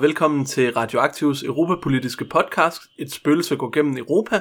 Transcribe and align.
Og 0.00 0.04
velkommen 0.04 0.44
til 0.44 0.72
Radioaktivs 0.72 1.42
europapolitiske 1.42 2.24
podcast, 2.24 2.82
Et 2.98 3.12
spøgelse 3.12 3.56
går 3.56 3.70
gennem 3.70 3.96
Europa. 3.96 4.40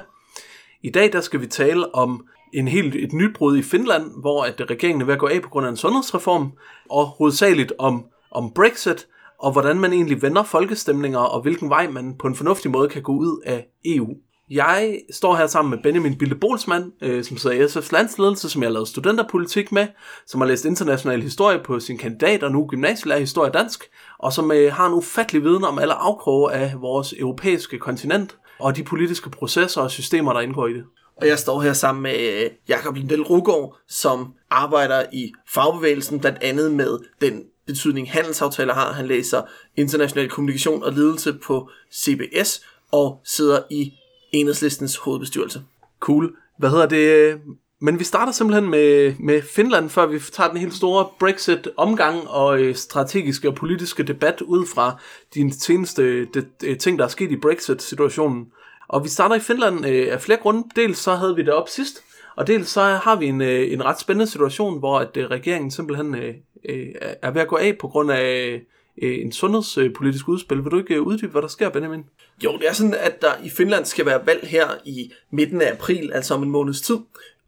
I 0.84 0.90
dag 0.90 1.14
der 1.14 1.22
skal 1.22 1.42
vi 1.42 1.48
tale 1.48 1.96
om 1.96 2.28
en 2.54 2.68
helt 2.68 2.96
et 2.96 3.14
nyt 3.14 3.36
brud 3.36 3.58
i 3.58 3.62
Finland, 3.62 4.12
hvor 4.22 4.44
at 4.44 4.70
regeringen 4.70 5.02
er 5.02 5.06
ved 5.06 5.14
at 5.14 5.20
gå 5.20 5.28
af 5.28 5.42
på 5.42 5.50
grund 5.50 5.66
af 5.66 5.70
en 5.70 5.78
sundhedsreform, 5.78 6.52
og 6.90 7.06
hovedsageligt 7.06 7.74
om, 7.78 8.06
om 8.32 8.52
Brexit, 8.54 9.08
og 9.40 9.52
hvordan 9.52 9.80
man 9.80 9.94
egentlig 9.94 10.22
vender 10.22 10.44
folkestemninger, 10.44 11.20
og 11.20 11.42
hvilken 11.42 11.70
vej 11.70 11.88
man 11.88 12.16
på 12.20 12.28
en 12.28 12.36
fornuftig 12.36 12.72
måde 12.72 12.90
kan 12.90 13.02
gå 13.02 13.12
ud 13.12 13.42
af 13.46 13.68
EU. 13.86 14.14
Jeg 14.50 15.00
står 15.12 15.36
her 15.36 15.48
sammen 15.48 15.70
med 15.70 15.84
Benjamin 15.84 16.18
Bille 16.18 16.36
Bolsmann, 16.36 16.92
øh, 17.02 17.24
som 17.24 17.38
sidder 17.38 17.56
i 17.56 17.66
SF's 17.66 17.90
landsledelse, 17.92 18.50
som 18.50 18.62
jeg 18.62 18.70
har 18.70 18.74
lavet 18.74 18.88
studenterpolitik 18.88 19.72
med, 19.72 19.88
som 20.28 20.42
har 20.42 20.48
læst 20.48 20.66
international 20.66 21.22
historie 21.22 21.60
på 21.64 21.80
sin 21.80 21.98
kandidat 21.98 22.44
og 22.44 22.52
nu 22.52 22.68
gymnasielærer 22.68 23.20
historie 23.20 23.52
dansk, 23.52 23.84
og 24.20 24.34
som 24.34 24.52
øh, 24.52 24.74
har 24.74 24.88
en 24.88 24.94
ufattelig 24.94 25.44
viden 25.44 25.64
om 25.64 25.80
alle 25.80 25.94
afkroge 25.94 26.54
af 26.54 26.74
vores 26.82 27.14
europæiske 27.14 27.80
kontinent, 27.80 28.38
og 28.60 28.76
de 28.76 28.84
politiske 28.84 29.30
processer 29.30 29.82
og 29.82 29.92
systemer, 29.92 30.34
der 30.34 30.42
indgår 30.42 30.68
i 30.68 30.74
det. 30.74 30.84
Og 31.22 31.28
jeg 31.28 31.40
står 31.40 31.62
her 31.62 31.74
sammen 31.74 32.04
med 32.04 32.20
øh, 32.20 32.50
Jakob 32.70 32.96
Lindell 32.96 33.24
Rugård, 33.24 33.78
som 33.88 34.34
arbejder 34.50 35.04
i 35.14 35.32
fagbevægelsen, 35.54 36.20
blandt 36.20 36.38
andet 36.42 36.72
med 36.72 37.00
den 37.22 37.44
betydning 37.68 38.12
handelsaftaler 38.12 38.74
har. 38.74 38.92
Han 38.94 39.08
læser 39.08 39.42
international 39.76 40.30
kommunikation 40.30 40.84
og 40.84 40.94
ledelse 40.94 41.34
på 41.34 41.70
CBS 41.94 42.62
og 42.92 43.22
sidder 43.26 43.60
i 43.72 43.94
enhedslistens 44.32 44.96
hovedbestyrelse. 44.96 45.62
Cool. 46.00 46.36
Hvad 46.58 46.70
hedder 46.70 46.86
det? 46.86 47.40
Men 47.82 48.00
vi 48.00 48.04
starter 48.04 48.32
simpelthen 48.32 48.70
med, 48.70 49.14
med 49.20 49.42
Finland, 49.42 49.90
før 49.90 50.06
vi 50.06 50.20
tager 50.20 50.50
den 50.50 50.58
helt 50.58 50.74
store 50.74 51.08
Brexit-omgang 51.20 52.28
og 52.28 52.60
øh, 52.60 52.76
strategiske 52.76 53.48
og 53.48 53.56
politiske 53.56 54.04
debat 54.04 54.42
ud 54.42 54.66
fra 54.66 55.00
de 55.34 55.54
seneste 55.60 56.26
de, 56.26 56.26
de, 56.62 56.68
øh, 56.68 56.78
ting, 56.78 57.00
der 57.00 57.06
er 57.06 57.10
sket 57.10 57.32
i 57.32 57.36
Brexit-situationen. 57.36 58.48
Og 58.88 59.04
vi 59.04 59.10
starter 59.10 59.36
i 59.36 59.40
Finland 59.40 59.86
øh, 59.86 60.14
af 60.14 60.22
flere 60.22 60.40
grunde. 60.42 60.64
Dels 60.76 60.98
så 60.98 61.16
havde 61.16 61.36
vi 61.36 61.42
det 61.42 61.54
op 61.54 61.70
sidst, 61.70 62.04
og 62.36 62.48
dels 62.48 62.70
så 62.70 62.82
har 62.82 63.16
vi 63.16 63.26
en, 63.26 63.42
øh, 63.42 63.74
en 63.74 63.86
ret 63.86 64.00
spændende 64.00 64.32
situation, 64.32 64.80
hvor 64.80 65.00
at, 65.00 65.18
øh, 65.18 65.26
regeringen 65.26 65.72
simpelthen 65.72 66.16
øh, 66.16 66.34
øh, 66.70 66.88
er 67.22 67.32
ved 67.32 67.42
at 67.42 67.48
gå 67.48 67.56
af 67.56 67.78
på 67.78 67.88
grund 67.88 68.12
af 68.12 68.62
øh, 69.02 69.22
en 69.22 69.32
sundhedspolitisk 69.32 70.28
udspil. 70.28 70.64
Vil 70.64 70.72
du 70.72 70.78
ikke 70.78 70.96
øh, 70.96 71.02
uddybe, 71.02 71.32
hvad 71.32 71.42
der 71.42 71.48
sker, 71.48 71.70
Benjamin? 71.70 72.06
Jo, 72.44 72.58
det 72.58 72.68
er 72.68 72.74
sådan, 72.74 72.94
at 72.94 73.22
der 73.22 73.32
i 73.44 73.50
Finland 73.50 73.86
skal 73.86 74.06
være 74.06 74.26
valg 74.26 74.48
her 74.48 74.68
i 74.86 75.12
midten 75.32 75.62
af 75.62 75.72
april, 75.72 76.12
altså 76.14 76.34
om 76.34 76.44
en 76.44 76.50
måneds 76.50 76.82
tid. 76.82 76.98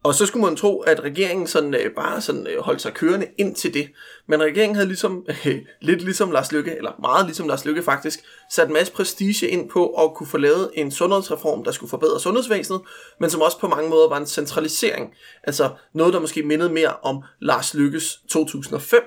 Og 0.04 0.14
så 0.14 0.26
skulle 0.26 0.44
man 0.44 0.56
tro, 0.56 0.80
at 0.80 1.00
regeringen 1.00 1.46
sådan, 1.46 1.74
øh, 1.74 1.90
bare 1.96 2.20
sådan, 2.20 2.46
øh, 2.46 2.62
holdt 2.62 2.82
sig 2.82 2.94
kørende 2.94 3.26
ind 3.38 3.54
til 3.54 3.74
det. 3.74 3.88
Men 4.26 4.42
regeringen 4.42 4.74
havde 4.74 4.88
ligesom, 4.88 5.26
øh, 5.28 5.56
lidt 5.80 6.02
ligesom 6.02 6.30
Lars 6.30 6.52
Lykke, 6.52 6.76
eller 6.76 6.92
meget 7.00 7.26
ligesom 7.26 7.48
Lars 7.48 7.64
Lykke 7.64 7.82
faktisk, 7.82 8.20
sat 8.50 8.66
en 8.66 8.74
masse 8.74 8.92
prestige 8.92 9.48
ind 9.48 9.70
på 9.70 9.86
at 9.86 10.14
kunne 10.14 10.26
få 10.26 10.38
lavet 10.38 10.70
en 10.74 10.90
sundhedsreform, 10.90 11.64
der 11.64 11.72
skulle 11.72 11.90
forbedre 11.90 12.20
sundhedsvæsenet, 12.20 12.80
men 13.20 13.30
som 13.30 13.40
også 13.40 13.58
på 13.58 13.68
mange 13.68 13.90
måder 13.90 14.08
var 14.08 14.16
en 14.16 14.26
centralisering. 14.26 15.14
Altså 15.44 15.70
noget, 15.94 16.14
der 16.14 16.20
måske 16.20 16.42
mindede 16.42 16.72
mere 16.72 16.94
om 17.02 17.22
Lars 17.40 17.74
Lykkes 17.74 18.20
2005 18.28 19.00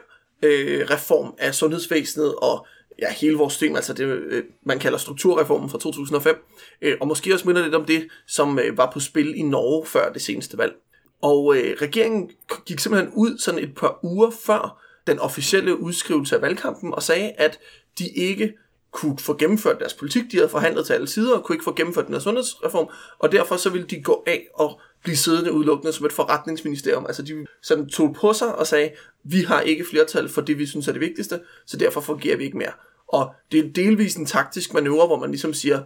øh, 0.45 0.89
reform 0.89 1.33
af 1.37 1.55
sundhedsvæsenet 1.55 2.35
og 2.35 2.67
ja, 2.99 3.11
hele 3.11 3.37
vores 3.37 3.53
system, 3.53 3.75
altså 3.75 3.93
det, 3.93 4.05
øh, 4.05 4.43
man 4.65 4.79
kalder 4.79 4.97
strukturreformen 4.97 5.69
fra 5.69 5.79
2005, 5.79 6.35
øh, 6.81 6.97
og 7.01 7.07
måske 7.07 7.33
også 7.33 7.47
minder 7.47 7.63
lidt 7.63 7.75
om 7.75 7.85
det, 7.85 8.07
som 8.27 8.59
øh, 8.59 8.77
var 8.77 8.91
på 8.91 8.99
spil 8.99 9.39
i 9.39 9.41
Norge 9.41 9.85
før 9.85 10.13
det 10.13 10.21
seneste 10.21 10.57
valg. 10.57 10.73
Og 11.21 11.57
øh, 11.57 11.77
regeringen 11.81 12.31
gik 12.65 12.79
simpelthen 12.79 13.13
ud 13.15 13.37
sådan 13.37 13.63
et 13.63 13.75
par 13.75 13.99
uger 14.03 14.31
før 14.45 14.81
den 15.07 15.19
officielle 15.19 15.79
udskrivelse 15.79 16.35
af 16.35 16.41
valgkampen 16.41 16.93
og 16.93 17.03
sagde, 17.03 17.31
at 17.37 17.59
de 17.99 18.09
ikke 18.09 18.53
kunne 18.91 19.17
få 19.17 19.37
gennemført 19.37 19.79
deres 19.79 19.93
politik. 19.93 20.23
De 20.31 20.37
havde 20.37 20.49
forhandlet 20.49 20.85
til 20.85 20.93
alle 20.93 21.07
sider 21.07 21.35
og 21.35 21.43
kunne 21.43 21.55
ikke 21.55 21.63
få 21.63 21.73
gennemført 21.73 22.05
den 22.05 22.13
her 22.13 22.21
sundhedsreform, 22.21 22.87
og 23.19 23.31
derfor 23.31 23.57
så 23.57 23.69
ville 23.69 23.87
de 23.87 24.01
gå 24.01 24.23
af 24.27 24.47
og 24.53 24.79
blive 25.05 25.17
siddende 25.17 25.51
udelukkende 25.51 25.93
som 25.93 26.05
et 26.05 26.13
forretningsministerium. 26.13 27.05
Altså 27.05 27.21
de 27.21 27.45
sådan 27.61 27.89
tog 27.89 28.15
på 28.21 28.33
sig 28.33 28.55
og 28.55 28.67
sagde, 28.67 28.91
vi 29.23 29.41
har 29.41 29.61
ikke 29.61 29.85
flertal 29.89 30.29
for 30.29 30.41
det, 30.41 30.59
vi 30.59 30.65
synes 30.65 30.87
er 30.87 30.91
det 30.91 31.01
vigtigste, 31.01 31.39
så 31.65 31.77
derfor 31.77 32.01
fungerer 32.01 32.37
vi 32.37 32.43
ikke 32.43 32.57
mere. 32.57 32.71
Og 33.07 33.33
det 33.51 33.59
er 33.59 33.69
delvis 33.69 34.15
en 34.15 34.25
taktisk 34.25 34.73
manøvre, 34.73 35.07
hvor 35.07 35.19
man 35.19 35.29
ligesom 35.31 35.53
siger, 35.53 35.81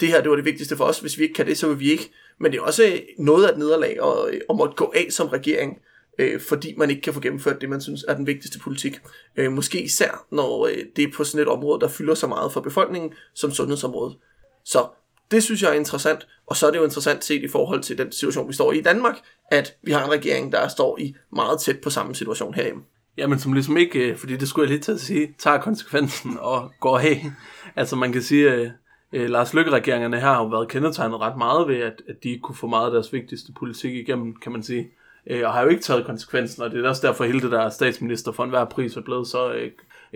det 0.00 0.08
her 0.08 0.20
det 0.20 0.30
var 0.30 0.36
det 0.36 0.44
vigtigste 0.44 0.76
for 0.76 0.84
os, 0.84 1.00
hvis 1.00 1.18
vi 1.18 1.22
ikke 1.22 1.34
kan 1.34 1.46
det, 1.46 1.58
så 1.58 1.68
vil 1.68 1.80
vi 1.80 1.90
ikke. 1.90 2.10
Men 2.40 2.52
det 2.52 2.58
er 2.58 2.62
også 2.62 2.84
øh, 2.84 2.98
noget 3.18 3.46
af 3.46 3.52
et 3.52 3.58
nederlag 3.58 3.98
at, 4.02 4.34
øh, 4.34 4.40
at 4.50 4.56
måtte 4.56 4.74
gå 4.74 4.92
af 4.96 5.06
som 5.10 5.28
regering, 5.28 5.78
øh, 6.18 6.40
fordi 6.40 6.74
man 6.76 6.90
ikke 6.90 7.02
kan 7.02 7.14
få 7.14 7.20
gennemført 7.20 7.60
det, 7.60 7.68
man 7.68 7.80
synes 7.80 8.04
er 8.08 8.14
den 8.16 8.26
vigtigste 8.26 8.58
politik. 8.58 9.00
Øh, 9.36 9.52
måske 9.52 9.82
især, 9.82 10.26
når 10.30 10.66
øh, 10.66 10.76
det 10.96 11.04
er 11.04 11.12
på 11.14 11.24
sådan 11.24 11.42
et 11.42 11.48
område, 11.48 11.80
der 11.80 11.88
fylder 11.88 12.14
så 12.14 12.26
meget 12.26 12.52
for 12.52 12.60
befolkningen 12.60 13.12
som 13.34 13.50
sundhedsområdet. 13.50 14.16
Så 14.64 14.86
det 15.30 15.42
synes 15.42 15.62
jeg 15.62 15.70
er 15.70 15.74
interessant, 15.74 16.26
og 16.46 16.56
så 16.56 16.66
er 16.66 16.70
det 16.70 16.78
jo 16.78 16.84
interessant 16.84 17.24
set 17.24 17.42
i 17.42 17.48
forhold 17.48 17.82
til 17.82 17.98
den 17.98 18.12
situation, 18.12 18.48
vi 18.48 18.52
står 18.52 18.72
i 18.72 18.78
i 18.78 18.82
Danmark, 18.82 19.18
at 19.50 19.76
vi 19.82 19.92
har 19.92 20.04
en 20.04 20.10
regering, 20.10 20.52
der 20.52 20.68
står 20.68 20.98
i 20.98 21.14
meget 21.32 21.60
tæt 21.60 21.80
på 21.80 21.90
samme 21.90 22.14
situation 22.14 22.54
herhjemme. 22.54 22.82
Jamen, 23.16 23.38
som 23.38 23.52
ligesom 23.52 23.76
ikke, 23.76 23.98
øh, 23.98 24.16
fordi 24.16 24.36
det 24.36 24.48
skulle 24.48 24.64
jeg 24.64 24.70
lige 24.70 24.80
til 24.80 24.92
at 24.92 25.00
sige, 25.00 25.34
tager 25.38 25.58
konsekvensen 25.58 26.36
og 26.40 26.72
går 26.80 26.98
af. 26.98 27.24
Altså 27.76 27.96
man 27.96 28.12
kan 28.12 28.22
sige, 28.22 28.50
at 28.50 28.70
Lars 29.12 29.54
Løkke-regeringerne 29.54 30.20
her 30.20 30.26
har 30.26 30.42
jo 30.42 30.48
været 30.48 30.68
kendetegnet 30.68 31.20
ret 31.20 31.36
meget 31.38 31.68
ved, 31.68 31.76
at, 31.76 32.02
at 32.08 32.16
de 32.22 32.28
ikke 32.28 32.40
kunne 32.40 32.56
få 32.56 32.66
meget 32.66 32.86
af 32.86 32.92
deres 32.92 33.12
vigtigste 33.12 33.52
politik 33.58 33.94
igennem, 33.94 34.36
kan 34.36 34.52
man 34.52 34.62
sige. 34.62 34.90
Og 35.44 35.52
har 35.52 35.62
jo 35.62 35.68
ikke 35.68 35.82
taget 35.82 36.06
konsekvensen, 36.06 36.62
og 36.62 36.70
det 36.70 36.84
er 36.84 36.88
også 36.88 37.06
derfor 37.06 37.24
hele 37.24 37.40
det 37.40 37.50
der 37.50 37.70
statsminister 37.70 38.32
for 38.32 38.44
enhver 38.44 38.64
pris 38.64 38.96
er 38.96 39.00
blevet 39.00 39.26
så 39.26 39.52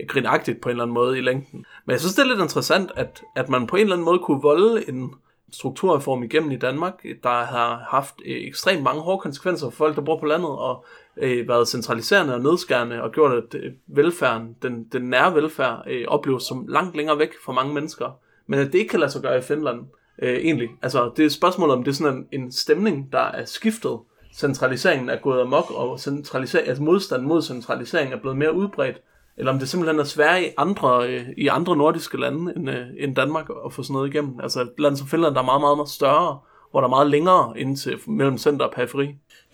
grinagtigt 0.07 0.61
på 0.61 0.69
en 0.69 0.71
eller 0.71 0.83
anden 0.83 0.93
måde 0.93 1.17
i 1.17 1.21
længden. 1.21 1.65
Men 1.85 1.91
jeg 1.91 1.99
synes, 1.99 2.15
det 2.15 2.21
er 2.21 2.27
lidt 2.27 2.41
interessant, 2.41 2.91
at, 2.95 3.21
at 3.35 3.49
man 3.49 3.67
på 3.67 3.75
en 3.75 3.81
eller 3.81 3.95
anden 3.95 4.05
måde 4.05 4.19
kunne 4.19 4.41
volde 4.41 4.89
en 4.89 5.13
strukturreform 5.51 6.23
igennem 6.23 6.51
i 6.51 6.55
Danmark, 6.55 7.03
der 7.23 7.43
har 7.43 7.87
haft 7.89 8.15
øh, 8.25 8.47
ekstremt 8.47 8.83
mange 8.83 9.01
hårde 9.01 9.21
konsekvenser 9.21 9.69
for 9.69 9.75
folk, 9.75 9.95
der 9.95 10.01
bor 10.01 10.19
på 10.19 10.25
landet, 10.25 10.49
og 10.49 10.85
øh, 11.17 11.47
været 11.47 11.67
centraliserende 11.67 12.33
og 12.33 12.41
nedskærende, 12.41 13.03
og 13.03 13.11
gjort, 13.11 13.31
at 13.31 13.55
øh, 13.55 13.71
velfærden, 13.87 14.55
den, 14.61 14.83
den 14.83 15.01
nære 15.01 15.35
velfærd, 15.35 15.83
øh, 15.87 16.05
opleves 16.07 16.43
som 16.43 16.65
langt 16.67 16.95
længere 16.95 17.19
væk 17.19 17.31
for 17.45 17.53
mange 17.53 17.73
mennesker. 17.73 18.19
Men 18.47 18.59
at 18.59 18.71
det 18.71 18.79
ikke 18.79 18.89
kan 18.89 18.99
lade 18.99 19.11
sig 19.11 19.21
gøre 19.21 19.37
i 19.37 19.41
Finland, 19.41 19.79
øh, 20.21 20.37
egentlig. 20.37 20.69
Altså, 20.81 21.11
det 21.17 21.25
er 21.25 21.29
spørgsmålet, 21.29 21.75
om, 21.75 21.83
det 21.83 21.91
er 21.91 21.95
sådan 21.95 22.27
en, 22.31 22.41
en 22.41 22.51
stemning, 22.51 23.11
der 23.11 23.19
er 23.19 23.45
skiftet. 23.45 23.99
Centraliseringen 24.33 25.09
er 25.09 25.17
gået 25.17 25.41
amok, 25.41 25.71
og 25.71 25.99
centralisering, 25.99 26.67
altså 26.67 26.83
modstand 26.83 27.23
mod 27.23 27.41
centralisering 27.41 28.13
er 28.13 28.19
blevet 28.19 28.37
mere 28.37 28.55
udbredt 28.55 29.01
eller 29.39 29.51
om 29.51 29.59
det 29.59 29.69
simpelthen 29.69 29.99
er 29.99 30.03
sværere 30.03 30.43
i 30.43 30.49
andre, 30.57 31.09
øh, 31.09 31.25
i 31.37 31.47
andre 31.47 31.77
nordiske 31.77 32.19
lande 32.19 32.53
end, 32.55 32.69
øh, 32.69 32.85
end 32.97 33.15
Danmark 33.15 33.49
at 33.65 33.73
få 33.73 33.83
sådan 33.83 33.93
noget 33.93 34.09
igennem. 34.09 34.39
Altså 34.43 34.61
et 34.61 34.71
land 34.77 34.97
som 34.97 35.07
Finland, 35.07 35.35
der 35.35 35.41
er 35.41 35.45
meget, 35.45 35.61
meget, 35.61 35.77
meget 35.77 35.89
større, 35.89 36.39
hvor 36.71 36.79
der 36.79 36.87
er 36.87 36.89
meget 36.89 37.09
længere 37.09 37.53
ind 37.57 37.77
til 37.77 37.97
mellem 38.07 38.37
center 38.37 38.65
og 38.65 38.73
periferi. 38.73 39.05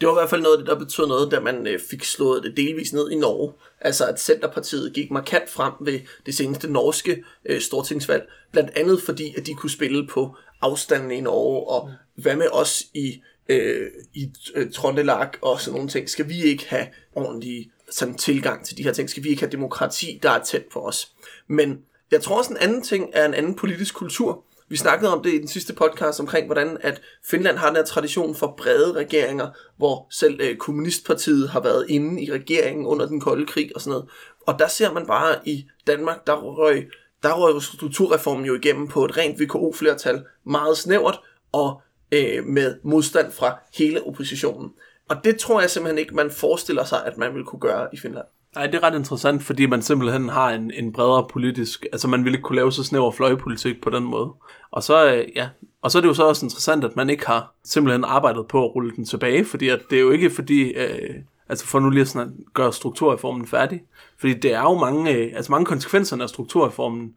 Det 0.01 0.07
var 0.07 0.13
i 0.13 0.19
hvert 0.19 0.29
fald 0.29 0.41
noget 0.41 0.57
af 0.57 0.59
det, 0.59 0.67
der 0.67 0.79
betød 0.79 1.07
noget, 1.07 1.31
da 1.31 1.39
man 1.39 1.67
øh, 1.67 1.79
fik 1.89 2.03
slået 2.03 2.43
det 2.43 2.57
delvis 2.57 2.93
ned 2.93 3.11
i 3.11 3.15
Norge. 3.15 3.53
Altså 3.81 4.05
at 4.05 4.19
Centerpartiet 4.19 4.93
gik 4.93 5.11
markant 5.11 5.49
frem 5.49 5.73
ved 5.79 5.99
det 6.25 6.35
seneste 6.35 6.71
norske 6.71 7.23
øh, 7.45 7.61
stortingsvalg. 7.61 8.29
Blandt 8.51 8.71
andet 8.75 9.01
fordi, 9.01 9.33
at 9.37 9.45
de 9.45 9.53
kunne 9.53 9.69
spille 9.69 10.07
på 10.07 10.35
afstanden 10.61 11.11
i 11.11 11.21
Norge, 11.21 11.69
og 11.69 11.91
hvad 12.15 12.35
med 12.35 12.47
os 12.51 12.83
i, 12.93 13.21
øh, 13.49 13.87
i 14.13 14.31
øh, 14.55 14.71
Trondelag 14.71 15.29
og 15.41 15.61
sådan 15.61 15.75
nogle 15.75 15.89
ting. 15.89 16.09
Skal 16.09 16.29
vi 16.29 16.43
ikke 16.43 16.65
have 16.69 16.87
ordentlige 17.15 17.71
sådan 17.91 18.15
tilgang 18.15 18.65
til 18.65 18.77
de 18.77 18.83
her 18.83 18.93
ting? 18.93 19.09
Skal 19.09 19.23
vi 19.23 19.29
ikke 19.29 19.41
have 19.41 19.51
demokrati, 19.51 20.19
der 20.23 20.31
er 20.31 20.43
tæt 20.43 20.65
på 20.73 20.79
os? 20.79 21.11
Men 21.47 21.77
jeg 22.11 22.21
tror 22.21 22.37
også 22.37 22.51
en 22.51 22.57
anden 22.57 22.81
ting 22.81 23.09
er 23.13 23.25
en 23.25 23.33
anden 23.33 23.55
politisk 23.55 23.95
kultur. 23.95 24.43
Vi 24.69 24.77
snakkede 24.77 25.13
om 25.13 25.23
det 25.23 25.33
i 25.33 25.37
den 25.37 25.47
sidste 25.47 25.73
podcast 25.73 26.19
omkring, 26.19 26.45
hvordan 26.45 26.77
at 26.81 27.01
Finland 27.25 27.57
har 27.57 27.67
den 27.67 27.75
her 27.75 27.83
tradition 27.83 28.35
for 28.35 28.55
brede 28.57 28.93
regeringer, 28.93 29.49
hvor 29.77 30.07
selv 30.11 30.39
øh, 30.41 30.57
kommunistpartiet 30.57 31.49
har 31.49 31.59
været 31.59 31.85
inde 31.89 32.23
i 32.23 32.31
regeringen 32.31 32.85
under 32.85 33.05
den 33.05 33.19
kolde 33.19 33.45
krig 33.45 33.71
og 33.75 33.81
sådan 33.81 33.91
noget. 33.91 34.09
Og 34.47 34.59
der 34.59 34.67
ser 34.67 34.93
man 34.93 35.05
bare 35.05 35.35
i 35.45 35.65
Danmark, 35.87 36.27
der 36.27 36.33
røg 36.33 36.87
der 37.23 37.33
røg 37.33 37.61
strukturreformen 37.61 38.45
jo 38.45 38.55
igennem 38.55 38.87
på 38.87 39.05
et 39.05 39.17
rent 39.17 39.41
VKO-flertal, 39.41 40.25
meget 40.45 40.77
snævert, 40.77 41.19
og 41.51 41.81
øh, 42.11 42.45
med 42.45 42.75
modstand 42.83 43.31
fra 43.31 43.59
hele 43.73 44.03
oppositionen. 44.03 44.71
Og 45.09 45.23
det 45.23 45.37
tror 45.37 45.61
jeg 45.61 45.69
simpelthen 45.69 45.97
ikke, 45.97 46.15
man 46.15 46.31
forestiller 46.31 46.83
sig, 46.83 47.05
at 47.05 47.17
man 47.17 47.35
vil 47.35 47.43
kunne 47.43 47.59
gøre 47.59 47.87
i 47.93 47.97
Finland. 47.97 48.25
Nej, 48.55 48.65
det 48.65 48.75
er 48.75 48.83
ret 48.83 48.95
interessant, 48.95 49.43
fordi 49.43 49.65
man 49.65 49.81
simpelthen 49.81 50.29
har 50.29 50.49
en, 50.49 50.71
en 50.71 50.93
bredere 50.93 51.27
politisk... 51.33 51.85
Altså, 51.91 52.07
man 52.07 52.23
ville 52.23 52.37
ikke 52.37 52.43
kunne 52.43 52.55
lave 52.55 52.71
så 52.71 52.83
snæver 52.83 53.11
fløjepolitik 53.11 53.81
på 53.81 53.89
den 53.89 54.03
måde. 54.03 54.33
Og 54.71 54.83
så, 54.83 55.13
øh, 55.13 55.27
ja, 55.35 55.49
og 55.81 55.91
så 55.91 55.97
er 55.97 56.01
det 56.01 56.09
jo 56.09 56.13
så 56.13 56.23
også 56.23 56.45
interessant, 56.45 56.83
at 56.83 56.95
man 56.95 57.09
ikke 57.09 57.27
har 57.27 57.53
simpelthen 57.63 58.03
arbejdet 58.03 58.47
på 58.47 58.65
at 58.65 58.75
rulle 58.75 58.95
den 58.95 59.05
tilbage, 59.05 59.45
fordi 59.45 59.69
at 59.69 59.81
det 59.89 59.95
er 59.95 60.01
jo 60.01 60.11
ikke 60.11 60.29
fordi... 60.29 60.61
Øh, 60.61 61.15
altså 61.49 61.65
for 61.65 61.79
nu 61.79 61.89
lige 61.89 62.21
at 62.21 62.27
gøre 62.53 62.73
strukturreformen 62.73 63.47
færdig. 63.47 63.83
Fordi 64.17 64.33
det 64.33 64.53
er 64.53 64.61
jo 64.61 64.73
mange, 64.73 65.11
øh, 65.11 65.31
altså 65.35 65.51
mange 65.51 65.65
konsekvenser 65.65 66.21
af 66.21 66.29
strukturreformen 66.29 67.13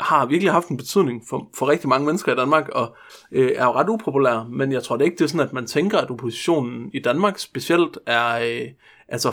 har 0.00 0.26
virkelig 0.26 0.52
haft 0.52 0.68
en 0.68 0.76
betydning 0.76 1.22
for, 1.28 1.48
for 1.58 1.68
rigtig 1.68 1.88
mange 1.88 2.06
mennesker 2.06 2.32
i 2.32 2.36
Danmark, 2.36 2.68
og 2.68 2.96
øh, 3.32 3.52
er 3.56 3.64
jo 3.64 3.72
ret 3.72 3.88
upopulær, 3.88 4.48
men 4.50 4.72
jeg 4.72 4.82
tror 4.82 4.96
det 4.96 5.04
ikke, 5.04 5.16
det 5.16 5.24
er 5.24 5.28
sådan, 5.28 5.46
at 5.46 5.52
man 5.52 5.66
tænker, 5.66 5.98
at 5.98 6.10
oppositionen 6.10 6.90
i 6.94 6.98
Danmark 6.98 7.38
specielt 7.38 7.98
er, 8.06 8.38
øh, 8.38 8.68
altså 9.08 9.32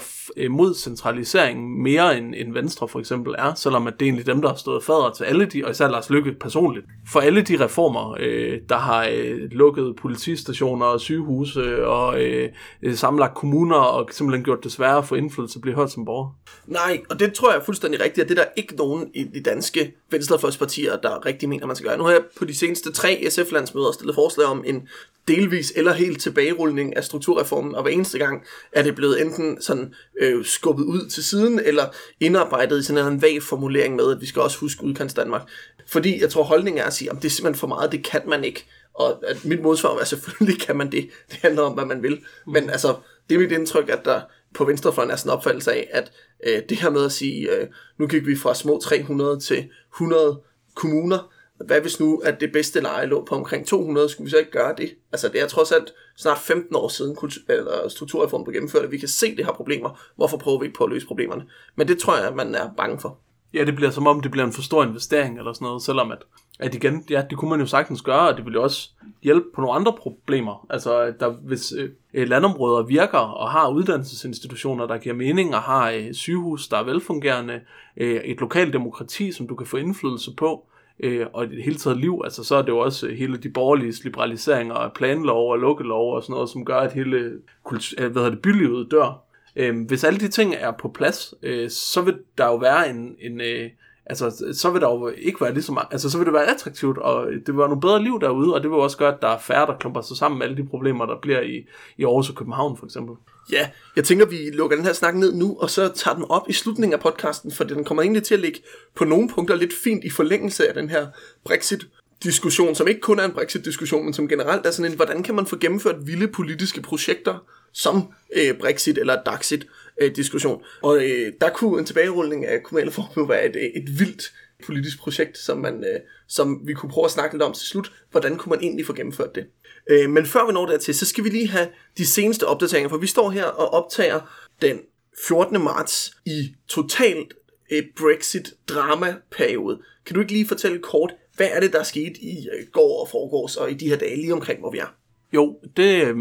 mod 0.50 0.76
centralisering 0.76 1.82
mere 1.82 2.18
end, 2.18 2.36
end 2.38 2.54
Venstre 2.54 2.88
for 2.88 3.00
eksempel 3.00 3.36
er, 3.38 3.54
selvom 3.54 3.88
at 3.88 3.94
det 4.00 4.06
er 4.06 4.10
egentlig 4.10 4.26
dem, 4.26 4.42
der 4.42 4.50
har 4.50 4.56
stået 4.56 4.84
fader 4.84 5.12
til 5.18 5.24
alle 5.24 5.46
de, 5.46 5.66
og 5.66 5.72
især 5.72 5.88
Lars 5.88 6.10
Lykke 6.10 6.34
personligt, 6.34 6.86
for 7.08 7.20
alle 7.20 7.42
de 7.42 7.64
reformer, 7.64 8.18
øh, 8.20 8.60
der 8.70 8.78
har 8.78 9.08
øh, 9.12 9.38
lukket 9.52 9.96
politistationer 9.96 10.86
og 10.86 11.02
sygehuse 11.02 11.88
og 11.88 12.22
øh, 12.24 12.50
øh 12.82 12.96
samlet 12.96 13.34
kommuner 13.36 13.76
og 13.76 14.10
simpelthen 14.12 14.44
gjort 14.44 14.64
det 14.64 14.72
sværere 14.72 14.98
at 14.98 15.06
få 15.06 15.16
indflydelse 15.16 15.58
at 15.58 15.62
blive 15.62 15.76
hørt 15.76 15.92
som 15.92 16.06
borger. 16.06 16.30
Nej, 16.68 17.02
og 17.10 17.20
det 17.20 17.34
tror 17.34 17.52
jeg 17.52 17.60
er 17.60 17.64
fuldstændig 17.64 18.02
rigtigt, 18.02 18.24
at 18.24 18.30
det 18.30 18.40
er 18.40 18.44
der 18.44 18.52
ikke 18.56 18.76
nogen 18.76 19.10
i 19.14 19.24
de 19.24 19.44
danske 19.44 19.94
venstrefløjspartier, 20.12 20.96
der 20.98 21.26
rigtig 21.26 21.50
mener, 21.50 21.68
man 21.68 21.76
skal 21.76 21.88
gøre. 21.88 21.98
Nu 21.98 22.04
har 22.04 22.12
jeg 22.12 22.22
på 22.38 22.46
de 22.46 22.56
seneste 22.56 22.92
tre 22.92 23.28
SF-landsmøder 23.30 23.92
stillet 23.92 24.16
forslag 24.16 24.48
om 24.48 24.64
en 24.66 24.88
delvis 25.28 25.74
eller 25.76 25.94
helt 25.94 26.22
tilbagerulning 26.22 26.98
af 26.98 27.04
strukturreformen, 27.04 27.76
og 27.76 27.82
hver 27.82 27.92
eneste 27.92 28.18
gang 28.18 28.44
er 28.72 28.84
det 28.84 28.96
blevet 28.96 29.22
enten 29.22 29.62
sådan 29.64 29.94
øh, 30.22 30.46
skubbet 30.46 30.84
ud 30.84 31.10
til 31.10 31.24
siden, 31.24 31.60
eller 31.60 31.86
indarbejdet 32.20 32.80
i 32.80 32.84
sådan 32.84 33.14
en 33.14 33.22
vag 33.22 33.44
formulering 33.44 33.96
med, 33.96 34.12
at 34.12 34.22
vi 34.22 34.26
skal 34.26 34.42
også 34.42 34.58
huske 34.58 34.84
udkants 34.84 35.14
Danmark. 35.14 35.42
Fordi 35.88 36.22
jeg 36.22 36.30
tror 36.30 36.44
holdningen 36.44 36.82
er 36.82 36.86
at 36.86 36.94
sige, 36.94 37.12
at 37.12 37.16
det 37.16 37.26
er 37.26 37.30
simpelthen 37.30 37.60
for 37.60 37.68
meget, 37.68 37.92
det 37.92 38.04
kan 38.04 38.22
man 38.28 38.44
ikke. 38.44 38.66
Og 38.94 39.24
at 39.28 39.46
mit 39.46 39.62
modsvar 39.62 39.98
er, 40.00 40.04
selvfølgelig 40.06 40.62
kan 40.62 40.78
man 40.78 40.92
det. 40.92 41.10
Det 41.32 41.40
handler 41.42 41.62
om, 41.62 41.74
hvad 41.74 41.86
man 41.86 42.04
vil. 42.04 42.20
Men 42.48 42.70
altså, 42.70 42.96
det 43.30 43.36
er 43.36 43.40
mit 43.40 43.52
indtryk, 43.52 43.90
at 43.90 44.06
der 44.06 44.22
på 44.54 44.66
venstrefløjen 44.66 45.12
er 45.12 45.16
sådan 45.16 45.30
en 45.30 45.38
opfattelse 45.38 45.72
af, 45.74 45.90
at 45.92 46.12
øh, 46.48 46.62
det 46.70 46.78
her 46.78 46.90
med 46.90 47.06
at 47.06 47.12
sige, 47.12 47.52
øh, 47.52 47.68
nu 47.98 48.08
gik 48.08 48.28
vi 48.28 48.36
fra 48.36 48.56
små 48.56 48.80
300 48.84 49.40
til 49.40 49.70
100 49.94 50.42
kommuner, 50.76 51.33
hvad 51.66 51.82
hvis 51.82 52.00
nu, 52.00 52.18
at 52.18 52.42
det 52.42 52.52
bedste 52.52 52.82
leje 52.82 53.06
lå 53.06 53.26
på 53.26 53.36
omkring 53.36 53.68
200, 53.68 54.10
skulle 54.10 54.26
vi 54.26 54.30
så 54.30 54.38
ikke 54.38 54.52
gøre 54.52 54.76
det? 54.78 54.94
Altså 55.12 55.30
det 55.30 55.42
er 55.42 55.48
trods 55.48 55.72
alt 55.72 55.94
snart 56.18 56.38
15 56.38 56.76
år 56.76 56.88
siden 56.88 57.16
kultur, 57.16 57.42
eller 57.50 57.88
strukturreformen 57.88 58.46
blev 58.46 58.54
gennemført, 58.54 58.84
at 58.84 58.92
vi 58.92 58.98
kan 58.98 59.08
se, 59.08 59.28
at 59.28 59.38
det 59.38 59.46
har 59.46 59.54
problemer. 59.54 60.00
Hvorfor 60.16 60.38
prøver 60.38 60.60
vi 60.60 60.66
ikke 60.66 60.78
på 60.78 60.84
at 60.84 60.90
løse 60.90 61.08
problemerne? 61.08 61.46
Men 61.76 61.88
det 61.88 62.00
tror 62.00 62.18
jeg, 62.18 62.28
at 62.28 62.36
man 62.36 62.56
er 62.56 62.70
bange 62.78 63.00
for. 63.00 63.20
Ja, 63.54 63.66
det 63.66 63.76
bliver 63.76 63.92
som 63.92 64.08
om, 64.08 64.22
det 64.22 64.32
bliver 64.32 64.46
en 64.46 64.54
for 64.54 64.62
stor 64.62 64.84
investering 64.84 65.38
eller 65.38 65.54
sådan 65.54 65.66
noget, 65.66 65.82
selvom 65.82 66.12
at, 66.12 66.18
at 66.60 66.76
igen, 66.76 67.06
ja, 67.10 67.24
det 67.30 67.38
kunne 67.38 67.50
man 67.50 67.60
jo 67.60 67.66
sagtens 67.66 68.02
gøre, 68.02 68.30
og 68.30 68.38
det 68.38 68.46
ville 68.46 68.58
jo 68.58 68.64
også 68.64 68.90
hjælpe 69.24 69.46
på 69.56 69.62
nogle 69.62 69.76
andre 69.76 69.94
problemer. 69.94 70.68
Altså, 70.70 71.14
der, 71.20 71.30
hvis 71.30 71.74
øh, 71.78 71.90
øh, 72.14 72.28
landområder 72.28 72.84
virker 72.84 73.18
og 73.18 73.52
har 73.52 73.70
uddannelsesinstitutioner, 73.70 74.88
der 74.88 74.98
giver 74.98 75.16
mening, 75.16 75.56
og 75.56 75.62
har 75.62 75.92
øh, 75.92 76.14
sygehus, 76.14 76.68
der 76.68 76.78
er 76.78 76.84
velfungerende, 76.84 77.62
øh, 77.98 78.16
et 78.16 78.40
lokalt 78.40 78.74
demokrati, 78.74 79.32
som 79.32 79.48
du 79.48 79.56
kan 79.56 79.68
få 79.68 79.78
indflydelse 79.78 80.32
på, 80.38 80.66
øh, 81.00 81.28
og 81.34 81.48
det 81.48 81.64
hele 81.64 81.78
taget 81.78 81.98
liv, 81.98 82.22
altså 82.24 82.44
så 82.44 82.56
er 82.56 82.62
det 82.62 82.70
jo 82.70 82.78
også 82.78 83.08
øh, 83.08 83.18
hele 83.18 83.38
de 83.38 83.50
borgerlige 83.50 84.04
liberaliseringer 84.04 84.76
af 84.76 84.94
planlov 84.94 85.52
og 85.52 85.60
lukkelov 85.60 86.16
og 86.16 86.24
sådan 86.24 86.34
noget, 86.34 86.50
som 86.50 86.66
gør, 86.66 86.78
at 86.78 86.94
hele 86.94 87.32
kultur, 87.64 88.02
øh, 88.02 88.12
hvad 88.12 88.22
hedder 88.22 88.36
det, 88.36 88.42
bylivet 88.42 88.92
dør. 88.92 89.24
Øh, 89.56 89.86
hvis 89.88 90.04
alle 90.04 90.20
de 90.20 90.28
ting 90.28 90.56
er 90.58 90.72
på 90.72 90.90
plads, 90.90 91.34
øh, 91.44 91.70
så 91.70 92.02
vil 92.02 92.20
der 92.38 92.46
jo 92.46 92.56
være 92.56 92.90
en, 92.90 93.16
en 93.20 93.42
øh, 93.42 93.70
altså 94.06 94.54
så 94.54 94.70
vil 94.70 94.82
der 94.82 94.90
jo 94.90 95.12
ikke 95.18 95.42
være 95.42 95.54
lige 95.54 95.64
så 95.64 95.72
meget, 95.72 95.88
altså 95.92 96.10
så 96.10 96.18
vil 96.18 96.26
det 96.26 96.34
være 96.34 96.46
attraktivt, 96.46 96.98
og 96.98 97.28
det 97.32 97.48
vil 97.48 97.58
være 97.58 97.68
nogle 97.68 97.82
bedre 97.82 98.04
liv 98.04 98.20
derude, 98.22 98.54
og 98.54 98.64
det 98.64 98.72
vil 98.72 98.80
også 98.80 98.98
gøre, 98.98 99.14
at 99.14 99.22
der 99.22 99.28
er 99.28 99.40
færre, 99.40 99.66
der 99.66 99.78
klumper 99.78 100.02
sig 100.02 100.18
sammen 100.18 100.40
med 100.40 100.48
alle 100.48 100.58
de 100.58 100.68
problemer, 100.68 101.06
der 101.06 101.16
bliver 101.22 101.42
i, 101.42 101.68
i 101.98 102.04
Aarhus 102.04 102.30
og 102.30 102.36
København 102.36 102.78
for 102.78 102.86
eksempel. 102.86 103.16
Ja, 103.52 103.70
jeg 103.96 104.04
tænker, 104.04 104.26
vi 104.26 104.50
lukker 104.54 104.78
den 104.78 104.86
her 104.86 104.94
snak 104.94 105.16
ned 105.16 105.34
nu, 105.34 105.58
og 105.60 105.70
så 105.70 105.92
tager 105.96 106.16
den 106.16 106.26
op 106.30 106.50
i 106.50 106.54
slutningen 106.54 106.94
af 106.94 107.00
podcasten, 107.00 107.52
for 107.52 107.64
den 107.64 107.84
kommer 107.84 108.04
egentlig 108.04 108.24
til 108.24 108.34
at 108.34 108.40
ligge 108.40 108.60
på 108.96 109.06
nogle 109.06 109.30
punkter 109.30 109.56
lidt 109.56 109.74
fint 109.84 110.04
i 110.04 110.10
forlængelse 110.10 110.68
af 110.68 110.74
den 110.74 110.90
her 110.90 111.08
Brexit 111.46 111.88
diskussion, 112.24 112.76
som 112.76 112.88
ikke 112.88 113.02
kun 113.02 113.20
er 113.20 113.26
en 113.26 113.32
Brexit-diskussion, 113.32 114.04
men 114.04 114.14
som 114.14 114.28
generelt 114.28 114.66
er 114.66 114.72
sådan 114.72 114.92
en, 114.92 114.96
hvordan 114.96 115.24
kan 115.24 115.36
man 115.36 115.46
få 115.46 115.56
gennemført 115.56 116.08
vilde 116.08 116.28
politiske 116.28 116.82
projekter 116.82 117.38
som 117.74 118.14
øh, 118.36 118.58
Brexit 118.60 118.98
eller 118.98 119.24
Daxit 119.26 119.68
øh, 120.02 120.16
diskussion. 120.16 120.64
Og 120.82 121.04
øh, 121.04 121.34
der 121.42 121.50
kunne 121.50 121.80
en 121.80 121.86
tilbagerulning 121.86 122.46
af 122.46 122.64
kommunale 122.64 122.92
forbud 122.92 123.28
være 123.28 123.46
et, 123.46 123.78
et 123.78 124.00
vildt 124.00 124.34
politisk 124.66 125.00
projekt, 125.00 125.38
som, 125.38 125.58
man, 125.58 125.84
øh, 125.84 126.00
som 126.28 126.62
vi 126.68 126.74
kunne 126.74 126.90
prøve 126.90 127.06
at 127.06 127.12
snakke 127.12 127.36
lidt 127.36 127.44
om 127.44 127.54
til 127.54 127.68
slut. 127.68 127.92
Hvordan 128.12 128.38
kunne 128.38 128.50
man 128.50 128.60
egentlig 128.64 128.86
få 128.86 128.94
gennemført 128.94 129.36
det? 129.36 129.46
Øh, 129.90 130.10
men 130.10 130.26
før 130.26 130.48
vi 130.48 130.54
når 130.54 130.66
dertil, 130.66 130.96
så 130.96 131.06
skal 131.06 131.24
vi 131.24 131.30
lige 131.30 131.48
have 131.48 131.68
de 131.98 132.06
seneste 132.06 132.48
opdateringer, 132.48 132.90
for 132.90 132.98
vi 132.98 133.08
står 133.08 133.30
her 133.30 133.46
og 133.46 133.74
optager 133.74 134.20
den 134.62 134.80
14. 135.28 135.64
marts 135.64 136.18
i 136.26 136.56
totalt 136.68 137.34
øh, 137.72 137.84
Brexit-drama-periode. 137.98 139.82
Kan 140.06 140.14
du 140.14 140.22
ikke 140.22 140.34
lige 140.34 140.48
fortælle 140.48 140.80
kort, 140.80 141.16
hvad 141.36 141.48
er 141.52 141.60
det, 141.60 141.74
der 141.74 141.80
er 141.80 141.84
sket 141.84 142.18
i 142.18 142.48
øh, 142.58 142.68
går 142.72 143.02
og 143.02 143.10
forgårs 143.10 143.56
og 143.58 143.72
i 143.72 143.74
de 143.74 143.90
her 143.90 143.98
dage 143.98 144.16
lige 144.16 144.34
omkring, 144.34 144.60
hvor 144.60 144.72
vi 144.72 144.78
er? 144.78 144.96
Jo, 145.34 145.60
det, 145.78 146.08
øh, 146.08 146.16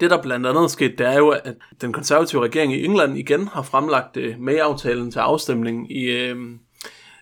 det 0.00 0.10
der 0.10 0.22
blandt 0.22 0.46
andet 0.46 0.62
er 0.62 0.66
sket, 0.68 0.98
det 0.98 1.06
er 1.06 1.18
jo, 1.18 1.28
at 1.28 1.54
den 1.80 1.92
konservative 1.92 2.44
regering 2.44 2.72
i 2.72 2.84
England 2.84 3.18
igen 3.18 3.48
har 3.48 3.62
fremlagt 3.62 4.16
øh, 4.16 4.34
med-aftalen 4.38 5.10
til 5.10 5.18
afstemning 5.18 5.92
i, 5.92 6.04
øh, 6.04 6.36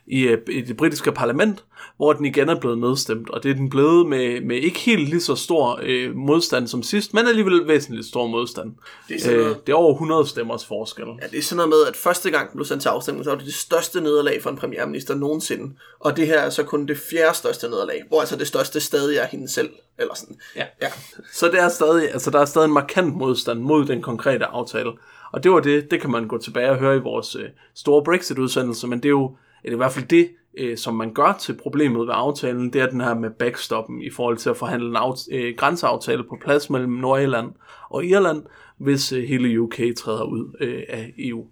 i, 0.07 0.23
øh, 0.23 0.39
i 0.49 0.61
det 0.61 0.77
britiske 0.77 1.13
parlament, 1.13 1.65
hvor 1.97 2.13
den 2.13 2.25
igen 2.25 2.49
er 2.49 2.61
blevet 2.61 2.79
nedstemt, 2.79 3.31
og 3.31 3.43
det 3.43 3.51
er 3.51 3.55
den 3.55 3.71
blevet 3.71 4.07
med, 4.07 4.41
med 4.41 4.57
ikke 4.57 4.79
helt 4.79 5.09
lige 5.09 5.21
så 5.21 5.35
stor 5.35 5.81
øh, 5.83 6.17
modstand 6.17 6.69
som 6.69 6.83
sidst, 6.83 7.15
men 7.15 7.27
alligevel 7.27 7.69
væsentligt 7.69 8.07
stor 8.07 8.27
modstand. 8.27 8.73
Det 9.09 9.27
er, 9.27 9.33
øh, 9.33 9.41
noget, 9.41 9.67
det 9.67 9.73
er 9.73 9.77
over 9.77 9.93
100 9.93 10.27
stemmers 10.27 10.67
forskel. 10.67 11.05
Ja, 11.23 11.27
det 11.27 11.39
er 11.39 11.43
sådan 11.43 11.57
noget 11.57 11.69
med, 11.69 11.87
at 11.89 11.97
første 11.97 12.31
gang 12.31 12.51
den 12.51 12.57
blev 12.57 12.65
sendt 12.65 12.83
til 12.83 12.89
afstemning, 12.89 13.25
så 13.25 13.31
var 13.31 13.39
det 13.39 13.47
det 13.47 13.55
største 13.55 14.01
nederlag 14.01 14.43
for 14.43 14.51
en 14.51 14.57
premierminister 14.57 15.15
nogensinde, 15.15 15.75
og 16.01 16.17
det 16.17 16.27
her 16.27 16.39
er 16.39 16.51
så 16.51 16.63
kun 16.63 16.87
det 16.87 16.99
fjerde 16.99 17.37
største 17.37 17.69
nederlag, 17.69 18.03
hvor 18.09 18.21
altså 18.21 18.37
det 18.37 18.47
største 18.47 18.81
stadig 18.81 19.17
er 19.17 19.27
hende 19.27 19.49
selv, 19.49 19.71
eller 19.99 20.15
sådan. 20.15 20.37
Ja. 20.57 20.65
ja. 20.83 20.89
Så 21.33 21.49
det 21.49 21.61
er 21.61 21.69
stadig, 21.69 22.13
altså 22.13 22.31
der 22.31 22.41
er 22.41 22.45
stadig 22.45 22.67
en 22.67 22.73
markant 22.73 23.17
modstand 23.17 23.61
mod 23.61 23.85
den 23.85 24.03
konkrete 24.03 24.45
aftale, 24.45 24.93
og 25.33 25.45
det 25.45 25.53
var 25.53 25.61
det, 25.61 25.91
det 25.91 26.01
kan 26.01 26.11
man 26.11 26.29
gå 26.29 26.39
tilbage 26.39 26.71
og 26.71 26.77
høre 26.77 26.97
i 26.97 27.01
vores 27.01 27.37
øh, 27.37 27.45
store 27.75 28.05
Brexit-udsendelse, 28.05 28.87
men 28.87 28.99
det 28.99 29.05
er 29.05 29.11
jo 29.11 29.37
det 29.65 29.73
i 29.73 29.77
hvert 29.77 29.93
fald 29.93 30.09
det, 30.09 30.31
øh, 30.59 30.77
som 30.77 30.95
man 30.95 31.15
gør 31.15 31.37
til 31.41 31.53
problemet 31.63 32.07
ved 32.07 32.15
aftalen, 32.17 32.73
det 32.73 32.81
er 32.81 32.91
den 32.91 33.01
her 33.01 33.15
med 33.15 33.31
backstoppen 33.31 34.03
i 34.03 34.11
forhold 34.11 34.37
til 34.37 34.51
at 34.51 34.57
forhandle 34.57 34.89
en 34.89 34.97
aft- 34.97 35.35
øh, 35.35 35.55
grænseaftale 35.57 36.25
på 36.25 36.39
plads 36.45 36.71
mellem 36.71 36.93
Nordirland 36.93 37.53
og 37.91 38.05
Irland, 38.05 38.43
hvis 38.79 39.13
øh, 39.13 39.25
hele 39.25 39.61
UK 39.61 39.81
træder 39.97 40.25
ud 40.25 40.57
øh, 40.61 40.83
af 40.89 41.15
EU. 41.19 41.45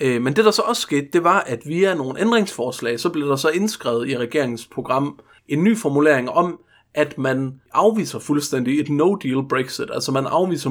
Øh, 0.00 0.22
men 0.22 0.36
det 0.36 0.44
der 0.44 0.50
så 0.50 0.62
også 0.62 0.82
skete, 0.82 1.08
det 1.12 1.24
var, 1.24 1.40
at 1.40 1.62
via 1.66 1.94
nogle 1.94 2.20
ændringsforslag, 2.20 3.00
så 3.00 3.10
blev 3.10 3.28
der 3.28 3.36
så 3.36 3.48
indskrevet 3.48 4.08
i 4.08 4.18
regeringens 4.18 4.66
program 4.66 5.20
en 5.48 5.64
ny 5.64 5.76
formulering 5.76 6.30
om, 6.30 6.60
at 6.94 7.18
man 7.18 7.60
afviser 7.72 8.18
fuldstændig 8.18 8.80
et 8.80 8.88
no-deal 8.88 9.48
Brexit, 9.48 9.90
altså 9.92 10.12
man 10.12 10.26
afviser 10.26 10.70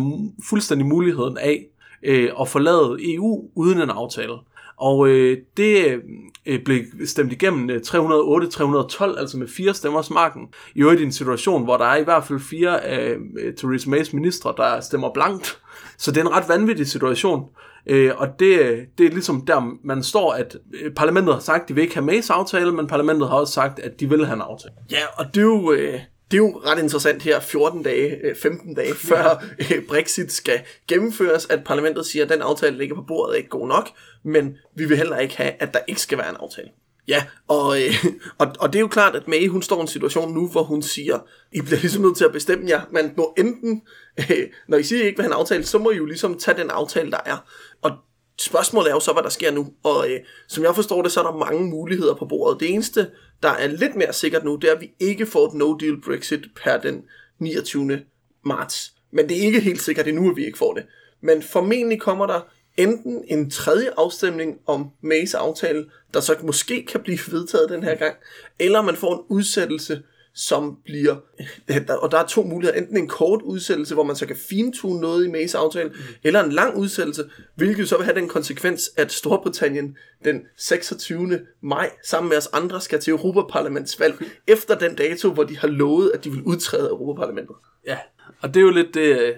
fuldstændig 0.50 0.88
muligheden 0.88 1.38
af 1.38 1.66
øh, 2.04 2.30
at 2.42 2.48
forlade 2.48 3.14
EU 3.16 3.50
uden 3.56 3.82
en 3.82 3.90
aftale. 3.90 4.34
Og 4.82 5.08
øh, 5.08 5.38
det 5.58 6.02
øh, 6.46 6.64
blev 6.66 6.84
stemt 7.06 7.32
igennem 7.32 7.70
308-312, 7.70 9.04
øh, 9.04 9.14
altså 9.18 9.38
med 9.38 9.48
fire 9.48 9.74
stemmers 9.74 10.10
marken. 10.10 10.48
I 10.76 10.82
øvrigt 10.82 11.02
i 11.02 11.04
en 11.04 11.12
situation, 11.12 11.64
hvor 11.64 11.78
der 11.78 11.86
er 11.86 11.96
i 11.96 12.04
hvert 12.04 12.24
fald 12.24 12.40
fire 12.40 12.84
af 12.84 13.16
øh, 13.40 13.54
Theresa 13.56 13.90
Mays 13.90 14.14
ministre, 14.14 14.54
der 14.58 14.82
stemmer 14.82 15.14
blankt. 15.14 15.60
Så 15.98 16.12
det 16.12 16.18
er 16.18 16.22
en 16.22 16.32
ret 16.32 16.50
vanvittig 16.50 16.88
situation. 16.88 17.46
Øh, 17.88 18.12
og 18.18 18.28
det, 18.40 18.80
det 18.98 19.06
er 19.06 19.10
ligesom 19.10 19.46
der, 19.46 19.78
man 19.84 20.04
står, 20.04 20.34
at 20.34 20.58
øh, 20.82 20.94
parlamentet 20.94 21.34
har 21.34 21.42
sagt, 21.42 21.64
at 21.64 21.70
de 21.70 21.76
vil 21.76 21.82
ikke 21.82 21.96
have 21.96 22.06
Mays 22.06 22.30
aftale, 22.30 22.72
men 22.72 22.88
parlamentet 22.88 23.30
har 23.30 23.36
også 23.36 23.54
sagt, 23.54 23.80
at 23.80 24.00
de 24.00 24.10
vil 24.10 24.26
have 24.26 24.36
en 24.36 24.42
aftale. 24.42 24.74
Ja, 24.92 25.04
og 25.18 25.26
det 25.36 25.38
er 25.38 25.46
jo... 25.46 25.72
Øh 25.72 26.00
det 26.32 26.38
er 26.38 26.42
jo 26.42 26.62
ret 26.66 26.80
interessant 26.80 27.24
her, 27.24 27.40
14 27.40 27.84
dage, 27.84 28.36
15 28.42 28.70
øh, 28.70 28.76
dage 28.76 28.94
før 28.96 29.44
ja. 29.60 29.76
Øh, 29.76 29.84
Brexit 29.88 30.32
skal 30.32 30.60
gennemføres, 30.88 31.48
at 31.50 31.64
parlamentet 31.64 32.06
siger, 32.06 32.26
at 32.26 32.32
den 32.32 32.42
aftale, 32.42 32.72
der 32.72 32.78
ligger 32.78 32.96
på 32.96 33.02
bordet, 33.02 33.34
er 33.34 33.38
ikke 33.38 33.50
god 33.50 33.68
nok, 33.68 33.90
men 34.24 34.58
vi 34.76 34.86
vil 34.86 34.98
heller 34.98 35.18
ikke 35.18 35.38
have, 35.38 35.52
at 35.60 35.74
der 35.74 35.80
ikke 35.88 36.02
skal 36.02 36.18
være 36.18 36.30
en 36.30 36.36
aftale. 36.40 36.70
Ja, 37.08 37.24
og, 37.48 37.82
øh, 37.82 38.06
og, 38.38 38.48
og 38.60 38.74
det 38.74 38.80
er 38.80 38.82
jo 38.82 38.88
klart, 38.88 39.16
at 39.16 39.28
May, 39.28 39.48
hun 39.48 39.62
står 39.62 39.78
i 39.78 39.82
en 39.82 39.88
situation 39.88 40.34
nu, 40.34 40.48
hvor 40.48 40.64
hun 40.64 40.82
siger, 40.82 41.20
I 41.52 41.62
bliver 41.62 41.80
ligesom 41.80 42.02
nødt 42.02 42.18
til 42.18 42.26
at 42.26 42.32
bestemme 42.32 42.70
jer, 42.70 42.82
man 42.92 43.14
må 43.18 43.34
enten, 43.38 43.82
øh, 44.20 44.48
når 44.68 44.78
I 44.78 44.84
siger, 44.84 45.04
I 45.04 45.06
ikke 45.06 45.18
vil 45.18 45.24
have 45.24 45.34
en 45.34 45.40
aftale, 45.40 45.66
så 45.66 45.78
må 45.78 45.92
I 45.92 45.96
jo 45.96 46.06
ligesom 46.06 46.40
tage 46.40 46.58
den 46.58 46.70
aftale, 46.70 47.12
der 47.12 47.20
er. 47.26 47.46
Og 47.82 47.92
spørgsmålet 48.40 48.90
er 48.90 48.94
jo 48.94 49.00
så, 49.00 49.14
hvad 49.14 49.24
der 49.24 49.30
sker 49.30 49.52
nu. 49.52 49.74
Og 49.84 50.10
øh, 50.10 50.20
som 50.48 50.64
jeg 50.64 50.76
forstår 50.76 51.02
det, 51.02 51.12
så 51.12 51.20
er 51.20 51.32
der 51.32 51.38
mange 51.38 51.70
muligheder 51.70 52.16
på 52.16 52.26
bordet. 52.26 52.60
Det 52.60 52.70
eneste, 52.74 53.08
der 53.44 53.50
er 53.50 53.68
lidt 53.68 53.96
mere 53.96 54.14
sikkert 54.14 54.44
nu, 54.44 54.56
det 54.56 54.70
er, 54.70 54.76
at 54.76 54.82
vi 54.82 54.92
ikke 55.00 55.26
får 55.26 55.48
et 55.48 55.54
no-deal 55.54 56.02
Brexit 56.06 56.42
per 56.64 56.78
den 56.78 57.04
29. 57.40 58.02
marts. 58.46 58.94
Men 59.12 59.30
det 59.30 59.38
er 59.38 59.42
ikke 59.42 59.60
helt 59.60 59.82
sikkert 59.82 60.08
endnu, 60.08 60.30
at 60.30 60.36
vi 60.36 60.46
ikke 60.46 60.58
får 60.58 60.74
det. 60.74 60.84
Men 61.22 61.42
formentlig 61.42 62.02
kommer 62.02 62.28
der 62.28 62.42
enten 62.78 63.24
en 63.28 63.50
tredje 63.50 63.90
afstemning 63.98 64.58
om 64.66 64.90
Mays 65.02 65.34
aftale, 65.34 65.86
der 66.14 66.20
så 66.20 66.36
måske 66.44 66.86
kan 66.86 67.02
blive 67.02 67.20
vedtaget 67.32 67.70
den 67.70 67.84
her 67.84 67.96
gang, 67.96 68.16
eller 68.60 68.82
man 68.82 68.96
får 68.96 69.14
en 69.14 69.22
udsættelse 69.30 70.02
som 70.34 70.78
bliver, 70.86 71.16
og 72.02 72.12
der 72.12 72.18
er 72.18 72.26
to 72.26 72.44
muligheder, 72.44 72.78
enten 72.78 72.98
en 72.98 73.08
kort 73.08 73.42
udsættelse, 73.42 73.94
hvor 73.94 74.04
man 74.04 74.16
så 74.16 74.26
kan 74.26 74.36
fintune 74.36 75.02
noget 75.02 75.26
i 75.26 75.30
Mays 75.30 75.56
aftale, 75.56 75.90
mm. 75.90 75.96
eller 76.24 76.44
en 76.44 76.52
lang 76.52 76.78
udsættelse, 76.78 77.24
hvilket 77.56 77.90
så 77.90 77.98
vil 77.98 78.06
have 78.06 78.16
den 78.16 78.28
konsekvens, 78.28 78.92
at 78.98 79.12
Storbritannien 79.12 79.98
den 80.26 80.42
26. 80.58 81.40
maj 81.62 81.90
sammen 82.04 82.30
med 82.30 82.38
os 82.38 82.50
andre 82.54 82.82
skal 82.82 83.00
til 83.00 83.12
Europaparlamentsvalg, 83.12 84.16
efter 84.48 84.78
den 84.78 84.96
dato, 84.96 85.30
hvor 85.30 85.44
de 85.44 85.58
har 85.58 85.68
lovet, 85.68 86.12
at 86.14 86.24
de 86.24 86.32
vil 86.32 86.42
udtræde 86.42 86.84
af 86.84 86.90
Europaparlamentet. 86.90 87.56
Ja, 87.88 87.98
og 88.42 88.54
det 88.54 88.60
er 88.60 88.62
jo 88.64 88.72
lidt 88.72 88.94
det, 88.94 89.36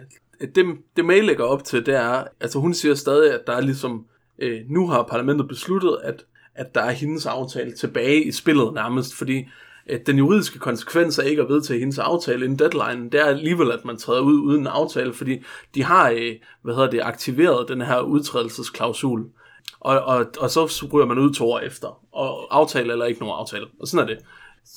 det, 0.55 0.65
det 0.95 1.05
May 1.05 1.21
lægger 1.21 1.43
op 1.43 1.63
til, 1.63 1.85
det 1.85 1.95
er, 1.95 2.23
altså 2.39 2.59
hun 2.59 2.73
siger 2.73 2.95
stadig, 2.95 3.33
at 3.33 3.41
der 3.47 3.53
er 3.53 3.61
ligesom, 3.61 4.05
øh, 4.39 4.61
nu 4.69 4.87
har 4.87 5.03
parlamentet 5.03 5.47
besluttet, 5.47 5.97
at, 6.03 6.25
at 6.55 6.75
der 6.75 6.81
er 6.81 6.91
hendes 6.91 7.25
aftale 7.25 7.73
tilbage 7.73 8.23
i 8.23 8.31
spillet 8.31 8.73
nærmest, 8.73 9.15
fordi 9.15 9.47
at 9.85 10.07
den 10.07 10.17
juridiske 10.17 10.59
konsekvens 10.59 11.19
af 11.19 11.29
ikke 11.29 11.41
at 11.41 11.49
vedtage 11.49 11.79
hendes 11.79 11.99
aftale 11.99 12.45
inden 12.45 12.59
deadline, 12.59 13.09
det 13.09 13.19
er 13.19 13.25
alligevel, 13.25 13.71
at 13.71 13.85
man 13.85 13.97
træder 13.97 14.21
ud 14.21 14.39
uden 14.39 14.61
en 14.61 14.67
aftale, 14.67 15.13
fordi 15.13 15.43
de 15.75 15.83
har, 15.83 16.09
øh, 16.09 16.35
hvad 16.61 16.75
hedder 16.75 16.89
det, 16.89 17.01
aktiveret 17.03 17.69
den 17.69 17.81
her 17.81 17.99
udtrædelsesklausul. 17.99 19.25
Og, 19.79 19.99
og, 19.99 20.25
og 20.39 20.49
så 20.49 20.87
ryger 20.93 21.05
man 21.05 21.19
ud 21.19 21.33
to 21.33 21.51
år 21.51 21.59
efter. 21.59 22.15
Og 22.15 22.57
aftale 22.57 22.91
eller 22.91 23.05
ikke 23.05 23.19
nogen 23.19 23.35
aftale. 23.39 23.65
Og 23.79 23.87
sådan 23.87 24.09
er 24.09 24.15
det. 24.15 24.25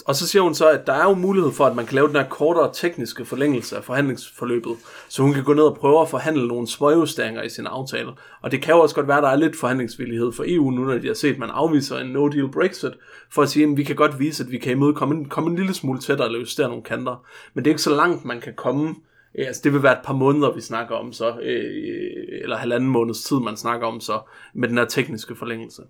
Og 0.06 0.16
så 0.16 0.28
siger 0.28 0.42
hun 0.42 0.54
så, 0.54 0.68
at 0.68 0.86
der 0.86 0.92
er 0.92 1.04
jo 1.04 1.14
mulighed 1.14 1.52
for, 1.52 1.66
at 1.66 1.76
man 1.76 1.86
kan 1.86 1.94
lave 1.94 2.08
den 2.08 2.16
her 2.16 2.28
kortere 2.28 2.70
tekniske 2.72 3.24
forlængelse 3.24 3.76
af 3.76 3.84
forhandlingsforløbet, 3.84 4.76
så 5.08 5.22
hun 5.22 5.32
kan 5.32 5.44
gå 5.44 5.54
ned 5.54 5.62
og 5.62 5.76
prøve 5.76 6.00
at 6.00 6.08
forhandle 6.08 6.48
nogle 6.48 6.66
småjusteringer 6.66 7.42
i 7.42 7.48
sin 7.48 7.66
aftale. 7.66 8.10
Og 8.42 8.50
det 8.50 8.62
kan 8.62 8.74
jo 8.74 8.80
også 8.80 8.94
godt 8.94 9.08
være, 9.08 9.16
at 9.16 9.22
der 9.22 9.28
er 9.28 9.36
lidt 9.36 9.56
forhandlingsvillighed 9.56 10.32
for 10.32 10.44
EU 10.46 10.70
nu, 10.70 10.84
når 10.84 10.98
de 10.98 11.06
har 11.06 11.14
set, 11.14 11.32
at 11.32 11.38
man 11.38 11.50
afviser 11.50 11.98
en 11.98 12.12
no-deal 12.12 12.52
Brexit, 12.52 12.92
for 13.30 13.42
at 13.42 13.48
sige, 13.48 13.64
at 13.70 13.76
vi 13.76 13.82
kan 13.82 13.96
godt 13.96 14.18
vise, 14.18 14.44
at 14.44 14.50
vi 14.50 14.58
kan 14.58 14.72
imødekomme 14.72 15.14
en, 15.14 15.28
komme 15.28 15.50
en 15.50 15.56
lille 15.56 15.74
smule 15.74 16.00
tættere 16.00 16.28
og 16.28 16.40
justere 16.40 16.68
nogle 16.68 16.82
kanter. 16.82 17.26
Men 17.54 17.64
det 17.64 17.70
er 17.70 17.74
ikke 17.74 17.82
så 17.82 17.96
langt, 17.96 18.24
man 18.24 18.40
kan 18.40 18.52
komme 18.56 18.94
Øh, 19.38 19.46
altså 19.46 19.60
det 19.64 19.72
vil 19.72 19.82
være 19.82 19.92
et 19.92 20.04
par 20.04 20.14
måneder, 20.14 20.54
vi 20.54 20.60
snakker 20.60 20.94
om 20.94 21.12
så, 21.12 21.38
øh, 21.42 21.64
øh, 21.64 22.40
eller 22.42 22.56
halvanden 22.56 22.90
måneds 22.90 23.24
tid, 23.24 23.36
man 23.36 23.56
snakker 23.56 23.86
om 23.86 24.00
så, 24.00 24.20
med 24.54 24.68
den 24.68 24.78
her 24.78 24.84
tekniske 24.84 25.36
forlængelse. 25.36 25.82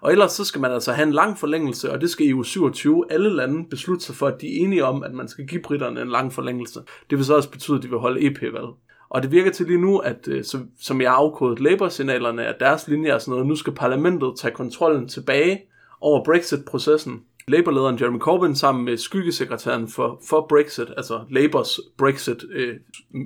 Og 0.00 0.12
ellers 0.12 0.32
så 0.32 0.44
skal 0.44 0.60
man 0.60 0.72
altså 0.72 0.92
have 0.92 1.06
en 1.06 1.12
lang 1.12 1.38
forlængelse, 1.38 1.92
og 1.92 2.00
det 2.00 2.10
skal 2.10 2.28
EU 2.28 2.42
27, 2.42 3.04
alle 3.10 3.36
lande 3.36 3.68
beslutte 3.70 4.04
sig 4.04 4.14
for, 4.14 4.26
at 4.26 4.40
de 4.40 4.46
er 4.46 4.64
enige 4.64 4.84
om, 4.84 5.02
at 5.02 5.14
man 5.14 5.28
skal 5.28 5.46
give 5.46 5.62
britterne 5.62 6.00
en 6.00 6.08
lang 6.08 6.32
forlængelse. 6.32 6.80
Det 7.10 7.18
vil 7.18 7.24
så 7.24 7.36
også 7.36 7.50
betyde, 7.50 7.76
at 7.76 7.82
de 7.82 7.88
vil 7.88 7.98
holde 7.98 8.26
EP-valg. 8.26 8.68
Og 9.08 9.22
det 9.22 9.32
virker 9.32 9.50
til 9.50 9.66
lige 9.66 9.80
nu, 9.80 9.98
at 9.98 10.28
øh, 10.28 10.44
så, 10.44 10.58
som 10.80 11.00
jeg 11.00 11.10
har 11.10 11.16
afkodet 11.16 11.60
Labour-signalerne, 11.60 12.46
at 12.46 12.56
deres 12.60 12.88
linje 12.88 13.10
er 13.10 13.18
sådan 13.18 13.32
noget, 13.32 13.46
nu 13.46 13.56
skal 13.56 13.72
parlamentet 13.72 14.32
tage 14.38 14.54
kontrollen 14.54 15.08
tilbage 15.08 15.60
over 16.00 16.24
Brexit-processen, 16.24 17.22
Labour-lederen 17.48 17.98
Jeremy 18.00 18.18
Corbyn 18.18 18.54
sammen 18.54 18.84
med 18.84 18.96
skyggesekretæren 18.96 19.88
for, 19.88 20.22
for 20.28 20.46
Brexit, 20.48 20.88
altså 20.96 21.24
Labours 21.30 21.80
Brexit 21.98 22.44
øh, 22.52 22.76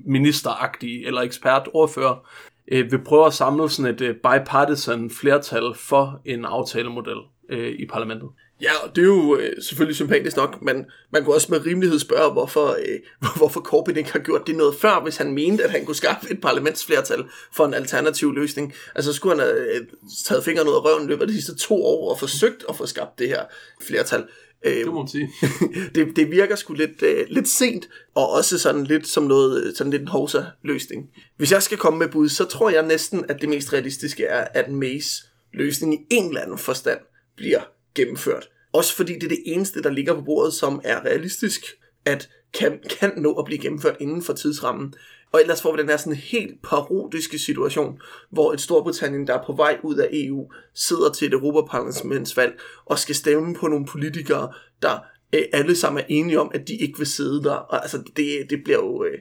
ministeragtige 0.06 1.06
eller 1.06 1.20
ekspertordfører, 1.20 2.28
øh, 2.72 2.92
vil 2.92 3.04
prøve 3.04 3.26
at 3.26 3.34
samle 3.34 3.70
sådan 3.70 3.94
et 3.94 4.00
øh, 4.00 4.14
bipartisan 4.14 5.10
flertal 5.10 5.74
for 5.74 6.20
en 6.24 6.44
aftalemodel 6.44 7.18
øh, 7.48 7.72
i 7.78 7.86
parlamentet. 7.86 8.28
Ja, 8.60 8.74
og 8.84 8.96
det 8.96 9.02
er 9.02 9.06
jo 9.06 9.36
øh, 9.36 9.62
selvfølgelig 9.62 9.96
sympatisk 9.96 10.36
nok, 10.36 10.62
men 10.62 10.84
man 11.10 11.24
kunne 11.24 11.34
også 11.34 11.46
med 11.50 11.66
rimelighed 11.66 11.98
spørge, 11.98 12.32
hvorfor, 12.32 12.68
øh, 12.68 12.98
hvorfor 13.36 13.60
Corbyn 13.60 13.96
ikke 13.96 14.12
har 14.12 14.18
gjort 14.18 14.46
det 14.46 14.56
noget 14.56 14.74
før, 14.74 15.02
hvis 15.02 15.16
han 15.16 15.32
mente, 15.32 15.64
at 15.64 15.70
han 15.70 15.84
kunne 15.84 15.94
skaffe 15.94 16.30
et 16.30 16.40
parlamentsflertal 16.40 17.24
for 17.52 17.66
en 17.66 17.74
alternativ 17.74 18.32
løsning. 18.32 18.74
Altså 18.94 19.12
skulle 19.12 19.36
han 19.36 19.46
have 19.46 19.74
øh, 19.74 19.86
taget 20.24 20.44
fingrene 20.44 20.70
ud 20.70 20.74
af 20.74 20.84
røven 20.84 21.08
løbet 21.08 21.22
af 21.22 21.28
de 21.28 21.34
sidste 21.34 21.56
to 21.56 21.84
år 21.84 22.10
og 22.10 22.18
forsøgt 22.18 22.64
at 22.68 22.76
få 22.76 22.86
skabt 22.86 23.18
det 23.18 23.28
her 23.28 23.42
flertal. 23.82 24.24
Øh, 24.66 24.76
det 24.76 24.86
må 24.86 24.98
man 24.98 25.08
sige. 25.08 25.30
det, 25.94 26.16
det 26.16 26.30
virker 26.30 26.56
sgu 26.56 26.74
lidt, 26.74 27.02
øh, 27.02 27.26
lidt 27.28 27.48
sent, 27.48 27.88
og 28.14 28.30
også 28.30 28.58
sådan 28.58 28.84
lidt 28.84 29.08
som 29.08 29.24
noget, 29.24 29.76
sådan 29.76 29.90
lidt 29.90 30.02
en 30.02 30.08
hovsa-løsning. 30.08 31.10
Hvis 31.36 31.52
jeg 31.52 31.62
skal 31.62 31.78
komme 31.78 31.98
med 31.98 32.08
bud, 32.08 32.28
så 32.28 32.44
tror 32.44 32.70
jeg 32.70 32.86
næsten, 32.86 33.24
at 33.28 33.40
det 33.40 33.48
mest 33.48 33.72
realistiske 33.72 34.24
er, 34.24 34.44
at 34.54 34.70
Mays 34.70 35.24
løsning 35.54 35.94
i 35.94 36.06
en 36.10 36.28
eller 36.28 36.40
anden 36.40 36.58
forstand 36.58 36.98
bliver 37.36 37.75
gennemført. 37.96 38.48
Også 38.72 38.96
fordi 38.96 39.14
det 39.14 39.22
er 39.22 39.28
det 39.28 39.42
eneste, 39.46 39.82
der 39.82 39.90
ligger 39.90 40.14
på 40.14 40.20
bordet, 40.20 40.52
som 40.52 40.80
er 40.84 41.04
realistisk, 41.04 41.64
at 42.04 42.28
kan, 42.54 42.78
kan 42.90 43.12
nå 43.16 43.32
at 43.32 43.44
blive 43.44 43.58
gennemført 43.58 43.96
inden 44.00 44.22
for 44.22 44.32
tidsrammen. 44.32 44.94
Og 45.32 45.40
ellers 45.40 45.62
får 45.62 45.72
vi 45.76 45.82
den 45.82 45.88
her 45.88 45.96
sådan 45.96 46.12
helt 46.12 46.62
parodiske 46.62 47.38
situation, 47.38 48.00
hvor 48.30 48.52
et 48.52 48.60
Storbritannien, 48.60 49.26
der 49.26 49.34
er 49.34 49.46
på 49.46 49.52
vej 49.52 49.78
ud 49.82 49.96
af 49.96 50.08
EU, 50.12 50.50
sidder 50.74 51.12
til 51.12 51.26
et 51.26 51.32
Europaparlamentsvalg 51.32 52.60
og 52.84 52.98
skal 52.98 53.14
stemme 53.14 53.54
på 53.54 53.68
nogle 53.68 53.86
politikere, 53.86 54.52
der 54.82 54.98
øh, 55.34 55.42
alle 55.52 55.76
sammen 55.76 56.00
er 56.00 56.06
enige 56.08 56.40
om, 56.40 56.50
at 56.54 56.68
de 56.68 56.76
ikke 56.76 56.98
vil 56.98 57.06
sidde 57.06 57.42
der. 57.42 57.54
Og 57.54 57.82
altså, 57.82 58.02
det, 58.16 58.50
det 58.50 58.64
bliver 58.64 58.78
jo... 58.78 59.04
Øh, 59.04 59.18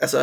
altså, 0.00 0.18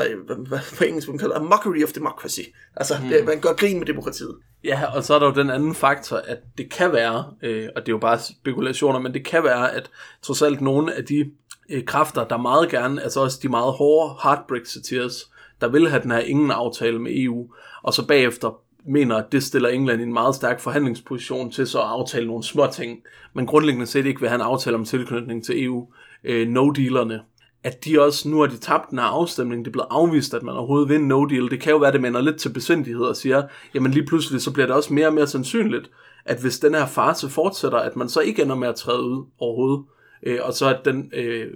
hvad 0.47 0.59
på 0.77 0.83
engelsk 0.83 1.07
man 1.07 1.17
kalder 1.17 1.35
a 1.35 1.39
mockery 1.39 1.83
of 1.83 1.91
democracy. 1.91 2.41
Altså, 2.75 2.93
mm. 3.03 3.09
det, 3.09 3.25
man 3.25 3.39
gør 3.39 3.53
grin 3.53 3.79
med 3.79 3.87
demokratiet. 3.87 4.35
Ja, 4.63 4.95
og 4.95 5.03
så 5.03 5.13
er 5.13 5.19
der 5.19 5.25
jo 5.25 5.33
den 5.33 5.49
anden 5.49 5.75
faktor, 5.75 6.17
at 6.17 6.37
det 6.57 6.69
kan 6.69 6.93
være, 6.93 7.25
øh, 7.41 7.69
og 7.75 7.81
det 7.81 7.87
er 7.87 7.93
jo 7.93 7.97
bare 7.97 8.19
spekulationer, 8.19 8.99
men 8.99 9.13
det 9.13 9.25
kan 9.25 9.43
være, 9.43 9.75
at 9.75 9.89
trods 10.21 10.41
alt 10.41 10.61
nogle 10.61 10.93
af 10.93 11.05
de 11.05 11.31
øh, 11.69 11.85
kræfter, 11.85 12.23
der 12.23 12.37
meget 12.37 12.69
gerne, 12.69 13.03
altså 13.03 13.19
også 13.19 13.39
de 13.43 13.49
meget 13.49 13.73
hårde 13.73 14.15
hard 14.19 14.47
Brexiteers, 14.47 15.31
der 15.61 15.67
vil 15.67 15.89
have 15.89 16.03
den 16.03 16.11
her 16.11 16.19
ingen 16.19 16.51
aftale 16.51 16.99
med 16.99 17.11
EU, 17.15 17.47
og 17.83 17.93
så 17.93 18.07
bagefter 18.07 18.61
mener, 18.85 19.15
at 19.15 19.31
det 19.31 19.43
stiller 19.43 19.69
England 19.69 20.01
i 20.01 20.03
en 20.03 20.13
meget 20.13 20.35
stærk 20.35 20.59
forhandlingsposition 20.59 21.51
til 21.51 21.67
så 21.67 21.79
at 21.79 21.87
aftale 21.87 22.27
nogle 22.27 22.43
små 22.43 22.67
ting, 22.73 22.99
men 23.33 23.45
grundlæggende 23.45 23.87
set 23.87 24.05
ikke 24.05 24.19
vil 24.19 24.29
have 24.29 24.35
en 24.35 24.47
aftale 24.47 24.75
om 24.75 24.85
tilknytning 24.85 25.45
til 25.45 25.63
EU. 25.63 25.87
Øh, 26.23 26.47
no-dealerne 26.47 27.19
at 27.63 27.85
de 27.85 28.01
også, 28.01 28.29
nu 28.29 28.39
har 28.39 28.47
de 28.47 28.57
tabt 28.57 28.89
den 28.89 28.99
her 28.99 29.05
afstemning, 29.05 29.65
det 29.65 29.69
er 29.69 29.71
blevet 29.71 29.87
afvist, 29.89 30.33
at 30.33 30.43
man 30.43 30.55
overhovedet 30.55 30.89
vinder 30.89 31.07
no 31.07 31.25
deal. 31.25 31.51
Det 31.51 31.61
kan 31.61 31.71
jo 31.71 31.77
være, 31.77 31.91
det 31.91 32.01
mander 32.01 32.21
lidt 32.21 32.37
til 32.37 32.49
besindighed 32.49 33.03
og 33.03 33.15
siger, 33.15 33.43
jamen 33.75 33.91
lige 33.91 34.05
pludselig, 34.05 34.41
så 34.41 34.51
bliver 34.51 34.67
det 34.67 34.75
også 34.75 34.93
mere 34.93 35.07
og 35.07 35.13
mere 35.13 35.27
sandsynligt, 35.27 35.91
at 36.25 36.41
hvis 36.41 36.59
den 36.59 36.73
her 36.73 36.85
farse 36.85 37.29
fortsætter, 37.29 37.77
at 37.77 37.95
man 37.95 38.09
så 38.09 38.19
ikke 38.19 38.41
ender 38.41 38.55
med 38.55 38.67
at 38.67 38.75
træde 38.75 39.01
ud 39.01 39.25
overhovedet. 39.39 39.85
Øh, 40.23 40.39
og 40.43 40.53
så 40.53 40.69
at 40.69 40.85
den 40.85 41.11
øh, 41.13 41.47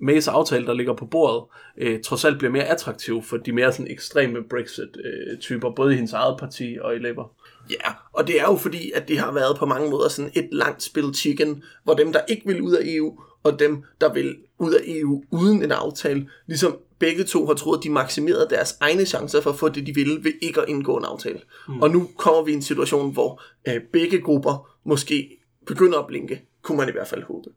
Mays 0.00 0.28
aftale, 0.28 0.66
der 0.66 0.74
ligger 0.74 0.94
på 0.94 1.06
bordet, 1.06 1.44
øh, 1.78 2.00
trods 2.02 2.24
alt 2.24 2.38
bliver 2.38 2.52
mere 2.52 2.64
attraktiv 2.64 3.22
for 3.22 3.36
de 3.36 3.52
mere 3.52 3.72
sådan 3.72 3.90
ekstreme 3.90 4.38
Brexit-typer, 4.50 5.70
øh, 5.70 5.74
både 5.76 5.92
i 5.92 5.96
hendes 5.96 6.12
eget 6.12 6.36
parti 6.38 6.76
og 6.80 6.96
i 6.96 6.98
Labour. 6.98 7.32
Ja, 7.70 7.92
og 8.12 8.26
det 8.26 8.40
er 8.40 8.44
jo 8.44 8.56
fordi, 8.56 8.90
at 8.94 9.08
det 9.08 9.18
har 9.18 9.32
været 9.32 9.56
på 9.58 9.66
mange 9.66 9.90
måder 9.90 10.08
sådan 10.08 10.30
et 10.34 10.48
langt 10.52 10.82
spil 10.82 11.14
chicken, 11.14 11.62
hvor 11.84 11.94
dem, 11.94 12.12
der 12.12 12.20
ikke 12.28 12.46
vil 12.46 12.60
ud 12.60 12.72
af 12.72 12.82
EU, 12.84 13.20
og 13.46 13.58
dem, 13.58 13.82
der 14.00 14.12
vil 14.12 14.36
ud 14.58 14.72
af 14.72 14.80
EU 14.86 15.22
uden 15.30 15.62
en 15.62 15.72
aftale, 15.72 16.28
ligesom 16.46 16.78
begge 16.98 17.24
to 17.24 17.46
har 17.46 17.54
troet, 17.54 17.78
at 17.78 17.84
de 17.84 17.90
maksimerede 17.90 18.46
deres 18.50 18.76
egne 18.80 19.06
chancer 19.06 19.40
for 19.40 19.50
at 19.50 19.58
få 19.58 19.68
det, 19.68 19.86
de 19.86 19.94
ville, 19.94 20.24
ved 20.24 20.32
ikke 20.42 20.60
at 20.60 20.68
indgå 20.68 20.96
en 20.96 21.04
aftale. 21.04 21.40
Mm. 21.68 21.82
Og 21.82 21.90
nu 21.90 22.08
kommer 22.16 22.42
vi 22.42 22.52
i 22.52 22.54
en 22.54 22.62
situation, 22.62 23.12
hvor 23.12 23.42
øh, 23.68 23.80
begge 23.92 24.20
grupper 24.20 24.68
måske 24.84 25.38
begynder 25.66 25.98
at 25.98 26.06
blinke, 26.06 26.42
kunne 26.62 26.78
man 26.78 26.88
i 26.88 26.92
hvert 26.92 27.08
fald 27.08 27.22
håbe. 27.22 27.50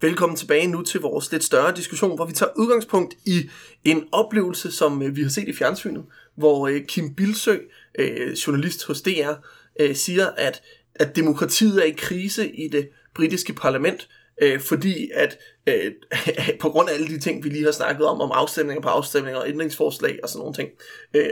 Velkommen 0.00 0.36
tilbage 0.36 0.66
nu 0.66 0.82
til 0.82 1.00
vores 1.00 1.32
lidt 1.32 1.44
større 1.44 1.72
diskussion, 1.76 2.16
hvor 2.16 2.26
vi 2.26 2.32
tager 2.32 2.52
udgangspunkt 2.56 3.14
i 3.26 3.50
en 3.84 4.04
oplevelse, 4.12 4.72
som 4.72 5.02
øh, 5.02 5.16
vi 5.16 5.22
har 5.22 5.30
set 5.30 5.48
i 5.48 5.52
fjernsynet, 5.52 6.04
hvor 6.36 6.68
øh, 6.68 6.80
Kim 6.86 7.14
Bilsø, 7.14 7.56
øh, 7.98 8.32
journalist 8.32 8.86
hos 8.86 9.02
DR, 9.02 9.32
siger, 9.94 10.26
at 10.36 10.62
at 10.94 11.16
demokratiet 11.16 11.78
er 11.78 11.84
i 11.84 11.94
krise 11.98 12.50
i 12.50 12.68
det 12.68 12.88
britiske 13.14 13.52
parlament, 13.52 14.08
fordi 14.60 15.10
at 15.14 15.38
på 16.62 16.68
grund 16.68 16.88
af 16.88 16.94
alle 16.94 17.08
de 17.08 17.20
ting, 17.20 17.44
vi 17.44 17.48
lige 17.48 17.64
har 17.64 17.72
snakket 17.72 18.06
om, 18.06 18.20
om 18.20 18.30
afstemninger 18.34 18.82
på 18.82 18.88
afstemninger 18.88 19.40
og 19.40 19.48
ændringsforslag 19.48 20.18
og 20.22 20.28
sådan 20.28 20.38
nogle 20.38 20.54
ting. 20.54 20.68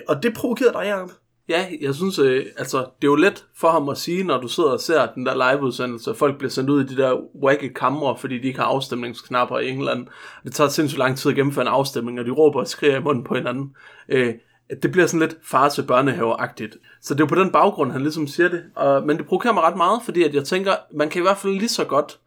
Og 0.08 0.22
det 0.22 0.34
provokerede 0.34 0.72
dig, 0.72 0.82
Jacob? 0.84 1.10
Ja, 1.50 1.66
jeg 1.80 1.94
synes, 1.94 2.18
øh, 2.18 2.46
altså, 2.58 2.78
det 2.78 3.08
er 3.08 3.10
jo 3.10 3.14
let 3.14 3.46
for 3.56 3.68
ham 3.68 3.88
at 3.88 3.98
sige, 3.98 4.24
når 4.24 4.40
du 4.40 4.48
sidder 4.48 4.70
og 4.70 4.80
ser 4.80 5.06
den 5.06 5.26
der 5.26 5.52
liveudsendelse, 5.52 6.10
og 6.10 6.16
folk 6.16 6.38
bliver 6.38 6.50
sendt 6.50 6.70
ud 6.70 6.84
i 6.84 6.86
de 6.86 6.96
der 6.96 7.20
wacky 7.42 7.72
kamre, 7.72 8.16
fordi 8.18 8.38
de 8.38 8.46
ikke 8.46 8.58
har 8.58 8.66
afstemningsknapper 8.66 9.58
i 9.58 9.70
England. 9.70 10.06
Det 10.44 10.54
tager 10.54 10.70
sindssygt 10.70 10.98
lang 10.98 11.16
tid 11.16 11.30
at 11.30 11.36
gennemføre 11.36 11.62
en 11.62 11.68
afstemning, 11.68 12.20
og 12.20 12.24
de 12.26 12.30
råber 12.30 12.60
og 12.60 12.68
skriger 12.68 12.96
i 12.96 13.02
munden 13.02 13.24
på 13.24 13.34
hinanden. 13.34 13.74
Øh, 14.08 14.34
det 14.82 14.92
bliver 14.92 15.06
sådan 15.06 15.20
lidt 15.20 15.36
far 15.42 15.68
til 15.68 15.82
børnehaveagtigt. 15.82 16.76
Så 17.02 17.14
det 17.14 17.20
er 17.20 17.24
jo 17.24 17.28
på 17.28 17.42
den 17.42 17.52
baggrund, 17.52 17.92
han 17.92 18.02
ligesom 18.02 18.26
siger 18.26 18.48
det. 18.48 18.62
Og, 18.74 19.06
men 19.06 19.16
det 19.16 19.26
provokerer 19.26 19.54
mig 19.54 19.62
ret 19.62 19.76
meget, 19.76 20.00
fordi 20.04 20.22
at 20.22 20.34
jeg 20.34 20.44
tænker, 20.44 20.72
man 20.94 21.08
kan 21.08 21.22
i 21.22 21.22
hvert 21.22 21.38
fald 21.38 21.52
lige 21.52 21.68
så 21.68 21.84
godt 21.84 22.18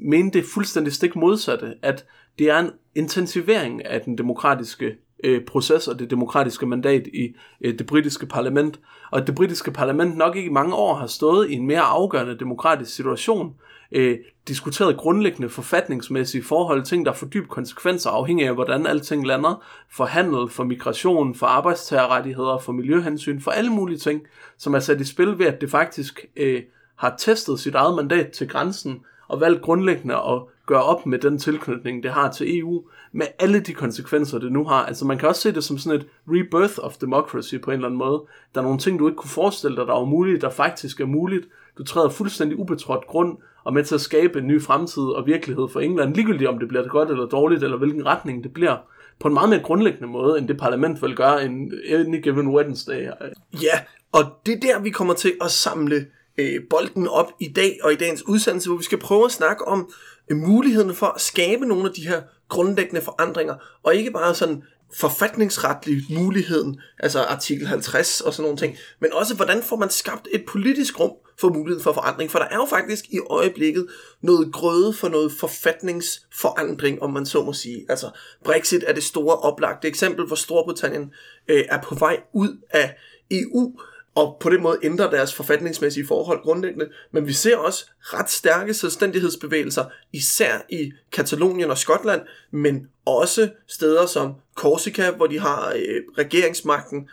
mene 0.00 0.30
det 0.30 0.44
fuldstændig 0.54 0.92
stik 0.92 1.16
modsatte, 1.16 1.74
at 1.82 2.04
det 2.38 2.50
er 2.50 2.58
en 2.58 2.70
intensivering 2.94 3.86
af 3.86 4.00
den 4.00 4.18
demokratiske 4.18 4.96
øh, 5.22 5.44
proces 5.44 5.88
og 5.88 5.98
det 5.98 6.10
demokratiske 6.10 6.66
mandat 6.66 7.06
i 7.06 7.34
øh, 7.60 7.78
det 7.78 7.86
britiske 7.86 8.26
parlament, 8.26 8.80
og 9.10 9.20
at 9.20 9.26
det 9.26 9.34
britiske 9.34 9.70
parlament 9.70 10.16
nok 10.16 10.36
ikke 10.36 10.48
i 10.48 10.52
mange 10.52 10.74
år 10.74 10.94
har 10.94 11.06
stået 11.06 11.50
i 11.50 11.54
en 11.54 11.66
mere 11.66 11.80
afgørende 11.80 12.38
demokratisk 12.38 12.94
situation, 12.94 13.54
øh, 13.92 14.18
diskuteret 14.48 14.96
grundlæggende 14.96 15.48
forfatningsmæssige 15.48 16.44
forhold, 16.44 16.82
ting 16.82 17.06
der 17.06 17.12
får 17.12 17.26
dyb 17.26 17.48
konsekvenser 17.48 18.10
afhængig 18.10 18.46
af, 18.46 18.54
hvordan 18.54 18.86
alting 18.86 19.26
lander, 19.26 19.64
for 19.90 20.04
handel, 20.04 20.50
for 20.50 20.64
migration, 20.64 21.34
for 21.34 21.46
arbejdstagerrettigheder, 21.46 22.58
for 22.58 22.72
miljøhensyn, 22.72 23.40
for 23.40 23.50
alle 23.50 23.70
mulige 23.70 23.98
ting, 23.98 24.22
som 24.58 24.74
er 24.74 24.78
sat 24.78 25.00
i 25.00 25.04
spil 25.04 25.38
ved, 25.38 25.46
at 25.46 25.60
det 25.60 25.70
faktisk 25.70 26.26
øh, 26.36 26.62
har 26.96 27.14
testet 27.18 27.60
sit 27.60 27.74
eget 27.74 27.96
mandat 27.96 28.30
til 28.30 28.48
grænsen, 28.48 29.00
og 29.28 29.40
valgt 29.40 29.62
grundlæggende 29.62 30.14
at 30.14 30.42
gøre 30.66 30.82
op 30.82 31.06
med 31.06 31.18
den 31.18 31.38
tilknytning, 31.38 32.02
det 32.02 32.10
har 32.10 32.30
til 32.30 32.58
EU, 32.58 32.82
med 33.12 33.26
alle 33.38 33.60
de 33.60 33.72
konsekvenser, 33.72 34.38
det 34.38 34.52
nu 34.52 34.64
har. 34.64 34.86
Altså 34.86 35.04
man 35.04 35.18
kan 35.18 35.28
også 35.28 35.40
se 35.40 35.52
det 35.52 35.64
som 35.64 35.78
sådan 35.78 36.00
et 36.00 36.06
rebirth 36.28 36.78
of 36.78 36.96
democracy 36.96 37.54
på 37.62 37.70
en 37.70 37.74
eller 37.74 37.86
anden 37.86 37.98
måde. 37.98 38.22
Der 38.54 38.60
er 38.60 38.64
nogle 38.64 38.78
ting, 38.78 38.98
du 38.98 39.08
ikke 39.08 39.16
kunne 39.16 39.30
forestille 39.30 39.76
dig, 39.76 39.86
der 39.86 39.94
er 39.94 40.04
muligt, 40.04 40.42
der 40.42 40.50
faktisk 40.50 41.00
er 41.00 41.06
muligt. 41.06 41.48
Du 41.78 41.84
træder 41.84 42.08
fuldstændig 42.08 42.58
ubetrådt 42.58 43.06
grund 43.06 43.36
og 43.64 43.72
med 43.72 43.84
til 43.84 43.94
at 43.94 44.00
skabe 44.00 44.38
en 44.38 44.46
ny 44.46 44.62
fremtid 44.62 45.02
og 45.02 45.26
virkelighed 45.26 45.68
for 45.68 45.80
England, 45.80 46.14
ligegyldigt 46.14 46.48
om 46.48 46.58
det 46.58 46.68
bliver 46.68 46.88
godt 46.88 47.10
eller 47.10 47.26
dårligt, 47.26 47.64
eller 47.64 47.76
hvilken 47.76 48.06
retning 48.06 48.44
det 48.44 48.52
bliver, 48.54 48.76
på 49.20 49.28
en 49.28 49.34
meget 49.34 49.48
mere 49.48 49.60
grundlæggende 49.60 50.08
måde, 50.08 50.38
end 50.38 50.48
det 50.48 50.58
parlament 50.58 51.02
vil 51.02 51.16
gøre 51.16 51.44
en 51.44 51.72
any 51.88 52.22
given 52.22 52.48
Wednesday. 52.48 53.08
Ja, 53.52 53.80
og 54.12 54.24
det 54.46 54.54
er 54.54 54.60
der, 54.60 54.80
vi 54.80 54.90
kommer 54.90 55.14
til 55.14 55.32
at 55.40 55.50
samle 55.50 56.06
øh, 56.38 56.60
bolden 56.70 57.08
op 57.08 57.32
i 57.40 57.48
dag 57.48 57.78
og 57.82 57.92
i 57.92 57.96
dagens 57.96 58.28
udsendelse, 58.28 58.68
hvor 58.68 58.76
vi 58.76 58.84
skal 58.84 58.98
prøve 58.98 59.24
at 59.24 59.32
snakke 59.32 59.68
om 59.68 59.90
Øh, 60.30 60.36
muligheden 60.36 60.94
for 60.94 61.06
at 61.06 61.20
skabe 61.20 61.66
nogle 61.66 61.88
af 61.88 61.94
de 61.94 62.08
her 62.08 62.22
grundlæggende 62.48 63.02
forandringer, 63.02 63.54
og 63.82 63.94
ikke 63.94 64.10
bare 64.10 64.34
sådan 64.34 64.62
forfatningsretlig 64.94 66.04
muligheden, 66.10 66.80
altså 66.98 67.20
artikel 67.22 67.66
50 67.66 68.20
og 68.20 68.34
sådan 68.34 68.42
nogle 68.42 68.58
ting, 68.58 68.76
men 69.00 69.12
også 69.12 69.34
hvordan 69.34 69.62
får 69.62 69.76
man 69.76 69.90
skabt 69.90 70.28
et 70.32 70.44
politisk 70.48 71.00
rum 71.00 71.12
for 71.38 71.48
muligheden 71.48 71.82
for 71.82 71.92
forandring, 71.92 72.30
for 72.30 72.38
der 72.38 72.46
er 72.46 72.54
jo 72.54 72.66
faktisk 72.70 73.04
i 73.08 73.18
øjeblikket 73.30 73.86
noget 74.20 74.52
grøde 74.52 74.92
for 74.92 75.08
noget 75.08 75.32
forfatningsforandring, 75.32 77.02
om 77.02 77.12
man 77.12 77.26
så 77.26 77.42
må 77.42 77.52
sige. 77.52 77.86
Altså 77.88 78.10
Brexit 78.44 78.84
er 78.86 78.92
det 78.92 79.04
store 79.04 79.36
oplagte 79.36 79.88
eksempel, 79.88 80.26
hvor 80.26 80.36
Storbritannien 80.36 81.12
øh, 81.48 81.64
er 81.68 81.82
på 81.82 81.94
vej 81.94 82.20
ud 82.32 82.56
af 82.70 82.96
EU, 83.30 83.78
og 84.14 84.36
på 84.40 84.50
den 84.50 84.62
måde 84.62 84.78
ændrer 84.82 85.10
deres 85.10 85.34
forfatningsmæssige 85.34 86.06
forhold 86.06 86.42
grundlæggende. 86.42 86.88
Men 87.12 87.26
vi 87.26 87.32
ser 87.32 87.56
også 87.56 87.90
ret 88.00 88.30
stærke 88.30 88.74
selvstændighedsbevægelser, 88.74 89.84
især 90.12 90.66
i 90.68 90.92
Katalonien 91.12 91.70
og 91.70 91.78
Skotland, 91.78 92.20
men 92.50 92.86
også 93.04 93.48
steder 93.68 94.06
som 94.06 94.34
Korsika, 94.54 95.10
hvor 95.10 95.26
de 95.26 95.38
har 95.38 95.72
øh, 95.76 96.02
regeringsmagten, 96.18 97.08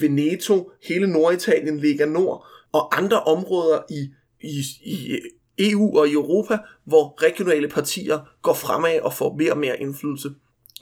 Veneto, 0.00 0.70
hele 0.82 1.06
Norditalien 1.06 1.78
ligger 1.78 2.06
nord, 2.06 2.46
og 2.72 2.98
andre 2.98 3.22
områder 3.22 3.82
i, 3.90 4.10
i, 4.40 4.62
i 4.84 5.18
EU 5.58 5.98
og 5.98 6.08
i 6.08 6.12
Europa, 6.12 6.58
hvor 6.84 7.22
regionale 7.22 7.68
partier 7.68 8.18
går 8.42 8.54
fremad 8.54 9.00
og 9.00 9.12
får 9.12 9.34
mere 9.34 9.52
og 9.52 9.58
mere 9.58 9.80
indflydelse 9.80 10.30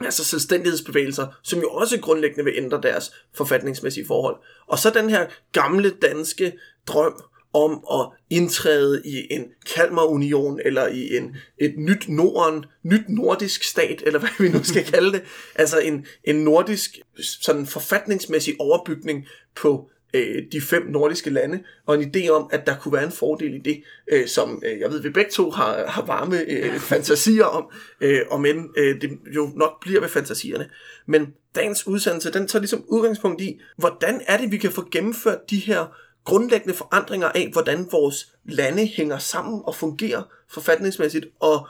altså 0.04 0.25
selvstændighedsbevægelser, 0.25 1.26
som 1.42 1.61
jo 1.61 1.71
også 1.71 2.00
grundlæggende 2.00 2.45
vil 2.45 2.54
ændre 2.57 2.80
deres 2.83 3.12
forfatningsmæssige 3.35 4.07
forhold. 4.07 4.37
Og 4.66 4.78
så 4.78 4.90
den 4.90 5.11
her 5.11 5.26
gamle 5.52 5.90
danske 5.90 6.52
drøm 6.87 7.23
om 7.52 7.85
at 7.92 8.09
indtræde 8.30 9.02
i 9.04 9.26
en 9.30 9.45
Kalmarunion 9.75 10.61
eller 10.64 10.87
i 10.87 11.16
en, 11.16 11.37
et 11.59 11.75
nyt 11.78 12.09
Norden, 12.09 12.64
nyt 12.83 13.09
nordisk 13.09 13.64
stat, 13.64 14.03
eller 14.07 14.18
hvad 14.18 14.31
vi 14.38 14.48
nu 14.48 14.64
skal 14.64 14.85
kalde 14.85 15.12
det. 15.12 15.22
Altså 15.55 15.79
en, 15.79 16.07
en 16.24 16.37
nordisk 16.37 16.98
sådan 17.18 17.66
forfatningsmæssig 17.66 18.55
overbygning 18.59 19.27
på 19.55 19.90
øh, 20.14 20.42
de 20.53 20.61
fem 20.61 20.83
nordiske 20.87 21.31
lande, 21.31 21.62
og 21.87 21.94
en 21.94 22.12
idé 22.16 22.29
om, 22.29 22.49
at 22.53 22.66
der 22.66 22.77
kunne 22.77 22.92
være 22.92 23.05
en 23.05 23.12
fordel 23.12 23.55
i 23.55 23.59
det, 23.59 23.83
øh, 24.12 24.29
som 24.29 24.62
øh, 24.66 24.81
jeg 24.81 24.90
ved, 24.90 25.03
vi 25.03 25.11
begge 25.11 25.31
to 25.31 25.51
har, 25.51 25.87
har 25.87 26.07
varme 26.07 26.40
øh, 26.49 26.79
fantasier 26.92 27.44
om, 27.44 27.64
øh, 28.01 28.20
og 28.31 28.40
men 28.40 28.70
øh, 28.77 29.01
det 29.01 29.11
jo 29.37 29.51
nok 29.57 29.81
bliver 29.81 30.01
ved 30.01 30.09
fantasierne. 30.09 30.68
Men 31.07 31.27
dagens 31.55 31.87
udsendelse, 31.87 32.33
den 32.33 32.46
tager 32.46 32.61
ligesom 32.61 32.85
udgangspunkt 32.88 33.40
i, 33.40 33.61
hvordan 33.77 34.20
er 34.27 34.37
det, 34.38 34.53
vi 34.53 34.59
kan 34.59 34.70
få 34.70 34.88
gennemført 34.90 35.51
de 35.51 35.59
her 35.59 35.87
grundlæggende 36.25 36.75
forandringer 36.75 37.29
af, 37.29 37.49
hvordan 37.53 37.87
vores 37.92 38.33
lande 38.44 38.87
hænger 38.87 39.18
sammen 39.18 39.61
og 39.64 39.75
fungerer 39.75 40.23
forfatningsmæssigt, 40.49 41.27
og 41.40 41.68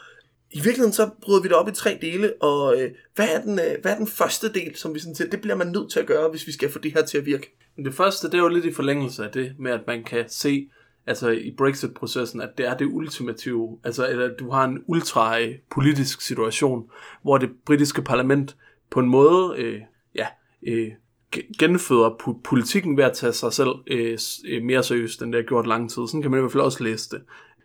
i 0.53 0.61
virkeligheden 0.61 0.93
så 0.93 1.11
bryder 1.23 1.43
vi 1.43 1.49
det 1.49 1.57
op 1.57 1.69
i 1.69 1.73
tre 1.73 1.99
dele, 2.01 2.33
og 2.41 2.81
øh, 2.81 2.91
hvad, 3.15 3.29
er 3.29 3.41
den, 3.41 3.59
øh, 3.59 3.83
hvad 3.83 3.93
er 3.93 3.97
den 3.97 4.07
første 4.07 4.53
del, 4.53 4.77
som 4.77 4.95
vi 4.95 4.99
sådan 4.99 5.15
siger, 5.15 5.31
det 5.31 5.41
bliver 5.41 5.57
man 5.57 5.67
nødt 5.67 5.91
til 5.91 6.01
at 6.01 6.07
gøre, 6.07 6.29
hvis 6.29 6.47
vi 6.47 6.53
skal 6.53 6.71
få 6.73 6.79
det 6.79 6.93
her 6.93 7.05
til 7.05 7.19
at 7.19 7.27
virke? 7.27 7.57
Det 7.77 7.95
første, 7.95 8.27
det 8.27 8.35
er 8.35 8.43
jo 8.43 8.49
lidt 8.49 8.65
i 8.65 8.73
forlængelse 8.73 9.25
af 9.25 9.31
det, 9.31 9.55
med 9.59 9.71
at 9.71 9.81
man 9.87 10.05
kan 10.05 10.25
se, 10.29 10.69
altså 11.07 11.29
i 11.29 11.55
Brexit-processen, 11.59 12.41
at 12.41 12.51
det 12.59 12.67
er 12.67 12.77
det 12.77 12.85
ultimative, 12.85 13.79
altså 13.85 14.07
at 14.07 14.31
du 14.39 14.51
har 14.51 14.65
en 14.65 14.85
ultra 14.87 15.39
politisk 15.71 16.21
situation, 16.21 16.91
hvor 17.23 17.39
det 17.39 17.51
britiske 17.67 18.03
parlament 18.03 18.57
på 18.91 19.01
en 19.01 19.09
måde, 19.09 19.55
øh, 19.59 19.81
ja, 20.15 20.27
øh, 20.67 20.91
genføder 21.59 22.39
politikken 22.45 22.97
ved 22.97 23.05
at 23.05 23.13
tage 23.13 23.33
sig 23.33 23.53
selv 23.53 23.71
øh, 23.87 24.19
øh 24.49 24.63
mere 24.63 24.83
seriøst, 24.83 25.23
end 25.23 25.33
det 25.33 25.39
har 25.43 25.49
gjort 25.49 25.67
lang 25.67 25.91
tid. 25.91 26.03
Sådan 26.07 26.23
kan 26.23 26.31
man 26.31 26.41
i 26.41 26.43
hvert 26.43 26.53
fald 26.53 26.63
også 26.63 26.85
læse 26.85 27.11
det. 27.11 27.23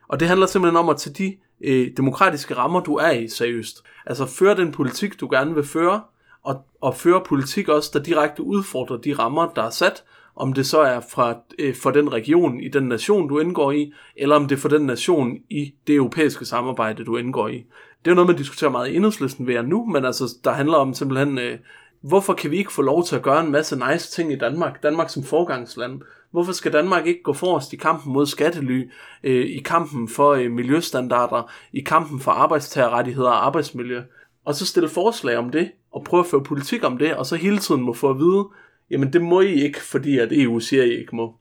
Og 0.08 0.20
det 0.20 0.28
handler 0.28 0.48
simpelthen 0.48 0.78
om 0.78 0.90
at 0.90 0.98
tage 0.98 1.14
de 1.14 1.38
øh, 1.62 1.92
demokratiske 1.98 2.58
rammer, 2.58 2.80
du 2.80 2.96
er 2.96 3.12
i, 3.12 3.28
seriøst. 3.28 3.84
Altså 4.06 4.26
føre 4.26 4.56
den 4.56 4.72
politik, 4.72 5.20
du 5.20 5.28
gerne 5.32 5.56
vil 5.56 5.64
føre, 5.64 6.02
og, 6.44 6.66
og 6.82 6.96
føre 6.96 7.22
politik 7.26 7.70
også, 7.70 7.92
der 7.94 8.00
direkte 8.00 8.44
udfordrer 8.44 8.98
de 8.98 9.14
rammer, 9.14 9.48
der 9.56 9.64
er 9.64 9.70
sat, 9.70 10.04
om 10.36 10.54
det 10.54 10.66
så 10.66 10.80
er 10.80 11.00
fra, 11.00 11.38
øh, 11.60 11.76
for 11.76 11.92
den 11.92 12.14
region 12.14 12.60
i 12.60 12.70
den 12.70 12.84
nation, 12.84 13.30
du 13.30 13.40
indgår 13.40 13.72
i, 13.72 13.94
eller 14.16 14.36
om 14.36 14.48
det 14.48 14.56
er 14.56 14.60
for 14.60 14.70
den 14.70 14.82
nation 14.82 15.38
i 15.50 15.74
det 15.88 15.96
europæiske 15.96 16.46
samarbejde, 16.46 17.04
du 17.04 17.18
indgår 17.18 17.48
i. 17.48 17.66
Det 18.06 18.12
er 18.12 18.16
noget, 18.16 18.28
man 18.28 18.38
diskuterer 18.38 18.72
meget 18.72 18.90
i 18.90 18.96
enhedslisten 18.96 19.48
ved 19.48 19.64
nu, 19.64 19.86
men 19.86 20.06
altså, 20.06 20.38
der 20.44 20.52
handler 20.52 20.78
om 20.78 20.94
simpelthen, 20.94 21.38
øh, 21.38 21.58
hvorfor 22.02 22.34
kan 22.34 22.52
vi 22.52 22.58
ikke 22.58 22.74
få 22.74 22.82
lov 22.82 23.04
til 23.06 23.16
at 23.16 23.22
gøre 23.22 23.40
en 23.46 23.52
masse 23.52 23.80
nice 23.92 24.12
ting 24.12 24.32
i 24.32 24.38
Danmark, 24.38 24.84
Danmark 24.84 25.10
som 25.10 25.24
forgangsland? 25.24 26.02
Hvorfor 26.36 26.52
skal 26.52 26.74
Danmark 26.74 27.08
ikke 27.08 27.24
gå 27.24 27.34
forrest 27.34 27.74
i 27.74 27.76
kampen 27.76 28.14
mod 28.14 28.26
skattely, 28.26 28.90
øh, 29.24 29.46
i 29.46 29.62
kampen 29.66 30.10
for 30.10 30.32
øh, 30.32 30.52
miljøstandarder, 30.52 31.52
i 31.74 31.80
kampen 31.80 32.20
for 32.20 32.32
arbejdstagerrettigheder 32.32 33.30
og 33.30 33.46
arbejdsmiljø? 33.46 34.02
Og 34.46 34.56
så 34.56 34.66
stille 34.66 34.90
forslag 34.90 35.38
om 35.38 35.50
det, 35.50 35.72
og 35.92 36.04
prøve 36.04 36.20
at 36.20 36.26
føre 36.26 36.44
politik 36.44 36.84
om 36.84 36.98
det, 36.98 37.16
og 37.16 37.26
så 37.26 37.36
hele 37.36 37.58
tiden 37.58 37.82
må 37.82 37.94
få 37.94 38.10
at 38.10 38.18
vide, 38.18 38.48
jamen 38.92 39.14
det 39.14 39.22
må 39.22 39.42
I 39.42 39.54
ikke, 39.54 39.82
fordi 39.82 40.18
at 40.18 40.28
EU 40.32 40.60
siger, 40.60 40.84
at 40.84 40.90
I 40.90 41.00
ikke 41.00 41.16
må. 41.16 41.36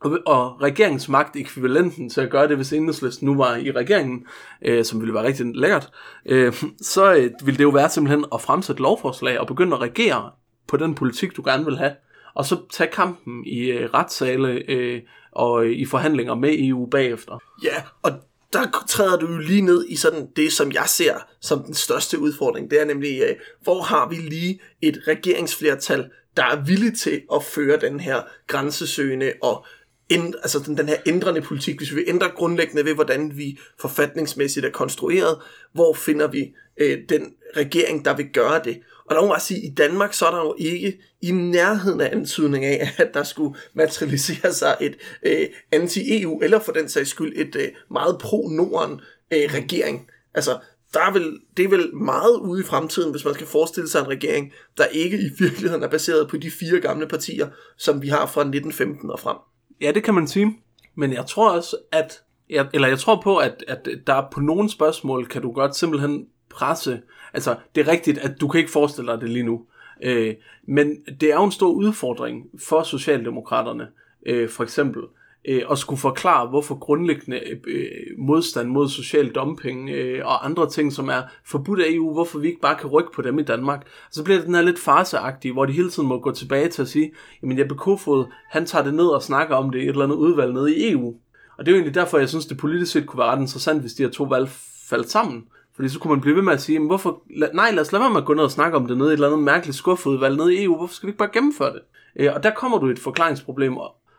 Og, 0.00 0.18
og 0.26 0.62
regeringsmagt 0.62 1.36
ekvivalenten 1.36 2.10
til 2.10 2.20
at 2.20 2.30
gøre 2.30 2.48
det, 2.48 2.56
hvis 2.56 2.72
enhedslisten 2.72 3.26
nu 3.26 3.36
var 3.36 3.56
i 3.56 3.70
regeringen, 3.70 4.26
øh, 4.62 4.84
som 4.84 5.00
ville 5.00 5.14
være 5.14 5.24
rigtig 5.24 5.46
lækkert, 5.54 5.90
øh, 6.26 6.52
så 6.80 7.14
øh, 7.14 7.30
ville 7.44 7.58
det 7.58 7.64
jo 7.64 7.70
være 7.70 7.88
simpelthen 7.88 8.24
at 8.34 8.40
fremsætte 8.40 8.82
lovforslag 8.82 9.40
og 9.40 9.46
begynde 9.46 9.76
at 9.76 9.82
regere 9.82 10.30
på 10.68 10.76
den 10.76 10.94
politik, 10.94 11.36
du 11.36 11.42
gerne 11.44 11.64
vil 11.64 11.78
have. 11.78 11.92
Og 12.38 12.46
så 12.46 12.56
tage 12.70 12.90
kampen 12.92 13.46
i 13.46 13.58
øh, 13.58 13.90
retssale 13.94 14.48
øh, 14.68 15.02
og 15.32 15.64
øh, 15.64 15.72
i 15.72 15.84
forhandlinger 15.84 16.34
med 16.34 16.54
EU 16.58 16.86
bagefter. 16.86 17.38
Ja, 17.64 17.82
og 18.02 18.12
der 18.52 18.84
træder 18.88 19.18
du 19.18 19.26
jo 19.26 19.38
lige 19.38 19.62
ned 19.62 19.86
i 19.88 19.96
sådan 19.96 20.28
det, 20.36 20.52
som 20.52 20.72
jeg 20.72 20.84
ser 20.86 21.14
som 21.40 21.62
den 21.62 21.74
største 21.74 22.18
udfordring. 22.18 22.70
Det 22.70 22.80
er 22.80 22.84
nemlig, 22.84 23.22
øh, 23.22 23.36
hvor 23.62 23.82
har 23.82 24.08
vi 24.08 24.14
lige 24.14 24.60
et 24.82 25.02
regeringsflertal, 25.08 26.10
der 26.36 26.44
er 26.44 26.64
villig 26.64 26.98
til 26.98 27.22
at 27.34 27.44
føre 27.44 27.78
den 27.80 28.00
her 28.00 28.22
grænsesøgende 28.46 29.32
og 29.42 29.66
end, 30.08 30.34
altså 30.42 30.58
den, 30.58 30.76
den 30.76 30.88
her 30.88 30.96
ændrende 31.06 31.40
politik, 31.40 31.78
hvis 31.78 31.94
vi 31.94 32.04
ændrer 32.06 32.28
grundlæggende 32.28 32.84
ved, 32.84 32.94
hvordan 32.94 33.32
vi 33.36 33.58
forfatningsmæssigt 33.80 34.66
er 34.66 34.70
konstrueret, 34.70 35.38
hvor 35.72 35.94
finder 35.94 36.26
vi 36.26 36.54
øh, 36.76 36.98
den 37.08 37.32
regering, 37.56 38.04
der 38.04 38.16
vil 38.16 38.28
gøre 38.32 38.60
det. 38.64 38.80
Og 39.10 39.14
der 39.14 39.26
må 39.26 39.34
jeg 39.34 39.42
sige, 39.42 39.58
at 39.58 39.72
i 39.72 39.74
Danmark 39.74 40.14
så 40.14 40.26
er 40.26 40.30
der 40.30 40.38
jo 40.38 40.54
ikke 40.58 40.98
i 41.22 41.30
nærheden 41.30 42.00
af 42.00 42.10
antydning 42.12 42.64
af, 42.64 42.90
at 42.96 43.14
der 43.14 43.22
skulle 43.22 43.58
materialisere 43.74 44.52
sig 44.52 44.76
et 44.80 44.96
øh, 45.22 45.46
anti-EU, 45.72 46.40
eller 46.40 46.58
for 46.58 46.72
den 46.72 46.88
sags 46.88 47.10
skyld 47.10 47.32
et 47.36 47.56
øh, 47.56 47.68
meget 47.90 48.18
pro-Norden 48.22 49.00
øh, 49.32 49.54
regering. 49.54 50.06
Altså, 50.34 50.58
der 50.94 51.00
er 51.00 51.12
vel, 51.12 51.40
det 51.56 51.64
er 51.64 51.68
vel 51.68 51.96
meget 51.96 52.36
ude 52.36 52.60
i 52.60 52.64
fremtiden, 52.64 53.10
hvis 53.10 53.24
man 53.24 53.34
skal 53.34 53.46
forestille 53.46 53.88
sig 53.88 54.00
en 54.00 54.08
regering, 54.08 54.52
der 54.78 54.84
ikke 54.84 55.18
i 55.18 55.30
virkeligheden 55.38 55.82
er 55.82 55.88
baseret 55.88 56.28
på 56.28 56.36
de 56.36 56.50
fire 56.50 56.80
gamle 56.80 57.06
partier, 57.08 57.48
som 57.76 58.02
vi 58.02 58.08
har 58.08 58.26
fra 58.26 58.40
1915 58.40 59.10
og 59.10 59.20
frem. 59.20 59.36
Ja, 59.80 59.92
det 59.92 60.04
kan 60.04 60.14
man 60.14 60.28
sige. 60.28 60.56
Men 60.94 61.12
jeg 61.12 61.26
tror 61.26 61.50
også, 61.50 61.76
at 61.92 62.22
jeg, 62.50 62.66
eller 62.74 62.88
jeg 62.88 62.98
tror 62.98 63.20
på, 63.22 63.36
at, 63.36 63.64
at 63.68 63.88
der 64.06 64.22
på 64.32 64.40
nogle 64.40 64.70
spørgsmål 64.70 65.26
kan 65.26 65.42
du 65.42 65.52
godt 65.52 65.76
simpelthen 65.76 66.26
presse. 66.58 67.00
Altså, 67.34 67.56
det 67.74 67.80
er 67.80 67.92
rigtigt, 67.92 68.18
at 68.18 68.40
du 68.40 68.48
kan 68.48 68.58
ikke 68.58 68.70
forestille 68.70 69.12
dig 69.12 69.20
det 69.20 69.30
lige 69.30 69.46
nu. 69.46 69.62
Øh, 70.02 70.34
men 70.66 70.96
det 71.20 71.30
er 71.30 71.34
jo 71.34 71.44
en 71.44 71.52
stor 71.52 71.70
udfordring 71.70 72.46
for 72.68 72.82
Socialdemokraterne, 72.82 73.88
øh, 74.26 74.48
for 74.48 74.62
eksempel, 74.62 75.02
øh, 75.48 75.62
at 75.70 75.78
skulle 75.78 76.00
forklare, 76.00 76.48
hvorfor 76.48 76.78
grundlæggende 76.78 77.40
øh, 77.66 77.90
modstand 78.18 78.68
mod 78.68 78.88
social 78.88 79.30
dumping 79.30 79.90
øh, 79.90 80.26
og 80.26 80.46
andre 80.46 80.70
ting, 80.70 80.92
som 80.92 81.08
er 81.08 81.22
forbudt 81.44 81.80
af 81.80 81.86
EU, 81.88 82.12
hvorfor 82.12 82.38
vi 82.38 82.48
ikke 82.48 82.60
bare 82.60 82.76
kan 82.76 82.90
rykke 82.90 83.12
på 83.14 83.22
dem 83.22 83.38
i 83.38 83.42
Danmark. 83.42 83.86
Så 84.10 84.24
bliver 84.24 84.38
det 84.38 84.46
den 84.46 84.54
her 84.54 84.62
lidt 84.62 84.78
farseagtige, 84.78 85.52
hvor 85.52 85.66
de 85.66 85.72
hele 85.72 85.90
tiden 85.90 86.08
må 86.08 86.20
gå 86.20 86.32
tilbage 86.32 86.68
til 86.68 86.82
at 86.82 86.88
sige, 86.88 87.12
jamen 87.42 87.58
Jeppe 87.58 87.74
Kofod, 87.74 88.24
han 88.48 88.66
tager 88.66 88.84
det 88.84 88.94
ned 88.94 89.06
og 89.06 89.22
snakker 89.22 89.56
om 89.56 89.70
det 89.70 89.78
i 89.78 89.82
et 89.82 89.88
eller 89.88 90.04
andet 90.04 90.16
udvalg 90.16 90.52
nede 90.52 90.76
i 90.76 90.92
EU. 90.92 91.14
Og 91.58 91.66
det 91.66 91.68
er 91.68 91.76
jo 91.76 91.76
egentlig 91.76 91.94
derfor, 91.94 92.18
jeg 92.18 92.28
synes, 92.28 92.46
det 92.46 92.56
politisk 92.56 92.92
set 92.92 93.06
kunne 93.06 93.18
være 93.18 93.28
ret 93.28 93.40
interessant, 93.40 93.80
hvis 93.80 93.92
de 93.92 94.02
her 94.02 94.10
to 94.10 94.24
valg 94.24 94.48
faldt 94.88 95.10
sammen. 95.10 95.44
Fordi 95.78 95.88
så 95.88 95.98
kunne 95.98 96.10
man 96.10 96.20
blive 96.20 96.36
ved 96.36 96.42
med 96.42 96.52
at 96.52 96.62
sige, 96.62 96.78
hvorfor, 96.80 97.22
nej, 97.54 97.70
lad 97.70 97.80
os 97.80 97.92
lade 97.92 98.02
være 98.02 98.10
med 98.10 98.20
at 98.20 98.26
gå 98.26 98.34
ned 98.34 98.44
og 98.44 98.50
snakke 98.50 98.76
om 98.76 98.86
det 98.86 98.98
nede 98.98 99.08
i 99.08 99.12
et 99.12 99.14
eller 99.14 99.26
andet 99.26 99.44
mærkeligt 99.44 99.76
skuffeudvalg 99.76 100.36
nede 100.36 100.54
i 100.54 100.64
EU. 100.64 100.76
Hvorfor 100.76 100.94
skal 100.94 101.06
vi 101.06 101.10
ikke 101.10 101.18
bare 101.18 101.30
gennemføre 101.32 101.72
det? 101.72 101.80
Øh, 102.16 102.32
og 102.34 102.42
der 102.42 102.50
kommer 102.50 102.78
du 102.78 102.86
et 102.86 102.98
forklaringsproblem. 102.98 103.76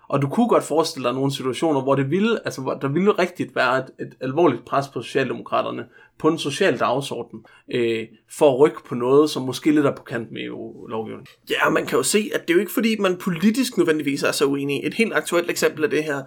Og 0.08 0.22
du 0.22 0.28
kunne 0.28 0.48
godt 0.48 0.64
forestille 0.64 1.08
dig 1.08 1.16
nogle 1.16 1.32
situationer, 1.32 1.82
hvor 1.82 1.96
det 1.96 2.12
ville, 2.12 2.40
altså, 2.46 2.62
hvor 2.62 2.74
der 2.74 2.88
ville 2.88 3.12
rigtigt 3.12 3.56
være 3.56 3.78
et, 3.78 3.86
et 4.00 4.14
alvorligt 4.22 4.66
pres 4.66 4.88
på 4.88 5.02
Socialdemokraterne 5.02 5.86
på 6.20 6.28
en 6.28 6.38
social 6.38 6.80
dagsorden, 6.80 7.46
øh, 7.74 8.06
for 8.32 8.52
at 8.52 8.60
rykke 8.60 8.84
på 8.86 8.96
noget, 8.96 9.30
som 9.30 9.44
måske 9.44 9.72
lidt 9.72 9.86
er 9.86 9.96
på 9.96 10.04
kant 10.04 10.32
med 10.32 10.42
EU-lovgivningen. 10.42 11.28
Ja, 11.50 11.70
man 11.70 11.86
kan 11.86 11.98
jo 11.98 12.04
se, 12.04 12.32
at 12.34 12.42
det 12.42 12.50
er 12.50 12.54
jo 12.54 12.60
ikke 12.60 12.72
fordi, 12.72 12.96
man 13.00 13.18
politisk 13.18 13.78
nødvendigvis 13.78 14.24
er 14.24 14.32
så 14.32 14.46
uenig. 14.46 14.82
Et 14.84 14.94
helt 14.94 15.14
aktuelt 15.14 15.50
eksempel 15.50 15.84
af 15.84 15.90
det 15.90 16.04
her 16.04 16.22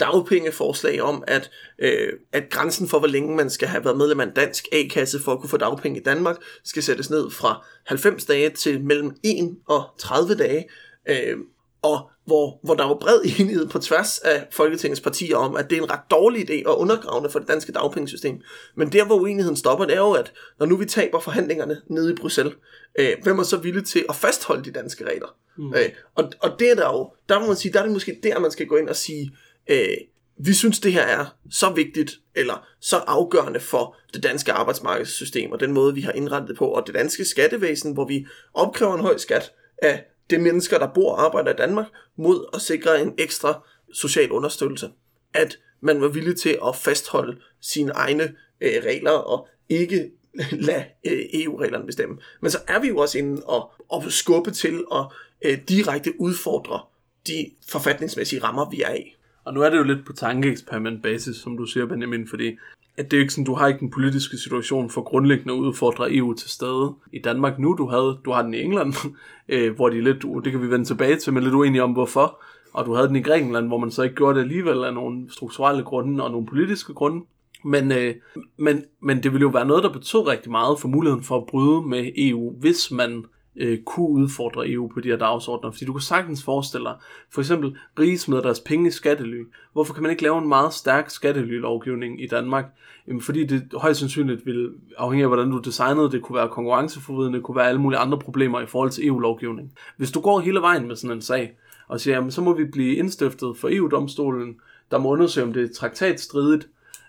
dagpengeforslag 0.00 1.02
om, 1.02 1.24
at, 1.26 1.50
øh, 1.78 2.12
at 2.32 2.50
grænsen 2.50 2.88
for, 2.88 2.98
hvor 2.98 3.08
længe 3.08 3.36
man 3.36 3.50
skal 3.50 3.68
have 3.68 3.84
været 3.84 3.96
medlem 3.96 4.20
af 4.20 4.24
en 4.24 4.32
dansk 4.36 4.68
A-kasse 4.72 5.20
for 5.20 5.32
at 5.32 5.40
kunne 5.40 5.50
få 5.50 5.56
dagpenge 5.56 6.00
i 6.00 6.02
Danmark, 6.02 6.36
skal 6.64 6.82
sættes 6.82 7.10
ned 7.10 7.30
fra 7.30 7.66
90 7.86 8.24
dage 8.24 8.50
til 8.50 8.84
mellem 8.84 9.16
1 9.22 9.56
og 9.68 9.84
30 9.98 10.34
dage. 10.34 10.68
Øh, 11.08 11.36
og 11.82 12.10
hvor, 12.24 12.60
hvor 12.62 12.74
der 12.74 12.84
var 12.84 12.94
bred 12.94 13.20
enighed 13.38 13.68
på 13.68 13.78
tværs 13.78 14.18
af 14.18 14.46
Folketingets 14.50 15.00
partier 15.00 15.36
om, 15.36 15.56
at 15.56 15.70
det 15.70 15.78
er 15.78 15.82
en 15.82 15.90
ret 15.90 16.00
dårlig 16.10 16.50
idé 16.50 16.66
og 16.66 16.80
undergravende 16.80 17.30
for 17.30 17.38
det 17.38 17.48
danske 17.48 17.72
dagpengesystem. 17.72 18.40
Men 18.74 18.92
der, 18.92 19.04
hvor 19.04 19.16
uenigheden 19.16 19.56
stopper, 19.56 19.84
det 19.84 19.94
er 19.94 20.00
jo, 20.00 20.12
at 20.12 20.32
når 20.58 20.66
nu 20.66 20.76
vi 20.76 20.84
taber 20.84 21.20
forhandlingerne 21.20 21.80
nede 21.86 22.12
i 22.12 22.14
Bruxelles, 22.14 22.54
øh, 22.98 23.12
hvem 23.22 23.38
er 23.38 23.42
så 23.42 23.56
villig 23.56 23.84
til 23.84 24.04
at 24.08 24.14
fastholde 24.14 24.64
de 24.64 24.70
danske 24.70 25.04
regler? 25.04 25.36
Mm. 25.58 25.74
Øh, 25.74 25.90
og, 26.14 26.32
og 26.40 26.50
det 26.58 26.70
er 26.70 26.74
der 26.74 26.86
jo, 26.86 27.10
der 27.28 27.40
må 27.40 27.46
man 27.46 27.56
sige, 27.56 27.72
der 27.72 27.78
er 27.78 27.82
det 27.82 27.92
måske 27.92 28.20
der, 28.22 28.38
man 28.38 28.50
skal 28.50 28.66
gå 28.66 28.76
ind 28.76 28.88
og 28.88 28.96
sige, 28.96 29.36
øh, 29.68 29.96
vi 30.36 30.52
synes, 30.52 30.80
det 30.80 30.92
her 30.92 31.02
er 31.02 31.26
så 31.50 31.70
vigtigt, 31.70 32.20
eller 32.34 32.66
så 32.80 32.96
afgørende 32.96 33.60
for 33.60 33.96
det 34.14 34.22
danske 34.22 34.52
arbejdsmarkedssystem, 34.52 35.52
og 35.52 35.60
den 35.60 35.72
måde, 35.72 35.94
vi 35.94 36.00
har 36.00 36.12
indrettet 36.12 36.48
det 36.48 36.56
på, 36.56 36.66
og 36.66 36.86
det 36.86 36.94
danske 36.94 37.24
skattevæsen, 37.24 37.92
hvor 37.92 38.06
vi 38.06 38.26
opkræver 38.54 38.94
en 38.94 39.00
høj 39.00 39.16
skat 39.16 39.52
af 39.78 40.04
det 40.30 40.40
mennesker, 40.40 40.78
der 40.78 40.86
bor 40.94 41.12
og 41.12 41.24
arbejder 41.24 41.52
i 41.52 41.56
Danmark, 41.56 41.86
mod 42.16 42.46
at 42.54 42.60
sikre 42.60 43.02
en 43.02 43.14
ekstra 43.18 43.66
social 43.92 44.30
understøttelse. 44.30 44.90
At 45.34 45.58
man 45.80 46.00
var 46.00 46.08
villig 46.08 46.36
til 46.36 46.58
at 46.66 46.76
fastholde 46.76 47.40
sine 47.60 47.92
egne 47.92 48.34
øh, 48.60 48.82
regler, 48.84 49.10
og 49.10 49.48
ikke 49.68 50.10
lade 50.68 50.84
øh, 51.06 51.24
EU-reglerne 51.32 51.86
bestemme. 51.86 52.18
Men 52.40 52.50
så 52.50 52.58
er 52.68 52.78
vi 52.78 52.88
jo 52.88 52.98
også 52.98 53.18
inde 53.18 53.42
og, 53.42 53.72
og 53.88 54.12
skubbe 54.12 54.50
til 54.50 54.84
at 54.92 55.04
øh, 55.44 55.58
direkte 55.68 56.20
udfordre 56.20 56.80
de 57.26 57.50
forfatningsmæssige 57.68 58.42
rammer, 58.42 58.70
vi 58.70 58.82
er 58.82 58.94
i. 58.94 59.16
Og 59.44 59.54
nu 59.54 59.60
er 59.60 59.70
det 59.70 59.78
jo 59.78 59.82
lidt 59.82 60.06
på 60.06 60.12
tankeeksperiment 60.12 61.02
basis, 61.02 61.36
som 61.36 61.56
du 61.56 61.66
siger, 61.66 61.86
Benjamin, 61.86 62.28
fordi 62.28 62.56
at 62.96 63.10
det 63.10 63.16
er 63.16 63.20
ikke 63.20 63.32
sådan, 63.32 63.44
du 63.44 63.54
har 63.54 63.68
ikke 63.68 63.80
den 63.80 63.90
politiske 63.90 64.38
situation 64.38 64.90
for 64.90 65.02
grundlæggende 65.02 65.54
at 65.54 65.58
udfordre 65.58 66.14
EU 66.14 66.34
til 66.34 66.50
stede 66.50 66.94
i 67.12 67.18
Danmark 67.18 67.58
nu. 67.58 67.74
Du, 67.78 67.86
havde, 67.86 68.18
du 68.24 68.32
har 68.32 68.42
den 68.42 68.54
i 68.54 68.60
England, 68.60 68.94
øh, 69.48 69.74
hvor 69.74 69.88
de 69.88 70.00
lidt, 70.00 70.24
det 70.44 70.52
kan 70.52 70.62
vi 70.62 70.70
vende 70.70 70.84
tilbage 70.84 71.16
til, 71.16 71.32
men 71.32 71.42
lidt 71.42 71.54
uenige 71.54 71.82
om 71.82 71.92
hvorfor. 71.92 72.42
Og 72.72 72.86
du 72.86 72.94
havde 72.94 73.08
den 73.08 73.16
i 73.16 73.22
Grækenland, 73.22 73.66
hvor 73.66 73.78
man 73.78 73.90
så 73.90 74.02
ikke 74.02 74.16
gjorde 74.16 74.38
det 74.38 74.44
alligevel 74.44 74.84
af 74.84 74.94
nogle 74.94 75.26
strukturelle 75.30 75.82
grunde 75.82 76.24
og 76.24 76.30
nogle 76.30 76.46
politiske 76.46 76.94
grunde. 76.94 77.24
Men, 77.64 77.92
øh, 77.92 78.14
men, 78.56 78.84
men 79.00 79.22
det 79.22 79.32
ville 79.32 79.42
jo 79.42 79.48
være 79.48 79.66
noget, 79.66 79.84
der 79.84 79.92
betød 79.92 80.20
rigtig 80.26 80.50
meget 80.50 80.80
for 80.80 80.88
muligheden 80.88 81.24
for 81.24 81.36
at 81.36 81.46
bryde 81.46 81.88
med 81.88 82.10
EU, 82.16 82.56
hvis 82.60 82.90
man 82.90 83.24
øh, 83.56 83.78
kunne 83.86 84.08
udfordre 84.08 84.70
EU 84.70 84.90
på 84.94 85.00
de 85.00 85.08
her 85.08 85.16
dagsordner. 85.16 85.70
Fordi 85.70 85.84
du 85.84 85.92
kan 85.92 86.00
sagtens 86.00 86.44
forestille 86.44 86.84
dig, 86.84 86.96
for 87.30 87.40
eksempel 87.40 87.76
rige 87.98 88.18
smider 88.18 88.42
deres 88.42 88.60
penge 88.60 88.88
i 88.88 88.90
skattely. 88.90 89.42
Hvorfor 89.72 89.94
kan 89.94 90.02
man 90.02 90.10
ikke 90.10 90.22
lave 90.22 90.38
en 90.38 90.48
meget 90.48 90.72
stærk 90.72 91.10
skattelylovgivning 91.10 92.22
i 92.22 92.26
Danmark? 92.26 92.64
Jamen, 93.08 93.22
fordi 93.22 93.46
det 93.46 93.68
højst 93.74 94.00
sandsynligt 94.00 94.46
vil, 94.46 94.70
afhængig 94.98 95.22
af 95.22 95.28
hvordan 95.28 95.50
du 95.50 95.58
designede 95.58 96.10
det, 96.10 96.22
kunne 96.22 96.36
være 96.36 96.48
konkurrenceforvridende, 96.48 97.40
kunne 97.40 97.56
være 97.56 97.68
alle 97.68 97.80
mulige 97.80 97.98
andre 97.98 98.18
problemer 98.18 98.60
i 98.60 98.66
forhold 98.66 98.90
til 98.90 99.06
EU-lovgivning. 99.06 99.72
Hvis 99.96 100.10
du 100.10 100.20
går 100.20 100.40
hele 100.40 100.60
vejen 100.60 100.88
med 100.88 100.96
sådan 100.96 101.16
en 101.16 101.22
sag, 101.22 101.56
og 101.88 102.00
siger, 102.00 102.14
jamen, 102.14 102.30
så 102.30 102.40
må 102.40 102.52
vi 102.52 102.64
blive 102.64 102.94
indstiftet 102.96 103.56
for 103.56 103.68
EU-domstolen, 103.72 104.56
der 104.90 104.98
må 104.98 105.08
undersøge, 105.08 105.46
om 105.46 105.52
det 105.52 105.62
er 105.62 105.74
traktatstridigt, 105.74 106.68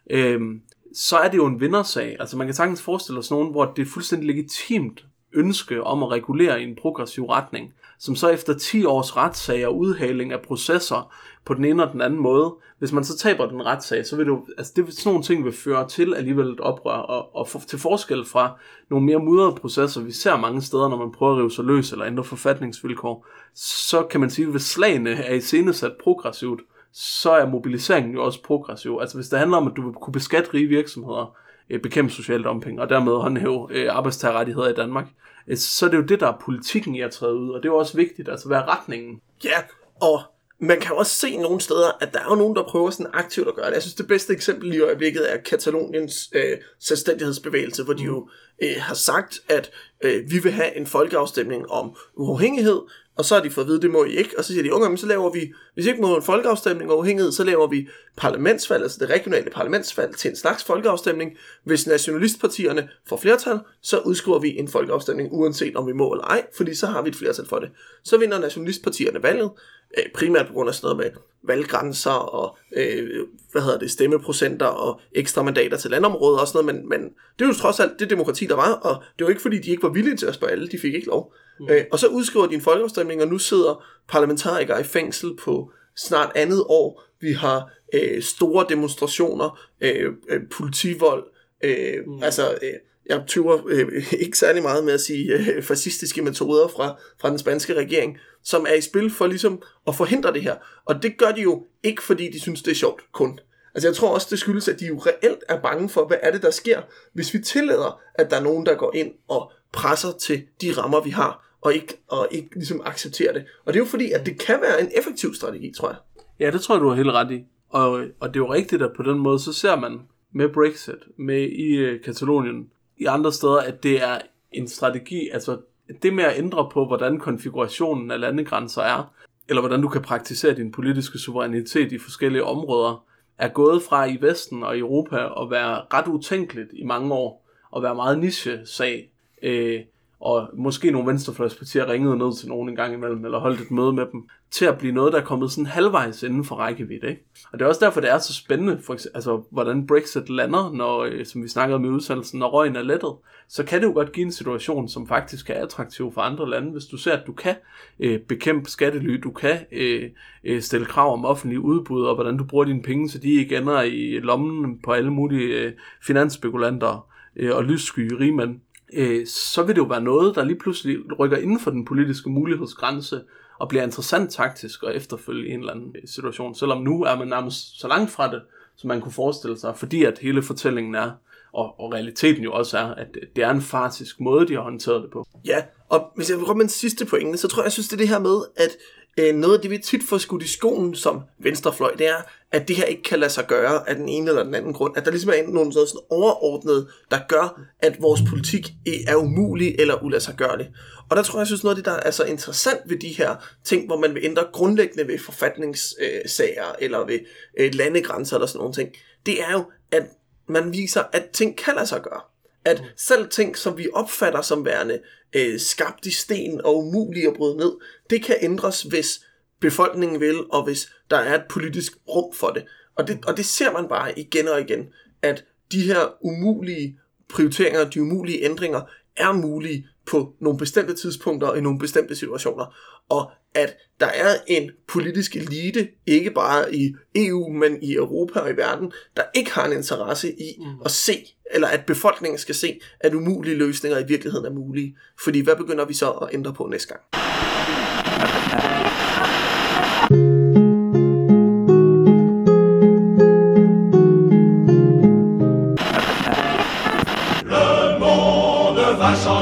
øhm, 0.09 0.61
så 0.93 1.17
er 1.17 1.29
det 1.29 1.37
jo 1.37 1.45
en 1.45 1.59
vindersag. 1.59 2.15
Altså 2.19 2.37
man 2.37 2.47
kan 2.47 2.53
sagtens 2.53 2.81
forestille 2.81 3.23
sig 3.23 3.37
nogen, 3.37 3.51
hvor 3.51 3.65
det 3.65 3.81
er 3.81 3.85
fuldstændig 3.85 4.27
legitimt 4.27 5.05
ønske 5.35 5.83
om 5.83 6.03
at 6.03 6.11
regulere 6.11 6.61
i 6.61 6.63
en 6.63 6.75
progressiv 6.75 7.25
retning, 7.25 7.73
som 7.99 8.15
så 8.15 8.29
efter 8.29 8.53
10 8.53 8.85
års 8.85 9.17
retssag 9.17 9.67
og 9.67 9.77
udhaling 9.77 10.31
af 10.31 10.41
processer 10.41 11.13
på 11.45 11.53
den 11.53 11.65
ene 11.65 11.83
og 11.83 11.93
den 11.93 12.01
anden 12.01 12.19
måde, 12.19 12.55
hvis 12.79 12.91
man 12.91 13.03
så 13.03 13.17
taber 13.17 13.45
den 13.45 13.65
retssag, 13.65 14.05
så 14.05 14.15
vil 14.15 14.25
det 14.25 14.31
jo, 14.31 14.45
altså 14.57 14.73
det, 14.75 14.93
sådan 14.93 15.09
nogle 15.09 15.23
ting 15.23 15.45
vil 15.45 15.53
føre 15.53 15.87
til 15.87 16.13
alligevel 16.13 16.47
et 16.47 16.59
oprør, 16.59 16.97
og, 16.97 17.35
og 17.35 17.47
for, 17.47 17.59
til 17.59 17.79
forskel 17.79 18.25
fra 18.25 18.59
nogle 18.89 19.05
mere 19.05 19.19
mudrede 19.19 19.55
processer, 19.55 20.01
vi 20.01 20.11
ser 20.11 20.37
mange 20.37 20.61
steder, 20.61 20.89
når 20.89 20.97
man 20.97 21.11
prøver 21.11 21.31
at 21.33 21.37
rive 21.37 21.51
sig 21.51 21.65
løs 21.65 21.91
eller 21.91 22.05
ændre 22.05 22.23
forfatningsvilkår, 22.23 23.27
så 23.55 24.03
kan 24.03 24.19
man 24.19 24.29
sige, 24.29 24.45
at 24.45 24.51
hvis 24.51 24.63
slagene 24.63 25.09
er 25.11 25.33
i 25.33 25.89
progressivt, 26.03 26.61
så 26.93 27.31
er 27.31 27.49
mobiliseringen 27.49 28.13
jo 28.13 28.23
også 28.23 28.43
progressiv. 28.43 28.97
Altså 29.01 29.17
hvis 29.17 29.27
det 29.27 29.39
handler 29.39 29.57
om, 29.57 29.67
at 29.67 29.73
du 29.75 29.81
vil 29.81 29.93
kunne 29.93 30.13
beskatte 30.13 30.53
rige 30.53 30.67
virksomheder, 30.67 31.35
øh, 31.69 31.81
bekæmpe 31.81 32.13
social 32.13 32.43
dumping, 32.43 32.81
og 32.81 32.89
dermed 32.89 33.13
håndhæve 33.13 33.67
øh, 33.71 33.95
arbejdstagerrettigheder 33.95 34.69
i 34.69 34.73
Danmark, 34.73 35.05
øh, 35.47 35.57
så 35.57 35.85
er 35.85 35.89
det 35.89 35.97
jo 35.97 36.03
det, 36.03 36.19
der 36.19 36.27
er 36.27 36.37
politikken 36.41 36.95
i 36.95 37.01
at 37.01 37.11
træde 37.11 37.35
ud, 37.35 37.49
og 37.49 37.63
det 37.63 37.69
er 37.69 37.73
jo 37.73 37.77
også 37.77 37.97
vigtigt, 37.97 38.29
altså 38.29 38.47
hvad 38.47 38.57
er 38.57 38.79
retningen? 38.79 39.21
Ja, 39.43 39.57
og 40.01 40.21
man 40.59 40.79
kan 40.79 40.95
også 40.95 41.11
se 41.11 41.37
nogle 41.37 41.61
steder, 41.61 41.91
at 42.01 42.13
der 42.13 42.19
er 42.19 42.29
jo 42.29 42.35
nogen, 42.35 42.55
der 42.55 42.63
prøver 42.63 42.89
sådan 42.89 43.11
aktivt 43.13 43.47
at 43.47 43.55
gøre 43.55 43.65
det. 43.65 43.73
Jeg 43.73 43.81
synes, 43.81 43.95
det 43.95 44.07
bedste 44.07 44.33
eksempel 44.33 44.73
i 44.73 44.79
øjeblikket 44.79 45.33
er 45.33 45.37
Kataloniens 45.37 46.29
øh, 46.33 46.57
selvstændighedsbevægelse, 46.79 47.83
hvor 47.83 47.93
de 47.93 48.03
jo 48.03 48.29
øh, 48.63 48.75
har 48.79 48.95
sagt, 48.95 49.39
at 49.49 49.71
øh, 50.03 50.31
vi 50.31 50.39
vil 50.39 50.51
have 50.51 50.77
en 50.77 50.85
folkeafstemning 50.85 51.71
om 51.71 51.95
uafhængighed, 52.15 52.81
og 53.15 53.25
så 53.25 53.35
har 53.35 53.41
de 53.41 53.49
fået 53.49 53.65
at 53.65 53.69
vide, 53.69 53.81
det 53.81 53.91
må 53.91 54.03
I 54.03 54.15
ikke, 54.15 54.37
og 54.37 54.43
så 54.43 54.53
siger 54.53 54.63
de, 54.63 54.73
unge 54.73 54.89
men 54.89 54.97
så 54.97 55.07
laver 55.07 55.29
vi, 55.29 55.53
hvis 55.73 55.85
I 55.85 55.89
ikke 55.89 56.01
må 56.01 56.15
en 56.15 56.23
folkeafstemning 56.23 56.91
og 56.91 56.97
uafhængighed, 56.97 57.31
så 57.31 57.43
laver 57.43 57.67
vi 57.67 57.87
parlamentsvalg, 58.17 58.83
altså 58.83 58.97
det 58.99 59.09
regionale 59.09 59.49
parlamentsvalg 59.49 60.15
til 60.15 60.29
en 60.29 60.35
slags 60.35 60.63
folkeafstemning. 60.63 61.31
Hvis 61.63 61.87
nationalistpartierne 61.87 62.89
får 63.09 63.17
flertal, 63.17 63.59
så 63.81 63.99
udskriver 63.99 64.39
vi 64.39 64.57
en 64.57 64.67
folkeafstemning, 64.67 65.29
uanset 65.31 65.75
om 65.75 65.87
vi 65.87 65.93
må 65.93 66.11
eller 66.13 66.25
ej, 66.25 66.45
fordi 66.57 66.75
så 66.75 66.87
har 66.87 67.01
vi 67.01 67.09
et 67.09 67.15
flertal 67.15 67.47
for 67.47 67.59
det. 67.59 67.69
Så 68.03 68.17
vinder 68.17 68.39
nationalistpartierne 68.39 69.23
valget, 69.23 69.51
øh, 69.97 70.03
primært 70.13 70.47
på 70.47 70.53
grund 70.53 70.69
af 70.69 70.75
sådan 70.75 70.95
noget 70.95 70.97
med 70.97 71.21
valggrænser 71.47 72.11
og 72.11 72.57
øh, 72.75 73.27
hvad 73.51 73.61
hedder 73.61 73.79
det, 73.79 73.91
stemmeprocenter 73.91 74.65
og 74.65 75.01
ekstra 75.11 75.43
mandater 75.43 75.77
til 75.77 75.91
landområdet 75.91 76.39
og 76.41 76.47
sådan 76.47 76.65
noget, 76.65 76.81
men, 76.81 76.89
men 76.89 77.09
det 77.39 77.45
er 77.45 77.49
jo 77.49 77.53
trods 77.53 77.79
alt 77.79 77.99
det 77.99 78.09
demokrati, 78.09 78.45
der 78.45 78.55
var, 78.55 78.73
og 78.73 79.03
det 79.19 79.25
var 79.25 79.29
ikke 79.29 79.41
fordi, 79.41 79.57
de 79.57 79.71
ikke 79.71 79.83
var 79.83 79.89
villige 79.89 80.17
til 80.17 80.25
at 80.25 80.35
spørge 80.35 80.51
alle, 80.51 80.67
de 80.67 80.79
fik 80.79 80.93
ikke 80.93 81.07
lov. 81.07 81.33
Mm. 81.59 81.69
Øh, 81.69 81.85
og 81.91 81.99
så 81.99 82.07
udskriver 82.07 82.47
de 82.47 82.55
en 82.55 82.61
folkeafstemning, 82.61 83.21
og 83.21 83.27
nu 83.27 83.37
sidder 83.37 83.85
parlamentarikere 84.07 84.81
i 84.81 84.83
fængsel 84.83 85.35
på 85.35 85.71
snart 85.95 86.31
andet 86.35 86.63
år. 86.69 87.03
Vi 87.19 87.31
har 87.31 87.69
øh, 87.93 88.21
store 88.21 88.65
demonstrationer, 88.69 89.59
øh, 89.81 90.13
øh, 90.29 90.41
politivold, 90.51 91.23
øh, 91.63 92.07
mm. 92.07 92.23
altså... 92.23 92.57
Øh, 92.61 92.73
jeg 93.09 93.23
tyver 93.27 93.61
øh, 93.67 94.03
ikke 94.25 94.37
særlig 94.37 94.63
meget 94.63 94.83
med 94.83 94.93
at 94.93 95.01
sige 95.01 95.33
øh, 95.33 95.63
fascistiske 95.63 96.21
metoder 96.21 96.67
fra, 96.67 96.95
fra 97.21 97.29
den 97.29 97.39
spanske 97.39 97.73
regering, 97.73 98.17
som 98.43 98.65
er 98.69 98.73
i 98.73 98.81
spil 98.81 99.11
for 99.11 99.27
ligesom 99.27 99.61
at 99.87 99.95
forhindre 99.95 100.33
det 100.33 100.41
her. 100.41 100.55
Og 100.85 101.03
det 101.03 101.17
gør 101.17 101.31
de 101.31 101.41
jo 101.41 101.65
ikke, 101.83 102.03
fordi 102.03 102.31
de 102.31 102.39
synes, 102.39 102.61
det 102.61 102.71
er 102.71 102.75
sjovt 102.75 103.01
kun. 103.11 103.39
Altså 103.75 103.87
jeg 103.87 103.95
tror 103.95 104.13
også, 104.13 104.27
det 104.29 104.39
skyldes, 104.39 104.67
at 104.67 104.79
de 104.79 104.85
jo 104.85 104.97
reelt 104.97 105.43
er 105.49 105.61
bange 105.61 105.89
for, 105.89 106.07
hvad 106.07 106.17
er 106.21 106.31
det, 106.31 106.41
der 106.41 106.51
sker, 106.51 106.81
hvis 107.13 107.33
vi 107.33 107.39
tillader, 107.39 107.99
at 108.15 108.29
der 108.29 108.37
er 108.37 108.43
nogen, 108.43 108.65
der 108.65 108.75
går 108.75 108.95
ind 108.95 109.11
og 109.27 109.51
presser 109.71 110.11
til 110.11 110.43
de 110.61 110.71
rammer, 110.71 111.01
vi 111.01 111.09
har, 111.09 111.57
og 111.61 111.73
ikke, 111.73 111.97
og 112.07 112.27
ikke 112.31 112.49
ligesom 112.55 112.81
accepterer 112.85 113.33
det. 113.33 113.45
Og 113.65 113.73
det 113.73 113.79
er 113.79 113.83
jo 113.83 113.89
fordi, 113.89 114.11
at 114.11 114.25
det 114.25 114.39
kan 114.39 114.61
være 114.61 114.81
en 114.81 114.91
effektiv 114.95 115.33
strategi, 115.33 115.73
tror 115.77 115.89
jeg. 115.89 115.97
Ja, 116.39 116.51
det 116.51 116.61
tror 116.61 116.75
jeg, 116.75 116.81
du 116.81 116.89
har 116.89 116.95
helt 116.95 117.11
ret 117.11 117.31
i. 117.31 117.43
Og, 117.69 117.91
og 118.19 118.27
det 118.33 118.35
er 118.35 118.43
jo 118.45 118.53
rigtigt, 118.53 118.81
at 118.81 118.91
på 118.97 119.03
den 119.03 119.19
måde, 119.19 119.39
så 119.39 119.53
ser 119.53 119.75
man 119.75 119.99
med 120.33 120.49
Brexit, 120.49 121.17
med 121.17 121.41
i 121.41 121.75
øh, 121.75 122.01
Katalonien, 122.03 122.69
i 122.97 123.05
andre 123.05 123.31
steder, 123.31 123.57
at 123.57 123.83
det 123.83 124.03
er 124.03 124.17
en 124.51 124.67
strategi, 124.67 125.29
altså 125.29 125.57
det 126.01 126.13
med 126.13 126.23
at 126.23 126.37
ændre 126.37 126.69
på, 126.73 126.85
hvordan 126.85 127.19
konfigurationen 127.19 128.11
af 128.11 128.19
landegrænser 128.19 128.81
er, 128.81 129.13
eller 129.49 129.61
hvordan 129.61 129.81
du 129.81 129.87
kan 129.87 130.01
praktisere 130.01 130.55
din 130.55 130.71
politiske 130.71 131.17
suverænitet 131.17 131.91
i 131.91 131.99
forskellige 131.99 132.43
områder, 132.43 133.05
er 133.37 133.47
gået 133.47 133.81
fra 133.81 134.05
i 134.05 134.17
Vesten 134.21 134.63
og 134.63 134.77
Europa 134.77 135.15
at 135.15 135.51
være 135.51 135.81
ret 135.93 136.07
utænkeligt 136.07 136.69
i 136.73 136.83
mange 136.83 137.13
år, 137.13 137.47
og 137.71 137.83
være 137.83 137.95
meget 137.95 138.19
niche-sag. 138.19 139.09
Øh, 139.41 139.81
og 140.25 140.49
måske 140.53 140.91
nogle 140.91 141.07
venstrefløjspartier 141.07 141.89
ringede 141.89 142.17
ned 142.17 142.37
til 142.37 142.49
nogen 142.49 142.69
en 142.69 142.75
gang 142.75 142.93
imellem, 142.93 143.25
eller 143.25 143.39
holdt 143.39 143.61
et 143.61 143.71
møde 143.71 143.93
med 143.93 144.05
dem, 144.11 144.29
til 144.51 144.65
at 144.65 144.77
blive 144.77 144.93
noget, 144.93 145.13
der 145.13 145.19
er 145.19 145.23
kommet 145.23 145.51
sådan 145.51 145.65
halvvejs 145.65 146.23
inden 146.23 146.43
for 146.43 146.55
rækkevidde. 146.55 147.09
Ikke? 147.09 147.23
Og 147.51 147.59
det 147.59 147.65
er 147.65 147.69
også 147.69 147.85
derfor, 147.85 148.01
det 148.01 148.11
er 148.11 148.17
så 148.17 148.33
spændende, 148.33 148.79
for 148.85 148.93
eksempel, 148.93 149.17
altså, 149.17 149.41
hvordan 149.51 149.87
Brexit 149.87 150.29
lander, 150.29 150.71
når, 150.73 151.03
øh, 151.03 151.25
som 151.25 151.43
vi 151.43 151.47
snakkede 151.47 151.75
om 151.75 151.85
i 151.85 151.87
udsendelsen, 151.87 152.39
når 152.39 152.47
røgen 152.47 152.75
er 152.75 152.81
lettet. 152.81 153.13
Så 153.47 153.63
kan 153.63 153.81
det 153.81 153.87
jo 153.87 153.93
godt 153.93 154.11
give 154.11 154.25
en 154.25 154.31
situation, 154.31 154.89
som 154.89 155.07
faktisk 155.07 155.49
er 155.49 155.63
attraktiv 155.63 156.11
for 156.13 156.21
andre 156.21 156.49
lande, 156.49 156.71
hvis 156.71 156.85
du 156.85 156.97
ser, 156.97 157.13
at 157.13 157.27
du 157.27 157.33
kan 157.33 157.55
øh, 157.99 158.19
bekæmpe 158.19 158.69
skattely, 158.69 159.19
du 159.23 159.31
kan 159.31 159.57
øh, 159.71 160.09
øh, 160.43 160.61
stille 160.61 160.85
krav 160.85 161.13
om 161.13 161.25
offentlige 161.25 161.61
udbud, 161.61 162.03
og 162.05 162.15
hvordan 162.15 162.37
du 162.37 162.43
bruger 162.43 162.65
dine 162.65 162.81
penge, 162.81 163.09
så 163.09 163.19
de 163.19 163.33
ikke 163.33 163.57
ender 163.57 163.81
i 163.81 164.19
lommen 164.19 164.79
på 164.83 164.91
alle 164.91 165.11
mulige 165.11 165.47
øh, 165.47 165.73
finansspekulanter 166.03 167.07
øh, 167.35 167.55
og 167.55 167.63
lyssky 167.63 168.13
rigmænd 168.13 168.59
øh, 168.95 169.27
så 169.27 169.63
vil 169.63 169.75
det 169.75 169.81
jo 169.81 169.85
være 169.85 170.01
noget, 170.01 170.35
der 170.35 170.43
lige 170.43 170.59
pludselig 170.59 170.97
rykker 171.19 171.37
inden 171.37 171.59
for 171.59 171.71
den 171.71 171.85
politiske 171.85 172.29
mulighedsgrænse, 172.29 173.21
og 173.59 173.69
bliver 173.69 173.83
interessant 173.83 174.31
taktisk 174.31 174.83
og 174.83 174.95
efterfølge 174.95 175.49
i 175.49 175.51
en 175.51 175.59
eller 175.59 175.73
anden 175.73 175.95
øh, 175.95 176.07
situation, 176.07 176.55
selvom 176.55 176.83
nu 176.83 177.03
er 177.03 177.15
man 177.15 177.27
nærmest 177.27 177.79
så 177.79 177.87
langt 177.87 178.11
fra 178.11 178.31
det, 178.31 178.41
som 178.75 178.87
man 178.87 179.01
kunne 179.01 179.11
forestille 179.11 179.59
sig, 179.59 179.77
fordi 179.77 180.03
at 180.03 180.19
hele 180.19 180.43
fortællingen 180.43 180.95
er, 180.95 181.11
og, 181.53 181.79
og 181.79 181.93
realiteten 181.93 182.43
jo 182.43 182.53
også 182.53 182.77
er, 182.77 182.85
at 182.85 183.07
det 183.35 183.43
er 183.43 183.49
en 183.49 183.61
fartisk 183.61 184.19
måde, 184.19 184.47
de 184.47 184.53
har 184.53 184.61
håndteret 184.61 185.03
det 185.03 185.11
på. 185.11 185.27
Ja, 185.45 185.63
og 185.89 186.11
hvis 186.15 186.29
jeg 186.29 186.37
vil 186.37 186.45
komme 186.45 186.57
med 186.57 186.65
en 186.65 186.69
sidste 186.69 187.05
pointe, 187.05 187.37
så 187.37 187.47
tror 187.47 187.61
jeg, 187.61 187.65
jeg 187.65 187.71
synes, 187.71 187.87
det 187.87 187.93
er 187.93 187.97
det 187.97 188.07
her 188.07 188.19
med, 188.19 188.37
at 188.55 188.69
øh, 189.17 189.35
noget 189.35 189.55
af 189.55 189.61
det, 189.61 189.71
vi 189.71 189.77
tit 189.77 190.01
får 190.09 190.17
skudt 190.17 190.43
i 190.43 190.47
skoen 190.47 190.95
som 190.95 191.21
venstrefløj, 191.39 191.95
det 191.95 192.07
er, 192.07 192.21
at 192.51 192.67
det 192.67 192.75
her 192.75 192.85
ikke 192.85 193.03
kan 193.03 193.19
lade 193.19 193.31
sig 193.31 193.47
gøre 193.47 193.89
af 193.89 193.95
den 193.95 194.09
ene 194.09 194.29
eller 194.29 194.43
den 194.43 194.55
anden 194.55 194.73
grund. 194.73 194.97
At 194.97 195.05
der 195.05 195.11
ligesom 195.11 195.29
er 195.29 195.47
nogle 195.47 195.73
sådan 195.73 196.01
overordnet, 196.09 196.87
der 197.11 197.19
gør, 197.27 197.61
at 197.79 198.01
vores 198.01 198.21
politik 198.29 198.71
er 199.07 199.15
umulig 199.15 199.75
eller 199.79 200.03
uladsiggørlig. 200.03 200.69
Og 201.09 201.17
der 201.17 201.23
tror 201.23 201.39
jeg, 201.39 201.39
jeg 201.39 201.47
synes 201.47 201.63
noget 201.63 201.75
af 201.75 201.83
det, 201.83 201.85
der 201.85 201.99
er 201.99 202.11
så 202.11 202.23
interessant 202.23 202.79
ved 202.85 202.97
de 202.97 203.07
her 203.07 203.35
ting, 203.63 203.85
hvor 203.85 203.97
man 203.99 204.15
vil 204.15 204.25
ændre 204.25 204.43
grundlæggende 204.53 205.07
ved 205.07 205.19
forfatningssager 205.19 206.69
øh, 206.69 206.75
eller 206.79 207.05
ved 207.05 207.19
øh, 207.59 207.73
landegrænser 207.73 208.35
eller 208.35 208.47
sådan 208.47 208.59
nogle 208.59 208.73
ting, 208.73 208.89
det 209.25 209.41
er 209.41 209.51
jo, 209.51 209.63
at 209.91 210.03
man 210.47 210.73
viser, 210.73 211.03
at 211.13 211.29
ting 211.33 211.57
kan 211.57 211.75
lade 211.75 211.87
sig 211.87 212.01
gøre. 212.01 212.21
At 212.65 212.83
selv 212.97 213.29
ting, 213.29 213.57
som 213.57 213.77
vi 213.77 213.87
opfatter 213.93 214.41
som 214.41 214.65
værende 214.65 214.99
øh, 215.35 215.59
skabt 215.59 216.05
i 216.05 216.11
sten 216.11 216.61
og 216.61 216.77
umulige 216.77 217.27
at 217.27 217.33
bryde 217.33 217.57
ned, 217.57 217.71
det 218.09 218.23
kan 218.23 218.35
ændres, 218.41 218.81
hvis 218.81 219.21
befolkningen 219.59 220.19
vil, 220.19 220.45
og 220.51 220.63
hvis 220.63 220.89
der 221.09 221.17
er 221.17 221.35
et 221.35 221.45
politisk 221.49 221.93
rum 222.07 222.33
for 222.33 222.49
det. 222.49 222.65
Og 222.95 223.07
det, 223.07 223.25
og 223.25 223.37
det 223.37 223.45
ser 223.45 223.71
man 223.71 223.87
bare 223.87 224.19
igen 224.19 224.47
og 224.47 224.61
igen, 224.61 224.87
at 225.21 225.45
de 225.71 225.81
her 225.81 226.25
umulige 226.25 226.99
prioriteringer, 227.29 227.89
de 227.89 228.01
umulige 228.01 228.43
ændringer, 228.43 228.81
er 229.17 229.31
mulige 229.33 229.87
på 230.05 230.33
nogle 230.41 230.57
bestemte 230.57 230.95
tidspunkter 230.95 231.47
og 231.47 231.57
i 231.57 231.61
nogle 231.61 231.79
bestemte 231.79 232.15
situationer. 232.15 232.75
Og 233.09 233.31
at 233.55 233.77
der 233.99 234.05
er 234.05 234.35
en 234.47 234.71
politisk 234.87 235.35
elite, 235.35 235.87
ikke 236.05 236.31
bare 236.31 236.75
i 236.75 236.95
EU, 237.15 237.49
men 237.49 237.83
i 237.83 237.93
Europa 237.93 238.39
og 238.39 238.49
i 238.49 238.57
verden, 238.57 238.91
der 239.17 239.23
ikke 239.35 239.51
har 239.51 239.65
en 239.65 239.73
interesse 239.73 240.31
i 240.31 240.55
mm. 240.59 240.65
at 240.85 240.91
se, 240.91 241.25
eller 241.51 241.67
at 241.67 241.85
befolkningen 241.85 242.37
skal 242.37 242.55
se, 242.55 242.79
at 242.99 243.13
umulige 243.13 243.55
løsninger 243.55 243.99
i 243.99 244.07
virkeligheden 244.07 244.45
er 244.45 244.51
mulige. 244.51 244.97
Fordi 245.23 245.39
hvad 245.39 245.55
begynder 245.55 245.85
vi 245.85 245.93
så 245.93 246.11
at 246.11 246.29
ændre 246.33 246.53
på 246.53 246.67
næste 246.71 246.87
gang? 246.87 247.34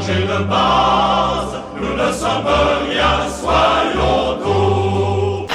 Changer 0.05 0.37
de 0.39 0.47
base. 0.53 1.53
Nous 1.81 1.95
ne 2.01 2.11
sommes 2.21 2.47
rien, 2.89 3.29
soyons 3.41 4.37
nous. 4.43 5.47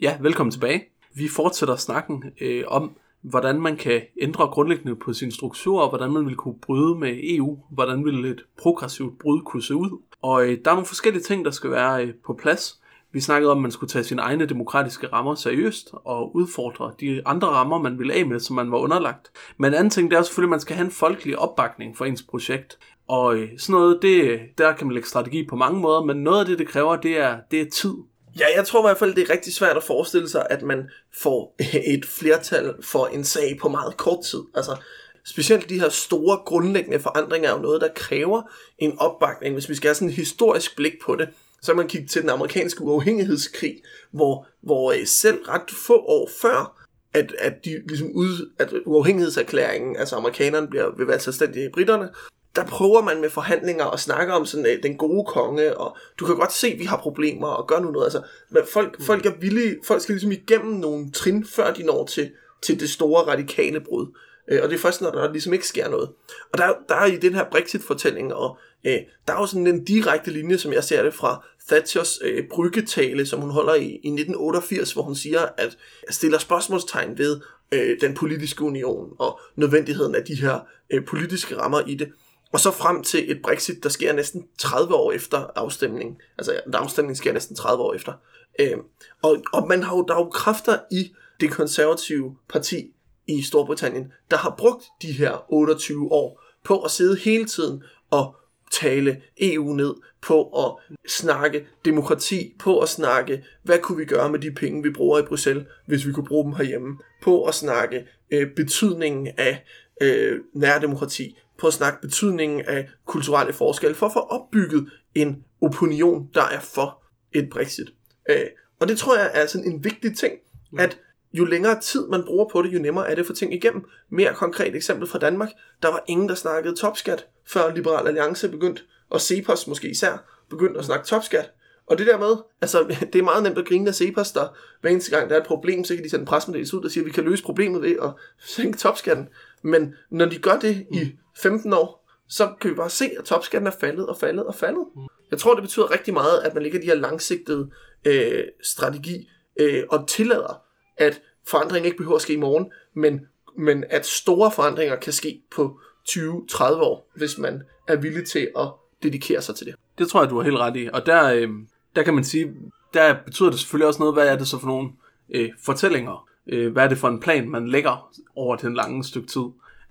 Ja, 0.00 0.16
velkommen 0.20 0.50
tilbage. 0.50 0.82
Vi 1.14 1.28
fortsætter 1.28 1.76
snakken 1.76 2.24
øh, 2.40 2.64
om, 2.66 2.96
hvordan 3.22 3.60
man 3.60 3.76
kan 3.76 4.02
ændre 4.20 4.46
grundlæggende 4.46 4.96
på 4.96 5.12
sin 5.12 5.32
struktur, 5.32 5.80
og 5.80 5.88
hvordan 5.88 6.12
man 6.12 6.26
vil 6.26 6.36
kunne 6.36 6.60
bryde 6.62 6.98
med 6.98 7.20
EU, 7.22 7.58
hvordan 7.70 8.04
vil 8.04 8.24
et 8.24 8.44
progressivt 8.62 9.18
brud 9.18 9.42
kunne 9.44 9.62
se 9.62 9.74
ud. 9.74 10.00
Og 10.22 10.46
øh, 10.46 10.58
der 10.64 10.70
er 10.70 10.74
nogle 10.74 10.86
forskellige 10.86 11.22
ting, 11.22 11.44
der 11.44 11.50
skal 11.50 11.70
være 11.70 12.04
øh, 12.04 12.14
på 12.26 12.34
plads. 12.42 12.82
Vi 13.14 13.20
snakkede 13.20 13.50
om, 13.50 13.58
at 13.58 13.62
man 13.62 13.70
skulle 13.70 13.90
tage 13.90 14.04
sine 14.04 14.22
egne 14.22 14.46
demokratiske 14.46 15.06
rammer 15.06 15.34
seriøst 15.34 15.90
og 16.04 16.36
udfordre 16.36 16.92
de 17.00 17.22
andre 17.26 17.48
rammer, 17.48 17.78
man 17.78 17.98
ville 17.98 18.14
af 18.14 18.26
med, 18.26 18.40
som 18.40 18.56
man 18.56 18.70
var 18.70 18.78
underlagt. 18.78 19.30
Men 19.56 19.68
en 19.68 19.74
anden 19.74 19.90
ting, 19.90 20.10
det 20.10 20.18
er 20.18 20.22
selvfølgelig, 20.22 20.48
at 20.48 20.50
man 20.50 20.60
skal 20.60 20.76
have 20.76 20.84
en 20.84 20.90
folkelig 20.90 21.38
opbakning 21.38 21.96
for 21.96 22.04
ens 22.04 22.22
projekt. 22.22 22.78
Og 23.12 23.36
øh, 23.36 23.48
sådan 23.58 23.72
noget, 23.72 23.98
det, 24.02 24.40
der 24.58 24.72
kan 24.72 24.86
man 24.86 24.94
lægge 24.94 25.08
strategi 25.08 25.46
på 25.46 25.56
mange 25.56 25.80
måder, 25.80 26.04
men 26.04 26.16
noget 26.16 26.40
af 26.40 26.46
det, 26.46 26.58
det 26.58 26.68
kræver, 26.68 26.96
det 26.96 27.18
er, 27.18 27.38
det 27.50 27.60
er 27.60 27.70
tid. 27.70 27.94
Ja, 28.38 28.44
jeg 28.56 28.66
tror 28.66 28.80
i 28.80 28.86
hvert 28.86 28.98
fald, 28.98 29.14
det 29.14 29.22
er 29.22 29.32
rigtig 29.32 29.54
svært 29.54 29.76
at 29.76 29.82
forestille 29.82 30.28
sig, 30.28 30.46
at 30.50 30.62
man 30.62 30.78
får 31.14 31.56
et 31.94 32.06
flertal 32.06 32.74
for 32.82 33.06
en 33.06 33.24
sag 33.24 33.58
på 33.60 33.68
meget 33.68 33.96
kort 33.96 34.24
tid. 34.24 34.40
Altså, 34.54 34.76
specielt 35.24 35.68
de 35.68 35.80
her 35.80 35.88
store 35.88 36.38
grundlæggende 36.46 37.00
forandringer 37.00 37.48
er 37.48 37.56
jo 37.56 37.62
noget, 37.62 37.80
der 37.80 37.88
kræver 37.96 38.42
en 38.78 38.98
opbakning. 38.98 39.54
Hvis 39.54 39.68
vi 39.68 39.74
skal 39.74 39.88
have 39.88 39.94
sådan 39.94 40.08
et 40.08 40.14
historisk 40.14 40.76
blik 40.76 40.94
på 41.04 41.16
det, 41.16 41.28
så 41.62 41.72
kan 41.72 41.76
man 41.76 41.88
kigge 41.88 42.08
til 42.08 42.22
den 42.22 42.30
amerikanske 42.30 42.82
uafhængighedskrig, 42.82 43.82
hvor, 44.10 44.46
hvor 44.62 44.92
øh, 44.92 45.06
selv 45.06 45.42
ret 45.48 45.70
få 45.86 45.96
år 45.96 46.28
før, 46.42 46.86
at, 47.14 47.34
at, 47.38 47.64
de, 47.64 47.82
ligesom 47.88 48.10
ud, 48.14 48.50
at 48.58 48.72
uafhængighedserklæringen, 48.86 49.96
altså 49.96 50.16
amerikanerne 50.16 50.68
bliver, 50.68 50.96
vil 50.96 51.08
være 51.08 51.20
selvstændige 51.20 51.66
i 51.66 51.72
britterne, 51.74 52.08
der 52.56 52.64
prøver 52.64 53.02
man 53.02 53.20
med 53.20 53.30
forhandlinger 53.30 53.84
og 53.84 54.00
snakker 54.00 54.34
om 54.34 54.46
sådan 54.46 54.66
øh, 54.66 54.82
den 54.82 54.96
gode 54.96 55.24
konge, 55.24 55.76
og 55.76 55.96
du 56.18 56.26
kan 56.26 56.36
godt 56.36 56.52
se, 56.52 56.66
at 56.66 56.78
vi 56.78 56.84
har 56.84 56.96
problemer, 56.96 57.48
og 57.48 57.68
gør 57.68 57.80
nu 57.80 57.90
noget. 57.90 58.04
Altså, 58.04 58.22
men 58.50 58.62
folk, 58.72 58.98
mm. 58.98 59.04
folk 59.04 59.26
er 59.26 59.32
villige, 59.40 59.76
folk 59.84 60.02
skal 60.02 60.12
ligesom 60.12 60.32
igennem 60.32 60.74
nogle 60.74 61.10
trin, 61.12 61.46
før 61.46 61.72
de 61.72 61.82
når 61.82 62.06
til, 62.06 62.30
til 62.62 62.80
det 62.80 62.90
store 62.90 63.22
radikale 63.22 63.80
brud. 63.80 64.06
Øh, 64.48 64.60
og 64.62 64.68
det 64.68 64.74
er 64.74 64.80
først, 64.80 65.00
når 65.00 65.10
der 65.10 65.32
ligesom 65.32 65.52
ikke 65.52 65.66
sker 65.66 65.88
noget. 65.88 66.08
Og 66.52 66.58
der, 66.58 66.72
der 66.88 66.94
er 66.94 67.06
i 67.06 67.16
den 67.16 67.34
her 67.34 67.44
Brexit-fortælling, 67.50 68.34
og 68.34 68.58
øh, 68.86 68.98
der 69.28 69.34
er 69.34 69.40
jo 69.40 69.46
sådan 69.46 69.66
en 69.66 69.84
direkte 69.84 70.30
linje, 70.30 70.58
som 70.58 70.72
jeg 70.72 70.84
ser 70.84 71.02
det 71.02 71.14
fra 71.14 71.44
Thatchers 71.68 72.18
øh, 72.22 72.44
bryggetale, 72.50 73.26
som 73.26 73.40
hun 73.40 73.50
holder 73.50 73.74
i, 73.74 73.84
i 73.84 74.08
1988, 74.08 74.92
hvor 74.92 75.02
hun 75.02 75.14
siger, 75.14 75.40
at 75.56 75.78
stiller 76.10 76.38
spørgsmålstegn 76.38 77.18
ved 77.18 77.40
øh, 77.72 78.00
den 78.00 78.14
politiske 78.14 78.64
union 78.64 79.12
og 79.18 79.40
nødvendigheden 79.56 80.14
af 80.14 80.24
de 80.24 80.34
her 80.34 80.60
øh, 80.90 81.04
politiske 81.04 81.56
rammer 81.56 81.82
i 81.86 81.94
det. 81.94 82.12
Og 82.52 82.60
så 82.60 82.70
frem 82.70 83.02
til 83.02 83.30
et 83.30 83.42
Brexit, 83.42 83.82
der 83.82 83.88
sker 83.88 84.12
næsten 84.12 84.44
30 84.58 84.94
år 84.94 85.12
efter 85.12 85.46
afstemningen. 85.56 86.16
Altså 86.38 86.60
en 86.66 86.74
afstemning 86.74 87.16
sker 87.16 87.32
næsten 87.32 87.56
30 87.56 87.82
år 87.82 87.94
efter. 87.94 88.12
Øh, 88.60 88.76
og, 89.22 89.42
og 89.52 89.68
man 89.68 89.82
har 89.82 89.96
jo, 89.96 90.04
der 90.08 90.14
er 90.14 90.18
jo 90.18 90.30
kræfter 90.30 90.78
i 90.90 91.12
det 91.40 91.50
konservative 91.50 92.36
parti 92.48 92.94
i 93.26 93.42
Storbritannien, 93.42 94.12
der 94.30 94.36
har 94.36 94.54
brugt 94.58 94.84
de 95.02 95.12
her 95.12 95.52
28 95.52 96.12
år 96.12 96.42
på 96.64 96.82
at 96.82 96.90
sidde 96.90 97.16
hele 97.16 97.44
tiden 97.44 97.82
og 98.10 98.36
tale 98.72 99.22
EU 99.40 99.72
ned, 99.72 99.94
på 100.22 100.66
at 100.66 100.96
snakke 101.10 101.66
demokrati, 101.84 102.54
på 102.58 102.78
at 102.78 102.88
snakke, 102.88 103.44
hvad 103.62 103.78
kunne 103.78 103.98
vi 103.98 104.04
gøre 104.04 104.30
med 104.30 104.38
de 104.38 104.50
penge, 104.50 104.82
vi 104.82 104.90
bruger 104.90 105.18
i 105.18 105.22
Bruxelles, 105.22 105.66
hvis 105.86 106.06
vi 106.06 106.12
kunne 106.12 106.26
bruge 106.26 106.44
dem 106.44 106.52
herhjemme, 106.52 106.98
på 107.22 107.44
at 107.44 107.54
snakke 107.54 108.06
øh, 108.30 108.54
betydningen 108.56 109.28
af 109.38 109.64
øh, 110.00 110.40
nærdemokrati, 110.54 111.38
på 111.62 111.68
at 111.68 111.74
snakke 111.74 112.00
betydningen 112.00 112.60
af 112.60 112.88
kulturelle 113.06 113.52
forskelle, 113.52 113.94
for 113.94 114.06
at 114.06 114.12
få 114.12 114.20
opbygget 114.20 114.90
en 115.14 115.44
opinion, 115.60 116.28
der 116.34 116.42
er 116.42 116.60
for 116.60 117.02
et 117.32 117.50
Brexit. 117.50 117.86
Øh, 118.30 118.46
og 118.80 118.88
det 118.88 118.98
tror 118.98 119.16
jeg 119.16 119.30
er 119.34 119.46
sådan 119.46 119.72
en 119.72 119.84
vigtig 119.84 120.16
ting, 120.16 120.34
mm. 120.72 120.78
at 120.78 120.98
jo 121.32 121.44
længere 121.44 121.80
tid 121.80 122.06
man 122.06 122.24
bruger 122.24 122.48
på 122.52 122.62
det, 122.62 122.74
jo 122.74 122.78
nemmere 122.78 123.10
er 123.10 123.14
det 123.14 123.26
for 123.26 123.32
ting 123.32 123.54
igennem. 123.54 123.84
Mere 124.10 124.34
konkret 124.34 124.76
eksempel 124.76 125.08
fra 125.08 125.18
Danmark. 125.18 125.48
Der 125.82 125.88
var 125.88 126.04
ingen, 126.06 126.28
der 126.28 126.34
snakkede 126.34 126.76
topskat, 126.76 127.26
før 127.46 127.74
Liberal 127.74 128.06
Alliance 128.06 128.48
begyndte, 128.48 128.82
og 129.10 129.20
Cepos 129.20 129.66
måske 129.66 129.90
især, 129.90 130.44
begyndte 130.50 130.78
at 130.78 130.84
snakke 130.84 131.06
topskat. 131.06 131.50
Og 131.86 131.98
det 131.98 132.06
der 132.06 132.18
med, 132.18 132.36
altså 132.60 132.96
det 133.12 133.18
er 133.18 133.22
meget 133.22 133.42
nemt 133.42 133.58
at 133.58 133.66
grine 133.66 133.88
af 133.88 133.94
Cepos, 133.94 134.32
der 134.32 134.56
hver 134.80 134.90
eneste 134.90 135.16
gang 135.16 135.30
der 135.30 135.36
er 135.36 135.40
et 135.40 135.46
problem, 135.46 135.84
så 135.84 135.94
kan 135.94 136.04
de 136.04 136.10
sende 136.10 136.22
en 136.22 136.26
presmeddelelse 136.26 136.76
ud, 136.76 136.82
der 136.82 136.88
siger, 136.88 137.04
at 137.04 137.06
vi 137.06 137.12
kan 137.12 137.24
løse 137.24 137.42
problemet 137.42 137.82
ved 137.82 137.96
at 138.02 138.10
sænke 138.56 138.78
topskatten. 138.78 139.28
Men 139.62 139.94
når 140.10 140.26
de 140.26 140.38
gør 140.38 140.58
det 140.58 140.86
i 140.92 141.12
15 141.42 141.72
år, 141.72 142.08
så 142.28 142.52
kan 142.60 142.70
vi 142.70 142.74
bare 142.74 142.90
se, 142.90 143.10
at 143.18 143.24
topskatten 143.24 143.66
er 143.66 143.72
faldet 143.80 144.06
og 144.06 144.16
faldet 144.16 144.46
og 144.46 144.54
faldet. 144.54 144.84
Jeg 145.30 145.38
tror, 145.38 145.54
det 145.54 145.62
betyder 145.62 145.90
rigtig 145.90 146.14
meget, 146.14 146.38
at 146.38 146.54
man 146.54 146.62
lægger 146.62 146.80
de 146.80 146.86
her 146.86 146.94
langsigtede 146.94 147.70
øh, 148.04 148.44
strategi 148.62 149.28
øh, 149.56 149.82
og 149.90 150.08
tillader, 150.08 150.62
at 150.96 151.20
forandringen 151.46 151.86
ikke 151.86 151.98
behøver 151.98 152.16
at 152.16 152.22
ske 152.22 152.32
i 152.32 152.36
morgen, 152.36 152.72
men, 152.94 153.20
men 153.58 153.84
at 153.90 154.06
store 154.06 154.50
forandringer 154.50 154.96
kan 154.96 155.12
ske 155.12 155.42
på 155.54 155.80
20-30 156.08 156.64
år, 156.64 157.10
hvis 157.16 157.38
man 157.38 157.62
er 157.88 157.96
villig 157.96 158.26
til 158.26 158.48
at 158.58 158.68
dedikere 159.02 159.42
sig 159.42 159.54
til 159.54 159.66
det. 159.66 159.74
Det 159.98 160.08
tror 160.08 160.22
jeg, 160.22 160.30
du 160.30 160.36
har 160.36 160.42
helt 160.44 160.58
ret 160.58 160.76
i. 160.76 160.88
Og 160.92 161.06
der, 161.06 161.34
øh, 161.34 161.48
der 161.96 162.02
kan 162.02 162.14
man 162.14 162.24
sige, 162.24 162.54
der 162.94 163.16
betyder 163.24 163.50
det 163.50 163.58
selvfølgelig 163.58 163.86
også 163.86 164.00
noget, 164.00 164.14
hvad 164.14 164.28
er 164.28 164.36
det 164.36 164.48
så 164.48 164.58
for 164.58 164.66
nogle 164.66 164.90
øh, 165.34 165.50
fortællinger? 165.64 166.28
Øh, 166.46 166.72
hvad 166.72 166.84
er 166.84 166.88
det 166.88 166.98
for 166.98 167.08
en 167.08 167.20
plan, 167.20 167.48
man 167.48 167.68
lægger 167.68 168.10
over 168.36 168.56
den 168.56 168.74
lange 168.74 169.04
stykke 169.04 169.28
tid? 169.28 169.42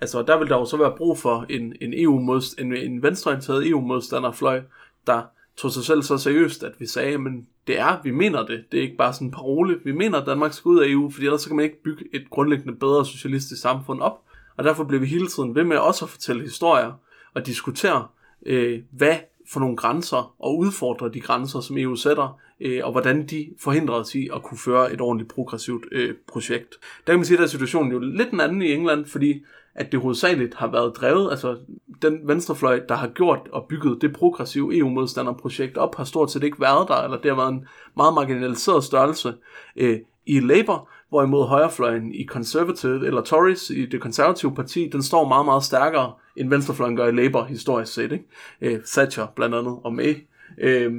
Altså, 0.01 0.21
der 0.21 0.39
vil 0.39 0.47
der 0.47 0.57
jo 0.57 0.65
så 0.65 0.77
være 0.77 0.93
brug 0.97 1.17
for 1.17 1.45
en, 1.49 1.75
en, 1.81 1.93
EU 1.93 2.39
en, 2.59 2.75
en 2.75 3.03
venstreorienteret 3.03 3.67
EU-modstanderfløj, 3.67 4.61
der 5.07 5.21
tog 5.57 5.71
sig 5.71 5.83
selv 5.83 6.01
så 6.01 6.17
seriøst, 6.17 6.63
at 6.63 6.79
vi 6.79 6.85
sagde, 6.85 7.17
men 7.17 7.47
det 7.67 7.79
er, 7.79 8.01
vi 8.03 8.11
mener 8.11 8.45
det. 8.45 8.63
Det 8.71 8.77
er 8.77 8.81
ikke 8.81 8.97
bare 8.97 9.13
sådan 9.13 9.27
en 9.27 9.31
parole. 9.31 9.79
Vi 9.83 9.91
mener, 9.91 10.19
at 10.19 10.27
Danmark 10.27 10.53
skal 10.53 10.69
ud 10.69 10.79
af 10.79 10.87
EU, 10.87 11.09
fordi 11.09 11.25
ellers 11.25 11.41
så 11.41 11.49
kan 11.49 11.55
man 11.55 11.65
ikke 11.65 11.83
bygge 11.83 12.05
et 12.13 12.29
grundlæggende 12.29 12.79
bedre 12.79 13.05
socialistisk 13.05 13.61
samfund 13.61 14.01
op. 14.01 14.21
Og 14.57 14.63
derfor 14.63 14.83
bliver 14.83 14.99
vi 14.99 15.07
hele 15.07 15.27
tiden 15.27 15.55
ved 15.55 15.63
med 15.63 15.77
også 15.77 16.05
at 16.05 16.09
fortælle 16.09 16.41
historier 16.41 16.91
og 17.33 17.45
diskutere, 17.45 18.07
øh, 18.45 18.81
hvad 18.91 19.15
for 19.51 19.59
nogle 19.59 19.75
grænser 19.75 20.35
og 20.39 20.57
udfordre 20.57 21.09
de 21.09 21.21
grænser, 21.21 21.59
som 21.59 21.77
EU 21.77 21.95
sætter, 21.95 22.39
øh, 22.61 22.81
og 22.83 22.91
hvordan 22.91 23.25
de 23.27 23.49
forhindrer 23.59 23.95
os 23.95 24.15
i 24.15 24.29
at 24.35 24.43
kunne 24.43 24.57
føre 24.57 24.93
et 24.93 25.01
ordentligt 25.01 25.33
progressivt 25.33 25.85
øh, 25.91 26.15
projekt. 26.27 26.69
Der 27.07 27.13
kan 27.13 27.19
man 27.19 27.25
sige, 27.25 27.35
at 27.35 27.39
der 27.39 27.45
er 27.45 27.49
situationen 27.49 27.91
jo 27.91 27.99
lidt 27.99 28.31
en 28.31 28.39
anden 28.39 28.61
i 28.61 28.71
England, 28.71 29.05
fordi 29.05 29.43
at 29.75 29.91
det 29.91 29.99
hovedsageligt 29.99 30.55
har 30.55 30.71
været 30.71 30.95
drevet, 30.95 31.31
altså 31.31 31.57
den 32.01 32.19
venstrefløj, 32.27 32.81
der 32.89 32.95
har 32.95 33.07
gjort 33.07 33.39
og 33.51 33.65
bygget 33.69 34.01
det 34.01 34.13
progressive 34.13 34.77
EU-modstanderprojekt 34.77 35.77
op, 35.77 35.95
har 35.95 36.03
stort 36.03 36.31
set 36.31 36.43
ikke 36.43 36.61
været 36.61 36.87
der, 36.87 37.03
eller 37.03 37.17
det 37.17 37.31
har 37.31 37.37
været 37.37 37.53
en 37.53 37.67
meget 37.95 38.13
marginaliseret 38.13 38.83
størrelse 38.83 39.33
øh, 39.75 39.99
i 40.25 40.39
Labour, 40.39 40.89
hvorimod 41.11 41.47
højrefløjen 41.47 42.13
i 42.13 42.25
Conservative, 42.25 43.07
eller 43.07 43.21
Tories 43.21 43.69
i 43.69 43.85
det 43.85 44.01
konservative 44.01 44.55
parti, 44.55 44.89
den 44.91 45.03
står 45.03 45.27
meget, 45.27 45.45
meget 45.45 45.63
stærkere, 45.63 46.13
end 46.35 46.49
venstrefløjen 46.49 46.95
gør 46.95 47.07
i 47.07 47.11
Labour 47.11 47.43
historisk 47.43 47.93
set. 47.93 48.11
Ikke? 48.11 48.25
Øh, 48.61 48.79
Thatcher 48.85 49.27
blandt 49.35 49.55
andet, 49.55 49.77
og 49.83 49.93
May. 49.93 50.15
Øh, 50.61 50.93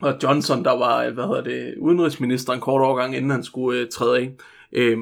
og 0.00 0.16
Johnson, 0.22 0.64
der 0.64 0.78
var, 0.78 1.04
øh, 1.04 1.14
hvad 1.14 1.24
hedder 1.24 1.42
det, 1.42 1.74
udenrigsminister 1.78 2.52
en 2.52 2.60
kort 2.60 2.82
overgang, 2.82 3.16
inden 3.16 3.30
han 3.30 3.44
skulle 3.44 3.80
øh, 3.80 3.88
træde 3.88 4.18
af. 4.18 4.32
Øh, 4.72 4.98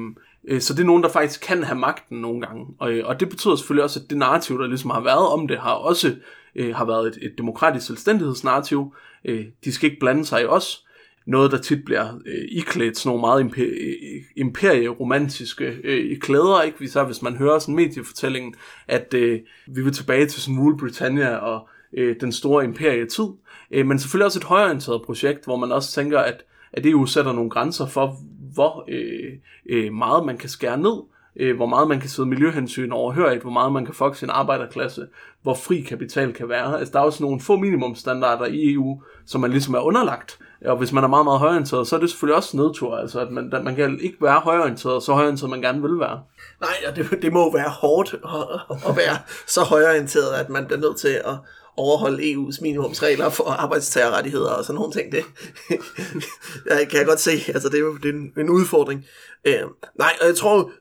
Øh, 0.47 0.61
så 0.61 0.73
det 0.73 0.81
er 0.81 0.85
nogen, 0.85 1.03
der 1.03 1.09
faktisk 1.09 1.41
kan 1.41 1.63
have 1.63 1.79
magten 1.79 2.21
nogle 2.21 2.41
gange. 2.41 2.65
Og, 2.79 2.91
øh, 2.91 3.07
og 3.07 3.19
det 3.19 3.29
betyder 3.29 3.55
selvfølgelig 3.55 3.83
også, 3.83 3.99
at 3.99 4.09
det 4.09 4.17
narrativ, 4.17 4.59
der 4.59 4.67
ligesom 4.67 4.89
har 4.89 5.01
været 5.01 5.27
om 5.27 5.47
det, 5.47 5.57
har 5.57 5.71
også 5.71 6.15
øh, 6.55 6.75
har 6.75 6.85
været 6.85 7.07
et, 7.07 7.17
et 7.21 7.37
demokratisk 7.37 7.87
selvstændighedsnarrativ. 7.87 8.95
Øh, 9.25 9.45
de 9.65 9.71
skal 9.71 9.89
ikke 9.89 9.99
blande 9.99 10.25
sig 10.25 10.41
i 10.41 10.45
os. 10.45 10.85
Noget, 11.25 11.51
der 11.51 11.57
tit 11.57 11.85
bliver 11.85 12.19
øh, 12.25 12.45
iklædt 12.49 12.97
sådan 12.97 13.09
nogle 13.09 13.21
meget 13.21 13.43
imper- 13.43 13.61
øh, 13.61 14.23
imperieromantiske 14.35 15.77
øh, 15.83 16.17
klæder, 16.17 16.61
ikke? 16.61 16.83
Især 16.83 17.03
hvis 17.03 17.21
man 17.21 17.35
hører 17.35 17.59
sådan 17.59 17.75
mediefortællingen, 17.75 18.55
at 18.87 19.13
øh, 19.13 19.39
vi 19.67 19.81
vil 19.81 19.93
tilbage 19.93 20.25
til 20.25 20.41
sådan 20.41 20.59
Rule 20.59 20.77
Britannia 20.77 21.35
og 21.35 21.67
øh, 21.93 22.15
den 22.21 22.31
store 22.31 22.63
imperietid. 22.63 23.25
Øh, 23.71 23.85
men 23.85 23.99
selvfølgelig 23.99 24.25
også 24.25 24.39
et 24.39 24.43
højorienteret 24.43 25.01
projekt, 25.01 25.45
hvor 25.45 25.55
man 25.55 25.71
også 25.71 25.91
tænker, 25.91 26.19
at, 26.19 26.43
at 26.73 26.85
EU 26.85 27.05
sætter 27.05 27.33
nogle 27.33 27.49
grænser 27.49 27.87
for, 27.87 28.17
hvor 28.53 28.85
øh, 28.89 29.33
øh, 29.69 29.93
meget 29.93 30.25
man 30.25 30.37
kan 30.37 30.49
skære 30.49 30.77
ned, 30.77 31.01
øh, 31.35 31.55
hvor 31.55 31.65
meget 31.65 31.87
man 31.87 31.99
kan 31.99 32.09
sidde 32.09 32.29
miljøhensyn 32.29 32.91
overhørigt, 32.91 33.41
hvor 33.41 33.51
meget 33.51 33.73
man 33.73 33.85
kan 33.85 33.93
fuck 33.93 34.15
sin 34.15 34.29
arbejderklasse, 34.29 35.07
hvor 35.41 35.53
fri 35.53 35.81
kapital 35.81 36.33
kan 36.33 36.49
være. 36.49 36.79
Altså 36.79 36.91
der 36.91 36.99
er 36.99 37.03
også 37.03 37.23
nogle 37.23 37.39
få 37.39 37.57
minimumstandarder 37.57 38.45
i 38.45 38.73
EU, 38.73 39.01
som 39.25 39.41
man 39.41 39.51
ligesom 39.51 39.73
er 39.73 39.79
underlagt. 39.79 40.39
Og 40.65 40.77
hvis 40.77 40.91
man 40.91 41.03
er 41.03 41.07
meget, 41.07 41.25
meget 41.25 41.39
højorienteret, 41.39 41.87
så 41.87 41.95
er 41.95 41.99
det 41.99 42.09
selvfølgelig 42.09 42.35
også 42.35 42.57
nedtur. 42.57 42.95
Altså 42.97 43.19
at 43.19 43.31
man, 43.31 43.53
man 43.63 43.75
kan 43.75 43.99
ikke 44.01 44.17
være 44.21 44.39
højorienteret, 44.39 45.03
så 45.03 45.13
højorienteret 45.13 45.49
man 45.49 45.61
gerne 45.61 45.81
vil 45.81 45.99
være. 45.99 46.19
Nej, 46.61 46.75
og 46.87 46.95
det, 46.95 47.21
det 47.21 47.33
må 47.33 47.53
være 47.53 47.69
hårdt 47.69 48.13
at, 48.13 48.89
at 48.89 48.97
være 48.97 49.17
så 49.47 49.61
højorienteret, 49.61 50.33
at 50.33 50.49
man 50.49 50.65
bliver 50.65 50.79
nødt 50.79 50.97
til 50.97 51.07
at, 51.07 51.35
overholde 51.77 52.31
EU's 52.31 52.61
minimumsregler 52.61 53.29
for 53.29 53.43
arbejdstagerrettigheder 53.43 54.51
og 54.51 54.65
sådan 54.65 54.75
nogle 54.75 54.93
ting. 54.93 55.11
Det 55.11 55.23
jeg 56.69 56.87
kan 56.89 56.99
jeg 56.99 57.05
godt 57.05 57.19
se. 57.19 57.31
Altså, 57.31 57.69
det 57.69 57.75
er 57.75 57.79
jo 57.79 57.97
det 57.97 58.09
er 58.09 58.13
en, 58.13 58.33
en 58.37 58.49
udfordring. 58.49 59.05
Øh, 59.45 59.61
nej, 59.99 60.13
og 60.21 60.27
jeg 60.27 60.35
tror, 60.35 60.71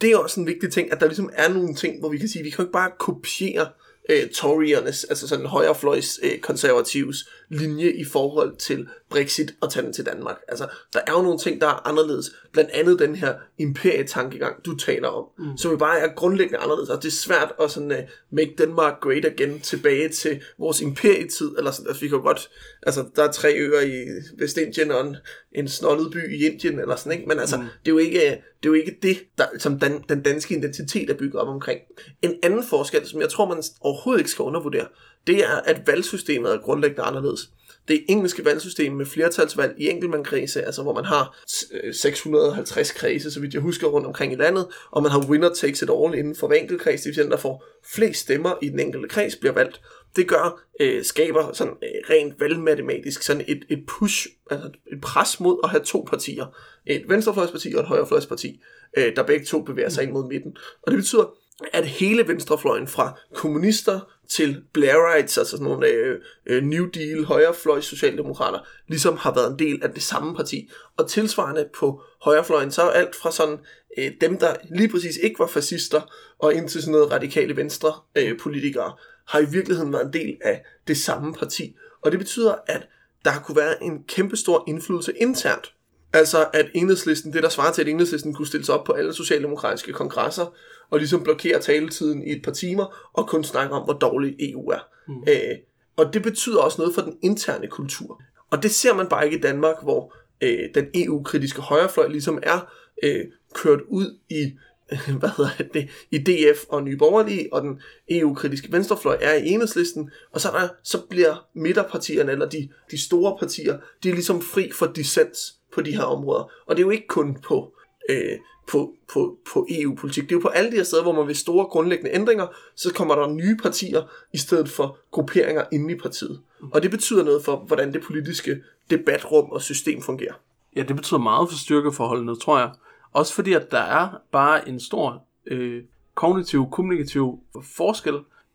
det 0.00 0.10
er 0.10 0.16
også 0.16 0.40
en 0.40 0.46
vigtig 0.46 0.72
ting, 0.72 0.92
at 0.92 1.00
der 1.00 1.06
ligesom 1.06 1.30
er 1.32 1.48
nogle 1.48 1.74
ting, 1.74 2.00
hvor 2.00 2.08
vi 2.08 2.18
kan 2.18 2.28
sige, 2.28 2.40
at 2.40 2.44
vi 2.44 2.50
kan 2.50 2.62
ikke 2.64 2.72
bare 2.72 2.90
kopiere 2.98 3.68
øh, 4.10 4.28
Toryernes, 4.34 5.04
altså 5.04 5.28
sådan 5.28 5.46
højrefløjs 5.46 6.20
øh, 6.22 6.38
konservatives 6.38 7.28
linje 7.50 7.92
i 7.92 8.04
forhold 8.04 8.56
til 8.56 8.88
Brexit 9.10 9.54
og 9.60 9.72
tage 9.72 9.84
den 9.84 9.92
til 9.92 10.06
Danmark. 10.06 10.36
Altså, 10.48 10.66
der 10.92 11.00
er 11.06 11.12
jo 11.12 11.22
nogle 11.22 11.38
ting, 11.38 11.60
der 11.60 11.66
er 11.66 11.88
anderledes. 11.88 12.30
Blandt 12.52 12.70
andet 12.70 12.98
den 12.98 13.16
her 13.16 13.34
imperietankegang, 13.58 14.64
du 14.64 14.76
taler 14.76 15.08
om, 15.08 15.24
mm. 15.38 15.56
som 15.56 15.70
jo 15.70 15.76
bare 15.76 15.98
er 15.98 16.14
grundlæggende 16.14 16.58
anderledes. 16.58 16.90
Og 16.90 17.02
det 17.02 17.08
er 17.08 17.12
svært 17.12 17.52
at 17.62 17.70
sådan, 17.70 17.90
uh, 17.90 17.96
make 18.30 18.54
Denmark 18.58 19.00
great 19.00 19.24
again 19.24 19.60
tilbage 19.60 20.08
til 20.08 20.42
vores 20.58 20.80
imperietid. 20.80 21.54
Eller 21.58 21.70
sådan, 21.70 21.88
altså, 21.88 22.00
vi 22.00 22.08
kan 22.08 22.16
jo 22.16 22.22
godt, 22.22 22.50
altså, 22.82 23.04
der 23.16 23.22
er 23.24 23.32
tre 23.32 23.54
øer 23.54 23.80
i 23.80 24.04
Vestindien 24.38 24.90
og 24.90 25.06
en, 25.06 25.16
en 25.52 25.68
snollet 25.68 26.12
by 26.12 26.34
i 26.34 26.46
Indien, 26.46 26.78
eller 26.78 26.96
sådan, 26.96 27.12
ikke? 27.12 27.28
Men 27.28 27.38
altså, 27.38 27.56
mm. 27.56 27.62
det, 27.62 27.90
er 27.90 27.92
jo 27.92 27.98
ikke, 27.98 28.20
det 28.62 28.68
er 28.68 28.68
jo 28.68 28.72
ikke 28.72 28.98
det, 29.02 29.18
der, 29.38 29.44
som 29.58 29.78
dan, 29.78 30.04
den 30.08 30.22
danske 30.22 30.56
identitet 30.56 31.10
er 31.10 31.14
bygget 31.14 31.42
op 31.42 31.48
omkring. 31.48 31.80
En 32.22 32.34
anden 32.42 32.64
forskel, 32.64 33.06
som 33.06 33.20
jeg 33.20 33.28
tror, 33.28 33.48
man 33.48 33.62
overhovedet 33.80 34.20
ikke 34.20 34.30
skal 34.30 34.42
undervurdere, 34.42 34.86
det 35.26 35.44
er, 35.44 35.56
at 35.64 35.86
valgsystemet 35.86 36.52
er 36.52 36.58
grundlæggende 36.58 37.02
anderledes. 37.02 37.50
Det 37.88 38.04
engelske 38.08 38.44
valgsystem 38.44 38.92
med 38.92 39.06
flertalsvalg 39.06 39.74
i 39.78 39.88
enkeltmandkredse, 39.88 40.62
altså 40.62 40.82
hvor 40.82 40.94
man 40.94 41.04
har 41.04 41.42
øh, 41.84 41.94
650 41.94 42.92
kredse, 42.92 43.30
så 43.30 43.40
vidt 43.40 43.54
jeg 43.54 43.62
husker, 43.62 43.86
rundt 43.86 44.06
omkring 44.06 44.32
i 44.32 44.36
landet, 44.36 44.66
og 44.90 45.02
man 45.02 45.12
har 45.12 45.26
winner 45.28 45.54
takes 45.54 45.82
it 45.82 45.90
all 45.90 46.14
inden 46.14 46.36
for 46.36 46.46
hver 46.46 46.56
enkelt 46.56 46.80
kreds, 46.80 47.00
det 47.00 47.08
vil 47.08 47.14
sige, 47.14 47.30
der 47.30 47.36
får 47.36 47.64
flest 47.94 48.20
stemmer 48.20 48.58
i 48.62 48.68
den 48.68 48.80
enkelte 48.80 49.08
kreds 49.08 49.36
bliver 49.36 49.52
valgt. 49.52 49.80
Det 50.16 50.28
gør, 50.28 50.62
øh, 50.80 51.04
skaber 51.04 51.52
sådan 51.52 51.72
øh, 51.82 51.88
rent 52.10 52.40
valgmatematisk 52.40 53.22
sådan 53.22 53.44
et, 53.48 53.64
et 53.68 53.84
push, 53.88 54.26
altså 54.50 54.70
et 54.92 55.00
pres 55.00 55.40
mod 55.40 55.60
at 55.64 55.70
have 55.70 55.84
to 55.84 56.06
partier. 56.10 56.46
Et 56.86 57.04
venstrefløjsparti 57.08 57.74
og 57.74 57.80
et 57.80 57.86
højrefløjsparti, 57.86 58.60
øh, 58.96 59.16
der 59.16 59.22
begge 59.22 59.46
to 59.46 59.62
bevæger 59.62 59.88
sig 59.88 60.02
ind 60.02 60.12
mod 60.12 60.28
midten. 60.28 60.56
Og 60.82 60.92
det 60.92 60.98
betyder, 60.98 61.34
at 61.72 61.86
hele 61.86 62.28
venstrefløjen 62.28 62.88
fra 62.88 63.18
kommunister 63.34 64.00
til 64.28 64.62
Blairites, 64.72 65.38
altså 65.38 65.50
sådan 65.50 65.64
nogle 65.64 65.86
øh, 65.86 66.20
øh, 66.46 66.62
New 66.62 66.86
Deal, 66.86 67.24
højrefløj 67.24 67.80
socialdemokrater, 67.80 68.58
ligesom 68.88 69.16
har 69.16 69.34
været 69.34 69.52
en 69.52 69.58
del 69.58 69.82
af 69.82 69.90
det 69.90 70.02
samme 70.02 70.36
parti. 70.36 70.70
Og 70.96 71.08
tilsvarende 71.08 71.68
på 71.74 72.02
højrefløjen, 72.22 72.70
så 72.70 72.82
er 72.82 72.90
alt 72.90 73.16
fra 73.16 73.32
sådan 73.32 73.58
øh, 73.98 74.12
dem, 74.20 74.38
der 74.38 74.54
lige 74.70 74.88
præcis 74.88 75.16
ikke 75.16 75.38
var 75.38 75.46
fascister, 75.46 76.00
og 76.38 76.54
indtil 76.54 76.82
sådan 76.82 76.92
noget 76.92 77.12
radikale 77.12 77.56
venstre 77.56 77.92
øh, 78.16 78.38
politikere, 78.38 78.92
har 79.28 79.40
i 79.40 79.50
virkeligheden 79.50 79.92
været 79.92 80.06
en 80.06 80.12
del 80.12 80.36
af 80.40 80.64
det 80.88 80.96
samme 80.96 81.34
parti. 81.34 81.76
Og 82.02 82.10
det 82.10 82.18
betyder, 82.18 82.54
at 82.66 82.88
der 83.24 83.30
kunne 83.44 83.56
være 83.56 83.82
en 83.82 84.04
kæmpestor 84.08 84.64
indflydelse 84.68 85.12
internt 85.16 85.74
Altså 86.12 86.46
at 86.52 86.70
enhedslisten, 86.74 87.32
det 87.32 87.42
der 87.42 87.48
svarer 87.48 87.72
til, 87.72 87.82
at 87.82 87.88
enhedslisten 87.88 88.34
kunne 88.34 88.46
stille 88.46 88.66
sig 88.66 88.74
op 88.74 88.84
på 88.84 88.92
alle 88.92 89.12
socialdemokratiske 89.12 89.92
kongresser, 89.92 90.54
og 90.90 90.98
ligesom 90.98 91.22
blokere 91.22 91.60
taletiden 91.60 92.22
i 92.26 92.32
et 92.32 92.42
par 92.42 92.52
timer, 92.52 93.10
og 93.12 93.28
kun 93.28 93.44
snakke 93.44 93.74
om, 93.74 93.84
hvor 93.84 93.92
dårlig 93.92 94.36
EU 94.38 94.70
er. 94.70 94.88
Mm. 95.08 95.14
Æ, 95.26 95.54
og 95.96 96.14
det 96.14 96.22
betyder 96.22 96.60
også 96.60 96.80
noget 96.80 96.94
for 96.94 97.02
den 97.02 97.16
interne 97.22 97.66
kultur. 97.66 98.22
Og 98.50 98.62
det 98.62 98.70
ser 98.70 98.94
man 98.94 99.06
bare 99.08 99.24
ikke 99.24 99.38
i 99.38 99.40
Danmark, 99.40 99.76
hvor 99.82 100.14
øh, 100.40 100.68
den 100.74 100.86
EU-kritiske 100.94 101.62
højrefløj 101.62 102.08
ligesom 102.08 102.38
er 102.42 102.72
øh, 103.02 103.24
kørt 103.54 103.80
ud 103.88 104.18
i 104.28 104.52
hvad 105.20 105.30
hedder 105.36 105.50
det, 105.74 105.88
i 106.10 106.18
DF 106.18 106.64
og 106.68 106.82
Nye 106.82 106.96
Borgerlige, 106.96 107.48
og 107.52 107.62
den 107.62 107.80
EU-kritiske 108.08 108.72
venstrefløj 108.72 109.18
er 109.20 109.34
i 109.34 109.48
enhedslisten, 109.48 110.10
og 110.32 110.40
så, 110.40 110.48
der, 110.48 110.68
så 110.82 110.98
bliver 111.10 111.46
midterpartierne, 111.54 112.32
eller 112.32 112.48
de, 112.48 112.68
de 112.90 112.98
store 112.98 113.36
partier, 113.38 113.78
de 114.02 114.08
er 114.08 114.12
ligesom 114.12 114.42
fri 114.42 114.70
for 114.74 114.86
dissens 114.86 115.59
på 115.74 115.80
de 115.80 115.96
her 115.96 116.04
områder. 116.04 116.50
Og 116.66 116.76
det 116.76 116.82
er 116.82 116.86
jo 116.86 116.90
ikke 116.90 117.06
kun 117.06 117.36
på, 117.42 117.74
øh, 118.10 118.38
på, 118.68 118.94
på, 119.12 119.38
på 119.52 119.66
EU-politik. 119.70 120.22
Det 120.22 120.32
er 120.32 120.36
jo 120.36 120.42
på 120.42 120.48
alle 120.48 120.70
de 120.70 120.76
her 120.76 120.84
steder, 120.84 121.02
hvor 121.02 121.12
man 121.12 121.26
ved 121.26 121.34
store 121.34 121.66
grundlæggende 121.66 122.14
ændringer, 122.14 122.46
så 122.76 122.94
kommer 122.94 123.14
der 123.14 123.28
nye 123.28 123.56
partier 123.62 124.02
i 124.32 124.38
stedet 124.38 124.68
for 124.68 124.98
grupperinger 125.10 125.64
inde 125.72 125.94
i 125.94 125.98
partiet. 125.98 126.40
Og 126.72 126.82
det 126.82 126.90
betyder 126.90 127.24
noget 127.24 127.44
for, 127.44 127.56
hvordan 127.56 127.92
det 127.92 128.02
politiske 128.02 128.62
debatrum 128.90 129.50
og 129.50 129.62
system 129.62 130.02
fungerer. 130.02 130.34
Ja, 130.76 130.82
det 130.82 130.96
betyder 130.96 131.20
meget 131.20 131.48
for 131.48 131.58
styrkeforholdene, 131.58 132.36
tror 132.36 132.58
jeg. 132.58 132.70
Også 133.12 133.34
fordi, 133.34 133.52
at 133.52 133.70
der 133.70 133.78
er 133.78 134.08
bare 134.32 134.68
en 134.68 134.80
stor 134.80 135.22
øh, 135.46 135.82
kognitiv, 136.14 136.70
kommunikativ 136.70 137.38
forskel 137.76 138.14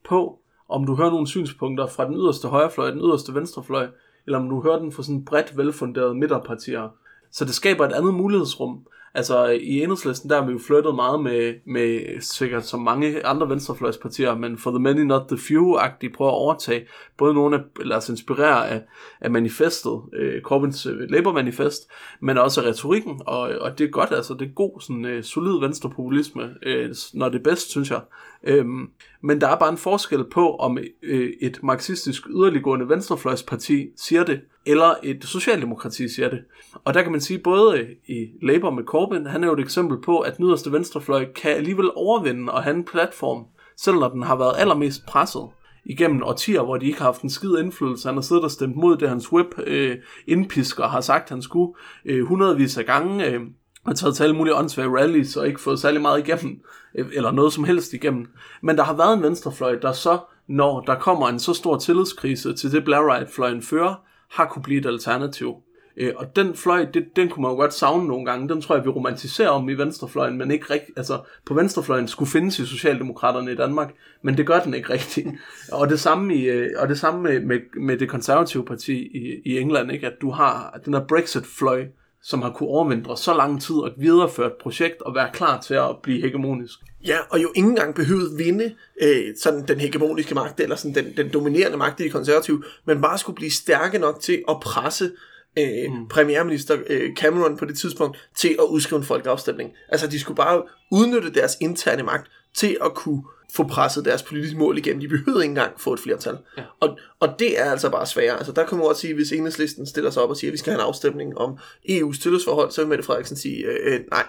på, 0.10 0.39
om 0.69 0.86
du 0.86 0.95
hører 0.95 1.10
nogle 1.10 1.28
synspunkter 1.28 1.88
fra 1.88 2.06
den 2.06 2.15
yderste 2.15 2.47
højrefløj 2.47 2.88
og 2.88 2.93
den 2.93 3.01
yderste 3.01 3.34
venstrefløj, 3.34 3.88
eller 4.25 4.40
om 4.40 4.50
du 4.50 4.62
hører 4.62 4.79
den 4.79 4.92
fra 4.92 5.04
sådan 5.04 5.25
bredt 5.25 5.58
velfunderede 5.58 6.15
midterpartier. 6.15 6.90
Så 7.32 7.46
det 7.46 7.54
skaber 7.54 7.86
et 7.86 7.94
andet 7.94 8.13
mulighedsrum. 8.13 8.80
Altså 9.17 9.46
i 9.46 9.82
enhedslisten, 9.82 10.30
der 10.30 10.40
har 10.40 10.46
vi 10.46 10.52
jo 10.52 10.60
flyttet 10.67 10.96
meget 10.96 11.23
med, 11.23 11.54
med 11.65 12.21
sikkert 12.21 12.65
som 12.65 12.82
mange 12.82 13.26
andre 13.26 13.50
venstrefløjspartier, 13.50 14.36
men 14.36 14.58
for 14.58 14.71
the 14.71 14.80
many 14.80 15.02
not 15.02 15.21
the 15.28 15.38
few-agtigt 15.38 16.15
prøver 16.15 16.32
at 16.32 16.36
overtage 16.36 16.86
både 17.17 17.34
nogle 17.34 17.56
af, 17.56 17.62
lad 17.86 17.96
altså 17.96 18.12
os 18.12 18.19
inspirere 18.19 18.69
af, 18.69 18.82
af 19.21 19.32
manifestet, 19.32 20.02
øh, 20.13 20.42
Corbyns 20.42 20.86
øh, 20.86 21.10
Labour-manifest, 21.10 21.90
men 22.21 22.38
også 22.38 22.62
af 22.62 22.65
retorikken, 22.65 23.21
og, 23.26 23.40
og 23.40 23.78
det 23.78 23.86
er 23.86 23.90
godt, 23.90 24.12
altså 24.12 24.34
det 24.34 24.48
er 24.48 24.54
god, 24.54 24.82
sådan 24.82 25.06
øh, 25.06 25.23
solid 25.23 25.60
venstrepopulisme, 25.60 26.50
øh, 26.63 26.96
når 27.13 27.30
det 27.30 27.40
er 27.40 27.44
bedst, 27.44 27.69
synes 27.69 27.92
jeg. 27.92 28.02
Øhm, 28.46 28.89
men 29.21 29.41
der 29.41 29.48
er 29.48 29.56
bare 29.56 29.69
en 29.69 29.77
forskel 29.77 30.23
på, 30.31 30.56
om 30.56 30.77
øh, 31.04 31.29
et 31.41 31.60
marxistisk 31.63 32.27
yderliggående 32.29 32.89
venstrefløjsparti 32.89 33.87
siger 33.98 34.23
det, 34.23 34.41
eller 34.65 34.93
et 35.04 35.23
socialdemokrati 35.23 36.08
siger 36.10 36.29
det. 36.29 36.39
Og 36.83 36.93
der 36.93 37.02
kan 37.02 37.12
man 37.12 37.21
sige, 37.21 37.39
både 37.39 37.87
i 38.08 38.27
Labour 38.41 38.71
med 38.71 38.83
Corbyn, 38.83 39.25
han 39.25 39.43
er 39.43 39.48
jo 39.48 39.54
et 39.54 39.60
eksempel 39.60 40.02
på, 40.02 40.19
at 40.19 40.37
den 40.37 40.46
yderste 40.46 40.71
venstrefløj 40.71 41.25
kan 41.33 41.52
alligevel 41.52 41.89
overvinde 41.96 42.54
og 42.54 42.63
have 42.63 42.75
en 42.75 42.83
platform, 42.83 43.46
selv 43.77 43.96
når 43.96 44.10
den 44.10 44.23
har 44.23 44.35
været 44.35 44.54
allermest 44.58 45.06
presset 45.06 45.48
igennem 45.85 46.23
årtier, 46.23 46.62
hvor 46.62 46.77
de 46.77 46.85
ikke 46.85 46.98
har 46.98 47.06
haft 47.06 47.21
en 47.21 47.29
skid 47.29 47.58
indflydelse. 47.58 48.08
Han 48.08 48.15
har 48.15 48.21
siddet 48.21 48.43
og 48.43 48.52
stemt 48.52 48.75
mod 48.75 48.98
det, 48.98 49.10
hans 49.10 49.31
whip 49.31 49.60
øh, 49.67 49.98
indpisker 50.27 50.87
har 50.87 51.02
sagt, 51.02 51.29
han 51.29 51.41
skulle 51.41 51.73
øh, 52.06 52.25
hundredvis 52.25 52.77
af 52.77 52.85
gange. 52.85 53.25
Øh, 53.25 53.41
og 53.86 53.96
taget 53.96 54.15
til 54.15 54.23
alle 54.23 54.36
mulige 54.36 54.56
åndssvage 54.56 54.90
rallies 54.90 55.38
og 55.38 55.48
ikke 55.48 55.62
fået 55.62 55.79
særlig 55.79 56.02
meget 56.02 56.27
igennem, 56.27 56.60
øh, 56.96 57.06
eller 57.13 57.31
noget 57.31 57.54
som 57.54 57.63
helst 57.63 57.94
igennem. 57.94 58.27
Men 58.62 58.77
der 58.77 58.83
har 58.83 58.94
været 58.94 59.17
en 59.17 59.23
venstrefløj, 59.23 59.75
der 59.81 59.92
så, 59.92 60.19
når 60.48 60.81
der 60.81 60.96
kommer 60.96 61.27
en 61.27 61.40
så 61.40 61.54
stor 61.54 61.77
tillidskrise 61.77 62.54
til 62.54 62.71
det 62.71 62.86
Blairite-fløjen 62.86 63.62
fører, 63.62 63.96
har 64.31 64.46
kunne 64.46 64.63
blive 64.63 64.79
et 64.79 64.86
alternativ. 64.86 65.56
Øh, 65.98 66.13
og 66.15 66.36
den 66.36 66.56
fløj, 66.56 66.86
det, 66.94 67.06
den 67.15 67.29
kunne 67.29 67.42
man 67.42 67.52
jo 67.52 67.56
godt 67.56 67.73
savne 67.73 68.08
nogle 68.08 68.25
gange. 68.25 68.50
Den 68.50 68.62
tror 68.62 68.75
jeg, 68.75 68.86
vi 68.86 68.90
romantiserer 68.90 69.50
om 69.50 69.69
i 69.69 69.73
venstrefløjen, 69.73 70.38
men 70.38 70.52
ikke 70.52 70.73
rigtigt. 70.73 70.98
Altså, 70.98 71.19
på 71.46 71.54
venstrefløjen 71.54 72.08
skulle 72.08 72.31
findes 72.31 72.60
i 72.60 72.65
Socialdemokraterne 72.65 73.52
i 73.52 73.56
Danmark, 73.56 73.94
men 74.21 74.38
det 74.38 74.48
gør 74.48 74.60
den 74.60 74.73
ikke 74.73 74.94
rigtigt. 74.94 75.27
Og 75.71 75.90
det 75.90 76.00
samme, 76.00 76.36
i, 76.36 76.46
øh, 76.46 76.69
og 76.77 76.90
det 76.90 77.00
samme 77.00 77.21
med, 77.21 77.40
med, 77.40 77.60
med 77.81 77.98
det 77.98 78.10
konservative 78.10 78.65
parti 78.65 78.94
i, 78.94 79.42
i 79.46 79.60
England, 79.60 79.92
ikke? 79.92 80.08
at 80.08 80.13
du 80.21 80.31
har 80.31 80.79
den 80.86 80.94
her 80.94 81.08
Brexit-fløj, 81.08 81.86
som 82.28 82.42
har 82.42 82.52
kunne 82.52 82.69
overvintre 82.69 83.17
så 83.17 83.34
lang 83.34 83.62
tid 83.62 83.76
og 83.76 83.92
videreføre 83.98 84.48
et 84.48 84.54
projekt 84.62 85.02
og 85.02 85.15
være 85.15 85.30
klar 85.34 85.62
til 85.62 85.73
at 85.73 85.96
blive 86.04 86.21
hegemonisk. 86.21 86.80
Ja, 87.06 87.17
og 87.30 87.44
jo 87.44 87.52
ikke 87.56 87.69
engang 87.69 87.96
behøvet 87.96 88.38
vinde 88.38 88.76
øh, 89.02 89.36
sådan 89.40 89.67
den 89.67 89.80
hegemoniske 89.80 90.36
magt, 90.36 90.60
eller 90.60 90.76
sådan 90.76 90.96
den, 90.96 91.17
den 91.17 91.34
dominerende 91.34 91.78
magt 91.78 92.00
i 92.00 92.04
de 92.04 92.10
konservative, 92.10 92.63
men 92.86 93.02
bare 93.02 93.17
skulle 93.17 93.36
blive 93.36 93.52
stærke 93.52 94.00
nok 94.00 94.21
til 94.21 94.44
at 94.50 94.60
presse 94.60 95.12
øh, 95.60 95.92
mm. 95.92 96.08
premierminister 96.08 96.78
øh, 96.88 97.15
Cameron 97.15 97.58
på 97.58 97.65
det 97.65 97.78
tidspunkt 97.78 98.30
til 98.38 98.56
at 98.60 98.65
udskrive 98.69 99.00
en 99.00 99.06
folkeafstemning. 99.06 99.71
Altså, 99.90 100.08
de 100.08 100.19
skulle 100.19 100.38
bare 100.38 100.63
udnytte 100.92 101.34
deres 101.34 101.58
interne 101.62 102.04
magt 102.04 102.32
til 102.56 102.78
at 102.86 102.94
kunne 102.94 103.23
få 103.54 103.63
presset 103.63 104.06
deres 104.06 104.23
politiske 104.23 104.58
mål 104.58 104.77
igennem. 104.77 105.02
De 105.02 105.08
behøvede 105.08 105.43
ikke 105.43 105.52
engang 105.52 105.73
få 105.77 105.93
et 105.93 106.00
flertal. 106.00 106.37
Ja. 106.58 106.63
Og, 106.79 106.98
og 107.19 107.29
det 107.39 107.60
er 107.62 107.71
altså 107.71 107.89
bare 107.89 108.06
svært. 108.06 108.37
Altså, 108.37 108.52
der 108.52 108.65
kan 108.65 108.77
man 108.77 108.87
også 108.87 109.02
sige, 109.02 109.13
hvis 109.13 109.31
enhedslisten 109.31 109.85
stiller 109.85 110.10
sig 110.10 110.23
op 110.23 110.29
og 110.29 110.37
siger, 110.37 110.50
at 110.50 110.54
vi 110.54 110.58
skal 110.58 110.73
have 110.73 110.81
en 110.81 110.87
afstemning 110.87 111.37
om 111.37 111.58
EU's 111.89 112.21
tillidsforhold, 112.21 112.71
så 112.71 112.81
vil 112.81 112.89
Mette 112.89 113.04
Frederiksen 113.04 113.37
sige, 113.37 113.65
øh, 113.65 113.93
øh, 113.93 114.00
nej. 114.12 114.25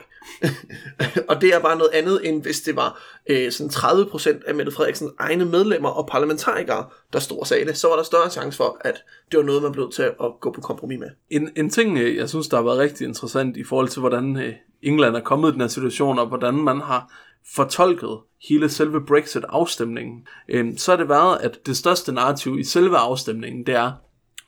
og 1.28 1.40
det 1.40 1.54
er 1.54 1.60
bare 1.60 1.78
noget 1.78 1.90
andet, 1.92 2.28
end 2.28 2.42
hvis 2.42 2.60
det 2.60 2.76
var 2.76 3.02
øh, 3.26 3.52
sådan 3.52 3.70
30% 3.70 4.48
af 4.48 4.54
Mette 4.54 4.72
Frederiksens 4.72 5.12
egne 5.18 5.44
medlemmer 5.44 5.88
og 5.88 6.06
parlamentarikere, 6.06 6.86
der 7.12 7.18
stod 7.18 7.38
og 7.38 7.46
sagde 7.46 7.64
det. 7.64 7.76
Så 7.76 7.88
var 7.88 7.96
der 7.96 8.02
større 8.02 8.30
chance 8.30 8.56
for, 8.56 8.78
at 8.80 9.04
det 9.30 9.38
var 9.38 9.44
noget, 9.44 9.62
man 9.62 9.72
blev 9.72 9.90
til 9.92 10.02
at 10.02 10.14
gå 10.40 10.52
på 10.52 10.60
kompromis 10.60 10.98
med. 10.98 11.08
En, 11.30 11.50
en 11.56 11.70
ting, 11.70 11.98
øh, 11.98 12.16
jeg 12.16 12.28
synes, 12.28 12.48
der 12.48 12.56
har 12.56 12.64
været 12.64 12.78
rigtig 12.78 13.06
interessant 13.06 13.56
i 13.56 13.64
forhold 13.64 13.88
til, 13.88 14.00
hvordan 14.00 14.36
øh, 14.36 14.52
England 14.82 15.16
er 15.16 15.20
kommet 15.20 15.48
i 15.48 15.52
den 15.52 15.60
her 15.60 15.68
situation, 15.68 16.18
og 16.18 16.26
hvordan 16.26 16.54
man 16.54 16.80
har 16.80 17.12
fortolket 17.55 18.18
hele 18.49 18.68
selve 18.68 19.07
Brexit-afstemningen, 19.07 20.26
øh, 20.49 20.76
så 20.76 20.92
har 20.92 20.97
det 20.97 21.09
været, 21.09 21.38
at 21.40 21.66
det 21.66 21.76
største 21.76 22.12
narrativ 22.12 22.59
i 22.59 22.64
selve 22.64 22.97
afstemningen, 22.97 23.66
det 23.66 23.74
er, 23.74 23.92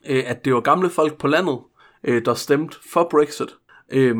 øh, 0.09 0.23
at 0.25 0.45
det 0.45 0.53
var 0.53 0.61
gamle 0.61 0.89
folk 0.89 1.17
på 1.17 1.27
landet, 1.27 1.59
øh, 2.03 2.25
der 2.25 2.33
stemte 2.33 2.77
for 2.93 3.07
Brexit. 3.11 3.49
Øh, 3.91 4.15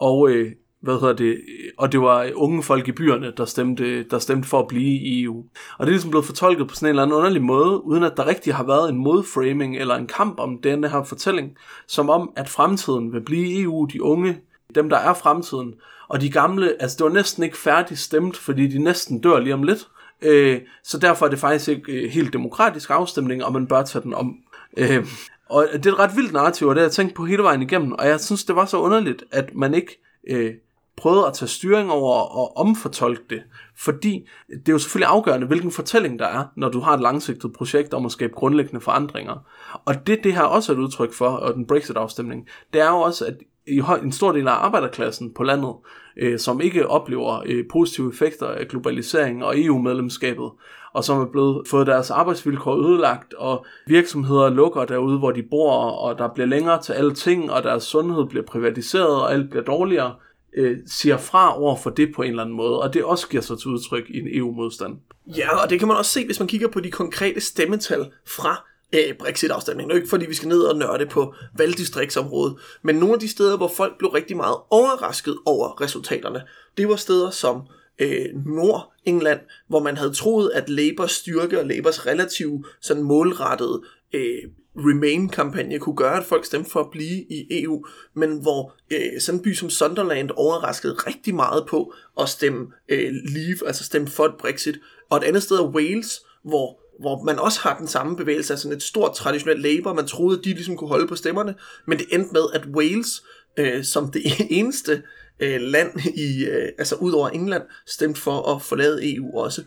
og 0.00 0.30
øh, 0.30 0.52
hvad 0.86 1.00
hedder 1.00 1.12
det, 1.12 1.40
og 1.78 1.92
det 1.92 2.00
var 2.00 2.30
unge 2.34 2.62
folk 2.62 2.88
i 2.88 2.92
byerne, 2.92 3.32
der 3.36 3.44
stemte, 3.44 4.02
der 4.02 4.18
stemte 4.18 4.48
for 4.48 4.58
at 4.58 4.68
blive 4.68 5.00
i 5.00 5.22
EU. 5.22 5.44
Og 5.78 5.86
det 5.86 5.86
er 5.86 5.90
ligesom 5.90 6.10
blevet 6.10 6.26
fortolket 6.26 6.68
på 6.68 6.74
sådan 6.74 6.86
en 6.86 6.90
eller 6.90 7.02
anden 7.02 7.16
underlig 7.16 7.42
måde, 7.42 7.84
uden 7.84 8.02
at 8.02 8.12
der 8.16 8.26
rigtig 8.26 8.54
har 8.54 8.64
været 8.64 8.88
en 8.88 8.98
modframing 8.98 9.76
eller 9.76 9.94
en 9.94 10.06
kamp 10.06 10.38
om 10.38 10.58
denne 10.62 10.88
her 10.88 11.02
fortælling, 11.02 11.56
som 11.86 12.10
om, 12.10 12.32
at 12.36 12.48
fremtiden 12.48 13.12
vil 13.12 13.20
blive 13.20 13.46
i 13.46 13.62
EU, 13.62 13.84
de 13.92 14.02
unge, 14.02 14.40
dem 14.74 14.88
der 14.88 14.96
er 14.96 15.14
fremtiden, 15.14 15.74
og 16.08 16.20
de 16.20 16.30
gamle, 16.30 16.82
altså 16.82 16.96
det 16.96 17.04
var 17.04 17.12
næsten 17.12 17.42
ikke 17.42 17.58
færdigt 17.58 18.00
stemt, 18.00 18.36
fordi 18.36 18.66
de 18.66 18.78
næsten 18.78 19.20
dør 19.20 19.38
lige 19.38 19.54
om 19.54 19.62
lidt. 19.62 19.88
Øh, 20.22 20.60
så 20.84 20.98
derfor 20.98 21.26
er 21.26 21.30
det 21.30 21.38
faktisk 21.38 21.68
ikke 21.68 21.92
øh, 21.92 22.10
helt 22.10 22.32
demokratisk 22.32 22.90
afstemning, 22.90 23.44
og 23.44 23.52
man 23.52 23.66
bør 23.66 23.82
tage 23.82 24.02
den 24.02 24.14
om. 24.14 24.36
Øh, 24.76 25.06
og 25.48 25.68
det 25.72 25.86
er 25.86 25.92
et 25.92 25.98
ret 25.98 26.16
vildt 26.16 26.32
narrativ, 26.32 26.66
og 26.68 26.74
det 26.74 26.80
har 26.80 26.86
jeg 26.86 26.92
tænkt 26.92 27.14
på 27.14 27.24
hele 27.24 27.42
vejen 27.42 27.62
igennem, 27.62 27.92
og 27.92 28.06
jeg 28.06 28.20
synes, 28.20 28.44
det 28.44 28.56
var 28.56 28.64
så 28.64 28.78
underligt, 28.78 29.24
at 29.30 29.54
man 29.54 29.74
ikke 29.74 30.00
øh, 30.28 30.54
prøvede 30.96 31.26
at 31.26 31.34
tage 31.34 31.48
styring 31.48 31.90
over 31.90 32.14
og 32.14 32.56
omfortolke 32.56 33.22
det. 33.30 33.42
Fordi 33.76 34.28
det 34.50 34.68
er 34.68 34.72
jo 34.72 34.78
selvfølgelig 34.78 35.08
afgørende, 35.08 35.46
hvilken 35.46 35.70
fortælling 35.70 36.18
der 36.18 36.26
er, 36.26 36.44
når 36.56 36.68
du 36.68 36.80
har 36.80 36.94
et 36.94 37.00
langsigtet 37.00 37.52
projekt 37.52 37.94
om 37.94 38.06
at 38.06 38.12
skabe 38.12 38.32
grundlæggende 38.32 38.80
forandringer. 38.80 39.46
Og 39.84 40.06
det, 40.06 40.24
det 40.24 40.34
her 40.34 40.42
også 40.42 40.72
er 40.72 40.76
et 40.76 40.80
udtryk 40.80 41.12
for, 41.12 41.28
og 41.28 41.54
den 41.54 41.66
Brexit-afstemning, 41.66 42.48
det 42.72 42.80
er 42.80 42.88
jo 42.88 42.96
også, 42.96 43.24
at 43.26 43.34
i 43.66 43.82
en 44.02 44.12
stor 44.12 44.32
del 44.32 44.48
af 44.48 44.52
arbejderklassen 44.52 45.34
på 45.34 45.42
landet, 45.42 45.74
øh, 46.16 46.38
som 46.38 46.60
ikke 46.60 46.88
oplever 46.88 47.42
øh, 47.46 47.64
positive 47.72 48.12
effekter 48.12 48.46
af 48.46 48.68
globalisering 48.68 49.44
og 49.44 49.60
EU-medlemskabet, 49.60 50.50
og 50.92 51.04
som 51.04 51.20
er 51.20 51.26
blevet 51.26 51.68
fået 51.68 51.86
deres 51.86 52.10
arbejdsvilkår 52.10 52.76
ødelagt, 52.76 53.34
og 53.34 53.66
virksomheder 53.86 54.50
lukker 54.50 54.84
derude, 54.84 55.18
hvor 55.18 55.30
de 55.30 55.42
bor, 55.42 55.72
og 55.72 56.18
der 56.18 56.28
bliver 56.34 56.46
længere 56.46 56.82
til 56.82 56.92
alle 56.92 57.14
ting, 57.14 57.50
og 57.52 57.62
deres 57.62 57.82
sundhed 57.82 58.26
bliver 58.26 58.44
privatiseret, 58.44 59.22
og 59.22 59.32
alt 59.32 59.50
bliver 59.50 59.64
dårligere, 59.64 60.14
øh, 60.56 60.78
siger 60.86 61.16
fra 61.16 61.60
over 61.60 61.76
for 61.76 61.90
det 61.90 62.12
på 62.16 62.22
en 62.22 62.30
eller 62.30 62.42
anden 62.42 62.56
måde, 62.56 62.80
og 62.82 62.94
det 62.94 63.04
også 63.04 63.28
giver 63.28 63.42
sig 63.42 63.58
til 63.58 63.68
udtryk 63.68 64.04
i 64.08 64.18
en 64.18 64.28
EU-modstand. 64.30 64.96
Ja, 65.36 65.62
og 65.62 65.70
det 65.70 65.78
kan 65.78 65.88
man 65.88 65.96
også 65.96 66.10
se, 66.10 66.26
hvis 66.26 66.40
man 66.40 66.48
kigger 66.48 66.68
på 66.68 66.80
de 66.80 66.90
konkrete 66.90 67.40
stemmetal 67.40 68.06
fra 68.26 68.66
øh, 68.92 69.14
Brexit-afstemningen. 69.18 69.96
Ikke 69.96 70.08
fordi 70.08 70.26
vi 70.26 70.34
skal 70.34 70.48
ned 70.48 70.62
og 70.62 70.76
nørde 70.76 71.06
på 71.06 71.34
valgdistriktsområdet, 71.58 72.56
men 72.82 72.96
nogle 72.96 73.14
af 73.14 73.20
de 73.20 73.28
steder, 73.28 73.56
hvor 73.56 73.68
folk 73.76 73.98
blev 73.98 74.10
rigtig 74.10 74.36
meget 74.36 74.56
overrasket 74.70 75.36
over 75.46 75.80
resultaterne, 75.80 76.42
det 76.76 76.88
var 76.88 76.96
steder 76.96 77.30
som 77.30 77.62
øh, 77.98 78.26
Nord-England, 78.46 79.40
hvor 79.68 79.80
man 79.80 79.96
havde 79.96 80.12
troet, 80.12 80.50
at 80.54 80.68
Labours 80.68 81.12
styrke 81.12 81.60
og 81.60 81.66
Labours 81.66 82.06
relative 82.06 82.64
sådan 82.80 83.02
målrettede 83.02 83.82
øh, 84.12 84.42
Remain-kampagne 84.78 85.78
kunne 85.78 85.96
gøre, 85.96 86.16
at 86.16 86.24
folk 86.24 86.44
stemte 86.44 86.70
for 86.70 86.80
at 86.80 86.90
blive 86.90 87.24
i 87.30 87.62
EU, 87.62 87.86
men 88.14 88.42
hvor 88.42 88.74
øh, 88.92 89.20
sådan 89.20 89.38
en 89.38 89.42
by 89.42 89.54
som 89.54 89.70
Sunderland 89.70 90.30
overraskede 90.36 90.94
rigtig 90.94 91.34
meget 91.34 91.66
på 91.68 91.94
at 92.20 92.28
stemme 92.28 92.66
øh, 92.88 93.12
leave, 93.34 93.66
altså 93.66 93.84
stemme 93.84 94.08
for 94.08 94.24
et 94.24 94.34
Brexit. 94.38 94.78
Og 95.10 95.18
et 95.18 95.24
andet 95.24 95.42
sted 95.42 95.56
er 95.56 95.68
Wales, 95.68 96.20
hvor 96.44 96.80
hvor 97.00 97.22
man 97.22 97.38
også 97.38 97.60
har 97.60 97.78
den 97.78 97.88
samme 97.88 98.16
bevægelse 98.16 98.52
af 98.52 98.58
sådan 98.58 98.76
et 98.76 98.82
stort 98.82 99.14
traditionelt 99.14 99.62
Labour. 99.62 99.92
Man 99.92 100.06
troede, 100.06 100.38
at 100.38 100.44
de 100.44 100.50
ligesom 100.50 100.76
kunne 100.76 100.88
holde 100.88 101.06
på 101.06 101.16
stemmerne, 101.16 101.54
men 101.86 101.98
det 101.98 102.06
endte 102.10 102.32
med, 102.32 102.42
at 102.54 102.66
Wales, 102.66 103.22
øh, 103.56 103.84
som 103.84 104.10
det 104.10 104.22
eneste 104.58 105.02
øh, 105.40 105.60
land, 105.60 106.00
i, 106.14 106.44
øh, 106.44 106.68
altså 106.78 106.94
ud 106.94 107.12
over 107.12 107.28
England, 107.28 107.62
stemte 107.86 108.20
for 108.20 108.54
at 108.54 108.62
forlade 108.62 109.14
EU 109.14 109.38
også. 109.38 109.62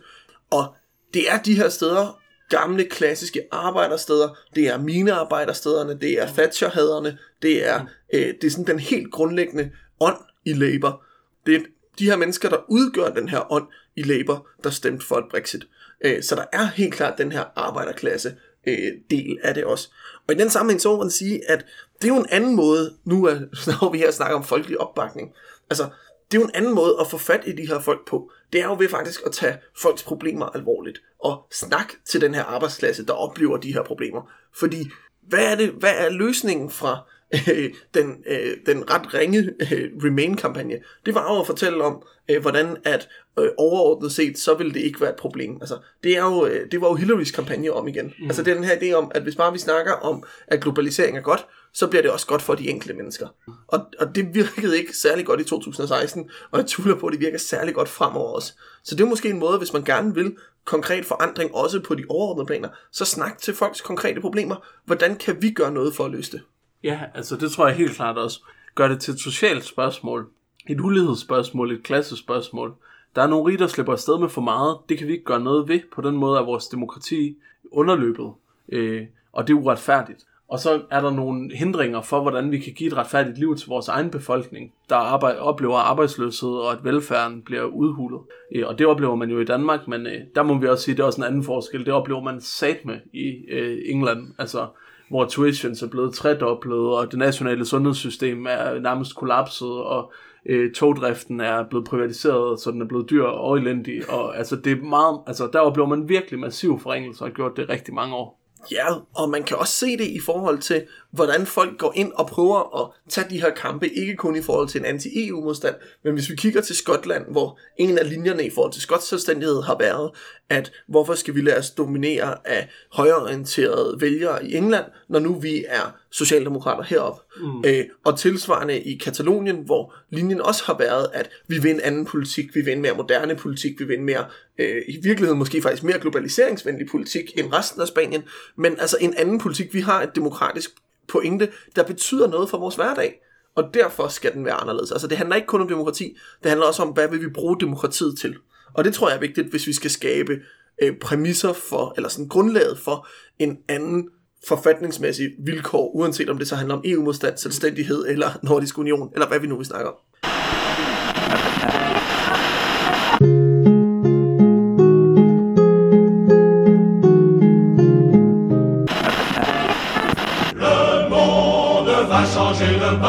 Og 0.50 0.76
det 1.14 1.32
er 1.32 1.42
de 1.42 1.56
her 1.56 1.70
steder, 1.70 2.20
gamle 2.50 2.86
klassiske 2.86 3.42
arbejdersteder, 3.52 4.38
det 4.56 4.68
er 4.68 4.78
minearbejderstederne, 4.78 6.00
det 6.00 6.22
er 6.22 6.28
Thatcher-haderne, 6.28 7.18
det 7.42 7.68
er, 7.68 7.86
øh, 8.14 8.34
det 8.42 8.44
er 8.44 8.52
sådan 8.52 8.68
den 8.68 8.80
helt 8.80 9.12
grundlæggende 9.12 9.72
ånd 10.00 10.18
i 10.46 10.54
Labour. 10.54 11.04
Det 11.46 11.56
er 11.56 11.60
de 12.00 12.06
her 12.06 12.16
mennesker, 12.16 12.50
der 12.50 12.58
udgør 12.70 13.10
den 13.10 13.30
her 13.30 13.52
ånd 13.52 13.68
i 13.96 14.04
Labour, 14.04 14.48
der 14.64 14.70
stemte 14.70 15.06
for 15.06 15.16
et 15.16 15.26
Brexit. 15.32 15.68
Øh, 16.06 16.24
så 16.24 16.36
der 16.36 16.46
er 16.54 16.66
helt 16.66 16.94
klart 16.94 17.18
den 17.18 17.32
her 17.32 17.44
arbejderklasse 17.56 18.36
øh, 18.68 18.92
del 19.12 19.40
af 19.44 19.54
det 19.54 19.66
også. 19.66 19.90
Og 20.28 20.36
i 20.36 20.38
den 20.38 20.50
sammenhæng 20.50 20.82
så 20.82 20.92
må 20.92 20.98
man 20.98 21.12
sige, 21.12 21.52
at 21.52 21.66
det 22.02 22.10
er 22.10 22.16
jo 22.16 22.20
en 22.20 22.30
anden 22.30 22.56
måde, 22.56 22.94
nu 23.04 23.26
er, 23.26 23.40
når 23.82 23.92
vi 23.92 23.98
her 23.98 24.12
snakker 24.12 24.38
om 24.38 24.44
folkelig 24.44 24.82
opbakning, 24.82 25.34
altså 25.70 25.90
det 26.32 26.38
er 26.38 26.42
jo 26.42 26.48
en 26.48 26.56
anden 26.56 26.76
måde 26.76 26.96
at 27.00 27.08
få 27.08 27.18
fat 27.18 27.44
i 27.46 27.52
de 27.52 27.68
her 27.68 27.80
folk 27.80 28.08
på. 28.08 28.32
Det 28.54 28.62
er 28.62 28.66
jo 28.66 28.76
ved 28.80 28.90
faktisk 28.90 29.22
at 29.26 29.32
tage 29.32 29.58
folks 29.78 30.04
problemer 30.04 30.46
alvorligt 30.46 31.02
og 31.20 31.48
snakke 31.52 31.94
til 32.06 32.22
den 32.22 32.34
her 32.34 32.44
arbejdsklasse, 32.44 33.06
der 33.06 33.14
oplever 33.14 33.58
de 33.58 33.74
her 33.74 33.84
problemer. 33.84 34.32
Fordi 34.56 34.90
hvad 35.22 35.52
er, 35.52 35.56
det, 35.56 35.70
hvad 35.70 35.94
er 35.98 36.10
løsningen 36.10 36.70
fra 36.70 37.10
øh, 37.34 37.74
den, 37.94 38.24
øh, 38.28 38.58
den 38.66 38.92
ret 38.92 39.14
ringe 39.14 39.40
øh, 39.40 39.92
Remain-kampagne, 40.04 40.80
det 41.06 41.16
var 41.16 41.34
jo 41.34 41.40
at 41.40 41.48
fortælle 41.48 41.84
om, 41.84 42.04
øh, 42.30 42.42
hvordan 42.42 42.78
at 42.84 43.10
øh, 43.40 43.50
overordnet 43.58 44.12
set, 44.12 44.38
så 44.38 44.54
ville 44.54 44.74
det 44.74 44.80
ikke 44.80 45.02
være 45.02 45.10
et 45.10 45.16
problem. 45.16 45.58
Altså, 45.62 45.78
det, 46.04 46.18
er 46.18 46.24
jo, 46.24 46.46
øh, 46.46 46.72
det 46.72 46.82
var 46.82 46.88
jo 46.88 46.96
Hillarys 46.96 47.32
kampagne 47.32 47.74
om 47.74 47.88
igen. 47.88 48.14
Mm. 48.20 48.26
Altså 48.26 48.44
det 48.44 48.52
er 48.52 48.56
den 48.56 48.64
her 48.64 48.76
idé 48.76 48.94
om, 48.94 49.12
at 49.16 49.22
hvis 49.22 49.36
bare 49.36 49.54
vi 49.54 49.60
snakker 49.60 49.94
om, 49.94 50.24
at 50.48 50.62
globalisering 50.62 51.18
er 51.18 51.22
godt, 51.22 51.46
så 51.74 51.88
bliver 51.88 52.02
det 52.02 52.12
også 52.12 52.28
godt 52.28 52.42
for 52.42 52.56
de 52.56 52.70
enkelte 52.70 52.94
mennesker. 52.94 53.28
Og, 53.68 53.80
og 54.00 54.16
det 54.16 54.34
virkede 54.34 54.78
ikke 54.78 54.98
særlig 54.98 55.26
godt 55.26 55.42
i 55.42 55.44
2016, 55.44 56.30
og 56.52 56.60
jeg 56.60 56.68
tvivler 56.68 56.96
på, 56.96 57.08
at 57.08 57.14
det 57.14 57.22
virker 57.22 57.38
særlig 57.38 57.76
godt 57.76 57.90
fremover 57.90 58.36
også. 58.36 58.54
Så 58.84 58.96
det 58.96 59.04
er 59.04 59.08
måske 59.08 59.30
en 59.30 59.40
måde, 59.40 59.58
hvis 59.58 59.74
man 59.74 59.84
gerne 59.84 60.14
vil 60.16 60.36
konkret 60.66 61.06
forandring, 61.06 61.56
også 61.56 61.80
på 61.80 61.96
de 61.96 62.06
overordnede 62.10 62.46
planer, 62.46 62.70
så 62.92 63.06
snak 63.06 63.38
til 63.38 63.54
folks 63.54 63.82
konkrete 63.82 64.22
problemer. 64.22 64.56
Hvordan 64.86 65.16
kan 65.16 65.42
vi 65.42 65.52
gøre 65.52 65.72
noget 65.72 65.96
for 65.96 66.06
at 66.06 66.12
løse 66.12 66.32
det? 66.32 66.42
Ja, 66.84 67.00
altså 67.14 67.36
det 67.36 67.52
tror 67.52 67.68
jeg 67.68 67.76
helt 67.76 67.96
klart 67.96 68.18
også. 68.18 68.42
Gør 68.76 68.88
det 68.88 69.02
til 69.02 69.14
et 69.14 69.20
socialt 69.20 69.64
spørgsmål, 69.64 70.28
et 70.70 70.82
ulighedsspørgsmål, 70.82 71.72
et 71.72 71.84
klassespørgsmål. 71.84 72.74
Der 73.16 73.22
er 73.22 73.28
nogle 73.28 73.48
rige, 73.48 73.58
der 73.58 73.68
slipper 73.68 73.94
afsted 73.94 74.20
med 74.20 74.30
for 74.30 74.42
meget. 74.42 74.78
Det 74.90 74.98
kan 74.98 75.08
vi 75.08 75.12
ikke 75.12 75.26
gøre 75.26 75.40
noget 75.40 75.68
ved. 75.68 75.80
På 75.94 76.02
den 76.02 76.16
måde 76.16 76.40
er 76.40 76.44
vores 76.44 76.68
demokrati 76.68 77.36
underløbet. 77.72 78.32
Øh, 78.70 79.06
og 79.32 79.48
det 79.48 79.54
er 79.54 79.58
uretfærdigt. 79.58 80.26
Og 80.48 80.60
så 80.60 80.82
er 80.92 81.02
der 81.02 81.12
nogle 81.12 81.56
hindringer 81.56 82.02
for, 82.02 82.22
hvordan 82.22 82.52
vi 82.52 82.60
kan 82.60 82.74
give 82.74 82.88
et 82.88 82.98
retfærdigt 82.98 83.38
liv 83.38 83.56
til 83.56 83.68
vores 83.68 83.88
egen 83.88 84.10
befolkning, 84.10 84.74
der 84.90 84.96
arbejde, 84.96 85.40
oplever 85.40 85.78
arbejdsløshed 85.78 86.50
og 86.50 86.72
at 86.72 86.84
velfærden 86.84 87.42
bliver 87.42 87.64
udhulet. 87.64 88.20
Øh, 88.56 88.68
og 88.68 88.80
det 88.80 88.88
oplever 88.88 89.16
man 89.16 89.30
jo 89.30 89.40
i 89.40 89.46
Danmark, 89.46 89.88
men 89.88 90.08
øh, 90.08 90.22
der 90.36 90.44
må 90.44 90.58
vi 90.58 90.68
også 90.68 90.84
sige, 90.84 90.94
at 90.94 90.98
det 90.98 91.04
er 91.04 91.08
også 91.08 91.22
en 91.22 91.28
anden 91.28 91.44
forskel. 91.44 91.86
Det 91.86 91.94
oplever 91.94 92.22
man 92.22 92.42
sat 92.42 92.86
med 92.86 93.00
i 93.14 93.28
øh, 93.50 93.82
England, 93.86 94.28
altså 94.38 94.68
hvor 95.10 95.26
tuition 95.26 95.72
er 95.72 95.88
blevet 95.92 96.14
tredoblet, 96.14 96.80
og 96.80 97.12
det 97.12 97.20
nationale 97.20 97.66
sundhedssystem 97.66 98.46
er 98.46 98.80
nærmest 98.80 99.16
kollapset, 99.16 99.72
og 99.72 100.14
øh, 100.46 100.74
togdriften 100.74 101.40
er 101.42 101.64
blevet 101.70 101.88
privatiseret, 101.88 102.60
så 102.60 102.72
den 102.72 102.82
er 102.82 102.88
blevet 102.88 103.10
dyr 103.10 103.24
og 103.24 103.58
elendig. 103.58 104.10
Og 104.10 104.38
altså, 104.38 104.56
det 104.56 104.72
er 104.72 104.84
meget, 104.84 105.20
altså, 105.28 105.50
der 105.54 105.74
blev 105.74 105.88
man 105.88 106.10
virkelig 106.10 106.40
massiv 106.40 106.80
forringelse 106.80 107.24
og 107.24 107.28
har 107.28 107.34
gjort 107.34 107.58
det 107.58 107.70
rigtig 107.70 107.94
mange 107.94 108.16
år. 108.16 108.40
Ja, 108.72 108.86
og 109.16 109.30
man 109.30 109.44
kan 109.44 109.58
også 109.58 109.74
se 109.74 109.98
det 109.98 110.08
i 110.08 110.20
forhold 110.26 110.60
til, 110.60 110.84
hvordan 111.12 111.46
folk 111.46 111.78
går 111.78 111.94
ind 111.96 112.12
og 112.16 112.28
prøver 112.28 112.82
at 112.82 112.92
tage 113.10 113.30
de 113.30 113.42
her 113.42 113.50
kampe, 113.50 113.90
ikke 113.90 114.16
kun 114.16 114.36
i 114.36 114.42
forhold 114.42 114.68
til 114.68 114.80
en 114.80 114.86
anti-EU-modstand, 114.86 115.76
men 116.04 116.14
hvis 116.14 116.30
vi 116.30 116.36
kigger 116.36 116.62
til 116.62 116.76
Skotland, 116.76 117.26
hvor 117.32 117.60
en 117.78 117.98
af 117.98 118.10
linjerne 118.10 118.46
i 118.46 118.50
forhold 118.50 118.74
til 118.74 118.82
Skots 118.82 119.08
selvstændighed 119.08 119.62
har 119.62 119.78
været, 119.80 120.12
at 120.50 120.72
hvorfor 120.88 121.14
skal 121.14 121.36
vi 121.36 121.42
lade 121.42 121.58
os 121.58 121.72
dominere 121.72 122.48
af 122.48 122.70
højorienterede 122.94 124.02
vælgere 124.02 124.46
i 124.46 124.56
England, 124.56 124.86
når 125.10 125.20
nu 125.20 125.34
vi 125.34 125.66
er 125.68 125.96
socialdemokrater 126.12 126.84
heroppe. 126.84 127.22
Mm. 127.42 127.64
Øh, 127.66 127.86
og 128.06 128.20
tilsvarende 128.20 128.80
i 128.80 128.98
Katalonien, 128.98 129.58
hvor 129.66 129.94
linjen 130.10 130.42
også 130.42 130.64
har 130.66 130.78
været, 130.78 131.08
at 131.14 131.30
vi 131.48 131.58
vil 131.58 131.72
en 131.72 131.82
anden 131.82 132.06
politik, 132.06 132.56
vi 132.56 132.62
vil 132.62 132.74
en 132.74 132.82
mere 132.82 132.94
moderne 132.94 133.36
politik, 133.36 133.80
vi 133.80 133.86
vil 133.86 133.98
en 133.98 134.06
mere, 134.06 134.26
øh, 134.58 134.82
i 134.88 135.00
virkeligheden 135.04 135.40
måske 135.40 135.62
faktisk 135.62 135.84
mere 135.84 136.00
globaliseringsvenlig 136.00 136.88
politik 136.88 137.40
end 137.40 137.54
resten 137.54 137.82
af 137.82 137.88
Spanien, 137.88 138.24
men 138.58 138.80
altså 138.80 138.98
en 139.02 139.14
anden 139.18 139.40
politik, 139.40 139.74
vi 139.74 139.80
har 139.80 140.02
et 140.02 140.16
demokratisk 140.16 140.70
pointe, 141.12 141.50
der 141.76 141.84
betyder 141.84 142.28
noget 142.28 142.50
for 142.50 142.58
vores 142.58 142.76
hverdag. 142.76 143.22
Og 143.56 143.64
derfor 143.74 144.08
skal 144.08 144.34
den 144.34 144.46
være 144.46 144.54
anderledes. 144.54 144.92
Altså 144.92 145.08
det 145.08 145.18
handler 145.18 145.36
ikke 145.36 145.48
kun 145.48 145.62
om 145.62 145.68
demokrati, 145.68 146.18
det 146.44 146.50
handler 146.50 146.68
også 146.68 146.84
om, 146.84 146.90
hvad 146.90 147.08
vil 147.08 147.22
vi 147.22 147.30
bruge 147.30 147.60
demokratiet 147.60 148.20
til. 148.20 148.36
Og 148.74 148.84
det 148.84 148.94
tror 148.94 149.10
jeg 149.10 149.16
er 149.16 149.20
vigtigt, 149.20 149.48
hvis 149.48 149.68
vi 149.68 149.74
skal 149.74 149.92
skabe 149.92 150.40
øh, 150.82 150.98
præmisser 151.02 151.54
for, 151.54 151.94
eller 151.96 152.10
sådan 152.10 152.28
grundlaget 152.28 152.80
for 152.80 153.08
en 153.40 153.58
anden 153.68 154.10
forfatningsmæssig 154.48 155.32
vilkår, 155.46 155.92
uanset 155.96 156.30
om 156.30 156.38
det 156.38 156.48
så 156.48 156.56
handler 156.56 156.76
om 156.76 156.82
EU-modstand, 156.86 157.38
selvstændighed 157.38 158.06
eller 158.08 158.40
Nordisk 158.44 158.78
Union, 158.78 159.10
eller 159.14 159.28
hvad 159.28 159.40
vi 159.40 159.48
nu 159.48 159.58
vil 159.58 159.66
snakke 159.66 159.90
om. 159.90 159.96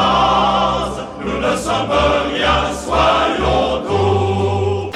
Base. 0.01 0.99
Nous 1.25 1.39
ne 1.45 1.53
sommes 1.65 1.91
rien, 2.31 2.59
soyons 2.85 3.87
tout. 3.87 4.95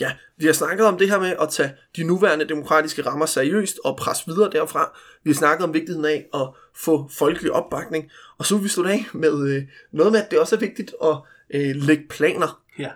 Ja, 0.00 0.10
vi 0.36 0.46
har 0.46 0.52
snakket 0.52 0.86
om 0.86 0.98
det 0.98 1.10
her 1.10 1.20
med 1.20 1.34
at 1.40 1.48
tage 1.48 1.70
de 1.96 2.04
nuværende 2.04 2.48
demokratiske 2.48 3.02
rammer 3.06 3.26
seriøst 3.26 3.76
og 3.84 3.96
presse 3.96 4.26
videre 4.26 4.50
derfra. 4.50 4.98
Vi 5.24 5.30
har 5.30 5.34
snakket 5.34 5.64
om 5.64 5.74
vigtigheden 5.74 6.04
af 6.04 6.26
at 6.34 6.48
få 6.76 7.10
folkelig 7.18 7.52
opbakning. 7.52 8.10
Og 8.38 8.46
så 8.46 8.54
vil 8.54 8.64
vi 8.64 8.68
slutte 8.68 8.92
af 8.92 9.04
med 9.12 9.48
øh, 9.48 9.62
noget 9.92 10.12
med, 10.12 10.22
at 10.22 10.30
det 10.30 10.38
også 10.38 10.56
er 10.56 10.60
vigtigt 10.60 10.94
at 11.04 11.16
øh, 11.54 11.76
lægge 11.76 12.04
planer. 12.10 12.60
Ja. 12.78 12.90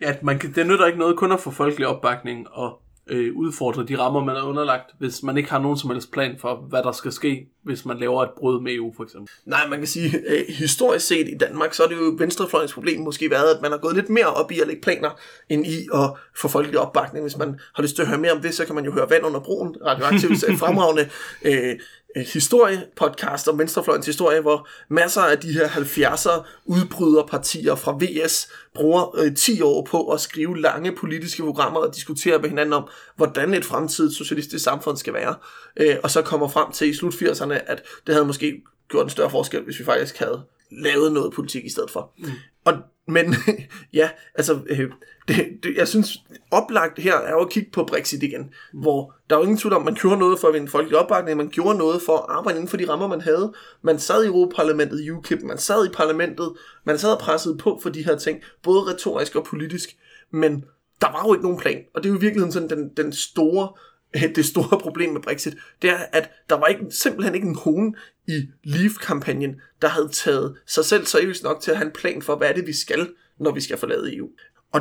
Ja, 0.00 0.14
man 0.22 0.38
kan, 0.38 0.52
det 0.54 0.66
nytter 0.66 0.86
ikke 0.86 0.98
noget 0.98 1.16
kun 1.16 1.32
at 1.32 1.40
få 1.40 1.50
folkelig 1.50 1.86
opbakning 1.86 2.46
og 2.50 2.80
øh, 3.06 3.36
udfordre 3.36 3.84
de 3.84 3.98
rammer, 3.98 4.24
man 4.24 4.36
er 4.36 4.42
underlagt, 4.42 4.90
hvis 4.98 5.22
man 5.22 5.36
ikke 5.36 5.50
har 5.50 5.58
nogen 5.58 5.78
som 5.78 5.90
helst 5.90 6.12
plan 6.12 6.36
for, 6.38 6.66
hvad 6.68 6.82
der 6.82 6.92
skal 6.92 7.12
ske, 7.12 7.48
hvis 7.62 7.84
man 7.84 7.98
laver 7.98 8.22
et 8.22 8.30
brud 8.38 8.60
med 8.60 8.72
EU, 8.74 8.92
for 8.96 9.04
eksempel. 9.04 9.32
Nej, 9.44 9.68
man 9.68 9.78
kan 9.78 9.86
sige, 9.86 10.18
øh, 10.28 10.44
historisk 10.48 11.06
set 11.06 11.28
i 11.28 11.36
Danmark, 11.40 11.74
så 11.74 11.82
er 11.82 11.88
det 11.88 11.96
jo 11.96 12.14
venstrefløjens 12.18 12.74
problem 12.74 13.00
måske 13.00 13.30
været, 13.30 13.54
at 13.54 13.62
man 13.62 13.70
har 13.70 13.78
gået 13.78 13.94
lidt 13.94 14.08
mere 14.08 14.26
op 14.26 14.52
i 14.52 14.60
at 14.60 14.66
lægge 14.66 14.82
planer, 14.82 15.10
end 15.48 15.66
i 15.66 15.88
at 15.94 16.10
få 16.36 16.48
folkelig 16.48 16.78
opbakning. 16.80 17.24
Hvis 17.24 17.36
man 17.36 17.60
har 17.74 17.82
lyst 17.82 17.94
til 17.94 18.02
at 18.02 18.08
høre 18.08 18.18
mere 18.18 18.32
om 18.32 18.40
det, 18.40 18.54
så 18.54 18.66
kan 18.66 18.74
man 18.74 18.84
jo 18.84 18.92
høre 18.92 19.10
Vand 19.10 19.24
under 19.24 19.40
broen, 19.40 19.76
radioaktivt 19.86 20.44
fremragende 20.62 21.08
øh, 21.44 21.68
øh, 21.70 21.76
Øh, 22.16 22.22
historiepodcast 22.22 23.48
om 23.48 23.58
venstrefløjens 23.58 24.06
historie, 24.06 24.40
hvor 24.40 24.68
masser 24.88 25.20
af 25.20 25.38
de 25.38 25.52
her 25.52 25.68
70'er 25.68 26.46
udbryderpartier 26.64 27.74
fra 27.74 27.98
VS 28.00 28.48
bruger 28.74 29.18
øh, 29.18 29.34
10 29.34 29.62
år 29.62 29.86
på 29.90 30.08
at 30.08 30.20
skrive 30.20 30.60
lange 30.60 30.96
politiske 30.96 31.42
programmer 31.42 31.80
og 31.80 31.94
diskutere 31.94 32.38
med 32.38 32.48
hinanden 32.48 32.72
om, 32.72 32.88
hvordan 33.16 33.54
et 33.54 33.64
fremtidigt 33.64 34.14
socialistisk 34.14 34.64
samfund 34.64 34.96
skal 34.96 35.14
være. 35.14 35.34
Øh, 35.76 35.96
og 36.02 36.10
så 36.10 36.22
kommer 36.22 36.48
frem 36.48 36.72
til 36.72 36.88
i 36.88 36.94
slut 36.94 37.14
80'erne, 37.14 37.54
at 37.66 37.82
det 38.06 38.14
havde 38.14 38.26
måske 38.26 38.62
gjort 38.88 39.04
en 39.04 39.10
større 39.10 39.30
forskel, 39.30 39.62
hvis 39.64 39.78
vi 39.78 39.84
faktisk 39.84 40.18
havde 40.18 40.42
lavet 40.82 41.12
noget 41.12 41.32
politik 41.32 41.64
i 41.64 41.70
stedet 41.70 41.90
for. 41.90 42.12
Mm. 42.18 42.30
Og, 42.64 42.74
men 43.08 43.34
ja, 43.92 44.10
altså, 44.34 44.58
øh, 44.66 44.90
det, 45.28 45.36
det, 45.62 45.76
jeg 45.76 45.88
synes, 45.88 46.24
oplagt 46.50 46.98
her 46.98 47.16
er 47.16 47.30
jo 47.30 47.40
at 47.40 47.50
kigge 47.50 47.70
på 47.70 47.84
Brexit 47.84 48.22
igen, 48.22 48.40
mm. 48.40 48.80
hvor 48.80 49.14
der 49.30 49.36
er 49.36 49.40
jo 49.40 49.42
ingen 49.42 49.58
tvivl 49.58 49.74
om, 49.74 49.82
man 49.82 49.94
gjorde 49.94 50.18
noget 50.18 50.38
for 50.38 50.48
at 50.48 50.54
vinde 50.54 50.68
folkelig 50.68 50.98
opbakning, 50.98 51.36
man 51.36 51.48
gjorde 51.48 51.78
noget 51.78 52.02
for 52.02 52.16
at 52.16 52.24
arbejde 52.28 52.58
inden 52.58 52.68
for 52.68 52.76
de 52.76 52.88
rammer, 52.88 53.06
man 53.06 53.20
havde. 53.20 53.52
Man 53.82 53.98
sad 53.98 54.24
i 54.24 54.26
Europaparlamentet 54.26 55.00
i 55.00 55.10
UKIP, 55.10 55.42
man 55.42 55.58
sad 55.58 55.86
i 55.86 55.92
parlamentet, 55.94 56.52
man 56.84 56.98
sad 56.98 57.12
og 57.12 57.18
pressede 57.18 57.56
på 57.56 57.78
for 57.82 57.90
de 57.90 58.04
her 58.04 58.16
ting, 58.16 58.40
både 58.62 58.80
retorisk 58.80 59.36
og 59.36 59.44
politisk, 59.44 59.96
men 60.32 60.64
der 61.00 61.12
var 61.12 61.26
jo 61.26 61.34
ikke 61.34 61.44
nogen 61.44 61.58
plan, 61.58 61.78
og 61.94 62.02
det 62.02 62.08
er 62.08 62.12
jo 62.12 62.18
i 62.18 62.20
virkeligheden 62.20 62.52
sådan 62.52 62.70
den, 62.70 62.90
den 62.96 63.12
store 63.12 63.68
det 64.36 64.44
store 64.44 64.80
problem 64.80 65.12
med 65.12 65.20
Brexit, 65.20 65.56
det 65.82 65.90
er, 65.90 65.98
at 66.12 66.30
der 66.50 66.56
var 66.56 66.66
ikke, 66.66 66.84
simpelthen 66.90 67.34
ikke 67.34 67.52
nogen 67.52 67.96
i 68.28 68.48
Leave-kampagnen, 68.64 69.60
der 69.82 69.88
havde 69.88 70.08
taget 70.08 70.56
sig 70.66 70.84
selv 70.84 71.06
seriøst 71.06 71.42
nok 71.42 71.60
til 71.60 71.70
at 71.70 71.76
have 71.76 71.86
en 71.86 71.92
plan 71.92 72.22
for, 72.22 72.36
hvad 72.36 72.48
er 72.48 72.52
det, 72.52 72.66
vi 72.66 72.72
skal, 72.72 73.08
når 73.40 73.52
vi 73.52 73.60
skal 73.60 73.78
forlade 73.78 74.16
EU. 74.16 74.28
Og 74.72 74.80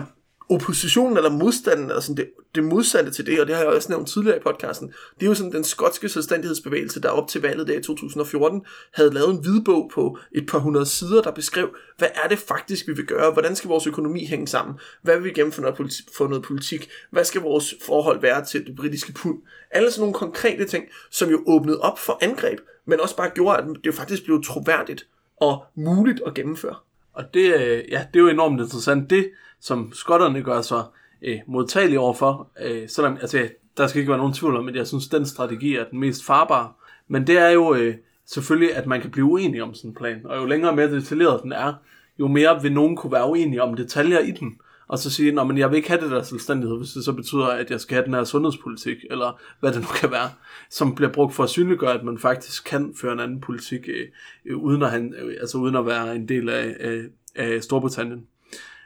oppositionen 0.53 1.17
eller 1.17 1.29
modstanden, 1.29 1.85
eller 1.85 2.01
sådan 2.01 2.17
det, 2.17 2.29
det 2.55 2.63
modsatte 2.63 3.11
til 3.11 3.25
det, 3.25 3.41
og 3.41 3.47
det 3.47 3.55
har 3.55 3.63
jeg 3.63 3.71
også 3.71 3.89
nævnt 3.89 4.09
tidligere 4.09 4.37
i 4.37 4.39
podcasten, 4.39 4.87
det 4.87 5.25
er 5.25 5.27
jo 5.27 5.33
sådan 5.33 5.51
den 5.51 5.63
skotske 5.63 6.09
selvstændighedsbevægelse, 6.09 7.01
der 7.01 7.09
op 7.09 7.27
til 7.27 7.41
valget 7.41 7.67
der 7.67 7.79
i 7.79 7.83
2014 7.83 8.61
havde 8.93 9.13
lavet 9.13 9.29
en 9.29 9.41
hvidbog 9.41 9.91
på 9.93 10.17
et 10.31 10.45
par 10.47 10.59
hundrede 10.59 10.85
sider, 10.85 11.21
der 11.21 11.31
beskrev, 11.31 11.75
hvad 11.97 12.07
er 12.23 12.27
det 12.27 12.39
faktisk, 12.39 12.87
vi 12.87 12.93
vil 12.93 13.05
gøre, 13.05 13.31
hvordan 13.31 13.55
skal 13.55 13.67
vores 13.67 13.87
økonomi 13.87 14.25
hænge 14.25 14.47
sammen, 14.47 14.75
hvad 15.01 15.15
vil 15.15 15.23
vi 15.23 15.31
gennemføre 15.31 15.61
noget 15.61 15.77
politi- 15.77 16.07
for 16.17 16.27
noget 16.27 16.43
politik, 16.43 16.89
hvad 17.11 17.23
skal 17.23 17.41
vores 17.41 17.75
forhold 17.85 18.21
være 18.21 18.45
til 18.45 18.65
det 18.65 18.75
britiske 18.75 19.13
pund, 19.13 19.37
alle 19.71 19.91
sådan 19.91 20.01
nogle 20.01 20.13
konkrete 20.13 20.65
ting, 20.65 20.85
som 21.11 21.29
jo 21.29 21.43
åbnede 21.47 21.79
op 21.79 21.99
for 21.99 22.17
angreb, 22.21 22.59
men 22.85 22.99
også 22.99 23.15
bare 23.15 23.29
gjorde, 23.29 23.57
at 23.57 23.63
det 23.67 23.85
jo 23.85 23.91
faktisk 23.91 24.23
blev 24.25 24.43
troværdigt 24.43 25.07
og 25.37 25.63
muligt 25.75 26.21
at 26.25 26.33
gennemføre. 26.33 26.75
Og 27.13 27.33
det, 27.33 27.53
øh, 27.53 27.83
ja, 27.91 28.05
det 28.13 28.19
er 28.19 28.23
jo 28.23 28.27
enormt 28.27 28.61
interessant. 28.61 29.09
Det, 29.09 29.31
som 29.64 29.91
skotterne 29.93 30.41
gør 30.41 30.61
sig 30.61 30.84
øh, 31.22 31.39
modtagelige 31.47 31.99
overfor, 31.99 32.51
øh, 32.61 32.89
selvom 32.89 33.18
altså, 33.22 33.47
der 33.78 33.88
skal 33.88 33.99
ikke 33.99 34.09
være 34.09 34.18
nogen 34.18 34.34
tvivl 34.34 34.57
om, 34.57 34.68
at 34.68 34.76
jeg 34.76 34.88
synes, 34.88 35.07
den 35.07 35.26
strategi 35.26 35.76
er 35.76 35.84
den 35.91 35.99
mest 35.99 36.26
farbare. 36.26 36.72
Men 37.07 37.28
det 37.28 37.38
er 37.38 37.49
jo 37.49 37.76
øh, 37.76 37.95
selvfølgelig, 38.26 38.76
at 38.76 38.88
man 38.88 39.01
kan 39.01 39.11
blive 39.11 39.26
uenig 39.26 39.64
om 39.64 39.74
sådan 39.74 39.89
en 39.89 39.95
plan. 39.95 40.26
Og 40.26 40.38
jo 40.38 40.45
længere 40.45 40.76
mere 40.76 40.91
detaljeret 40.91 41.43
den 41.43 41.51
er, 41.51 41.74
jo 42.20 42.28
mere 42.28 42.61
vil 42.61 42.74
nogen 42.74 42.95
kunne 42.95 43.11
være 43.11 43.30
uenige 43.30 43.64
om 43.64 43.76
detaljer 43.76 44.20
i 44.20 44.32
den. 44.32 44.57
Og 44.88 44.99
så 44.99 45.09
sige, 45.09 45.41
at 45.41 45.57
jeg 45.57 45.70
vil 45.70 45.78
ikke 45.78 45.89
have 45.89 46.01
det 46.01 46.11
der 46.11 46.24
selvstændighed, 46.24 46.78
hvis 46.78 46.89
det 46.89 47.05
så 47.05 47.14
betyder, 47.14 47.45
at 47.45 47.72
jeg 47.72 47.80
skal 47.80 47.95
have 47.95 48.05
den 48.05 48.14
her 48.14 48.24
sundhedspolitik, 48.24 48.97
eller 49.09 49.41
hvad 49.59 49.72
det 49.72 49.82
nu 49.82 49.88
kan 49.95 50.11
være, 50.11 50.30
som 50.70 50.95
bliver 50.95 51.11
brugt 51.11 51.34
for 51.34 51.43
at 51.43 51.49
synliggøre, 51.49 51.93
at 51.93 52.03
man 52.03 52.18
faktisk 52.18 52.64
kan 52.64 52.93
føre 53.01 53.14
en 53.14 53.20
anden 53.20 53.41
politik, 53.41 53.88
øh, 53.88 54.07
øh, 54.45 54.57
uden, 54.57 54.84
at 54.84 54.91
han, 54.91 55.14
øh, 55.14 55.36
altså 55.39 55.57
uden 55.57 55.76
at 55.76 55.86
være 55.86 56.16
en 56.16 56.28
del 56.28 56.49
af, 56.49 56.76
øh, 56.80 57.03
af 57.36 57.64
Storbritannien. 57.64 58.28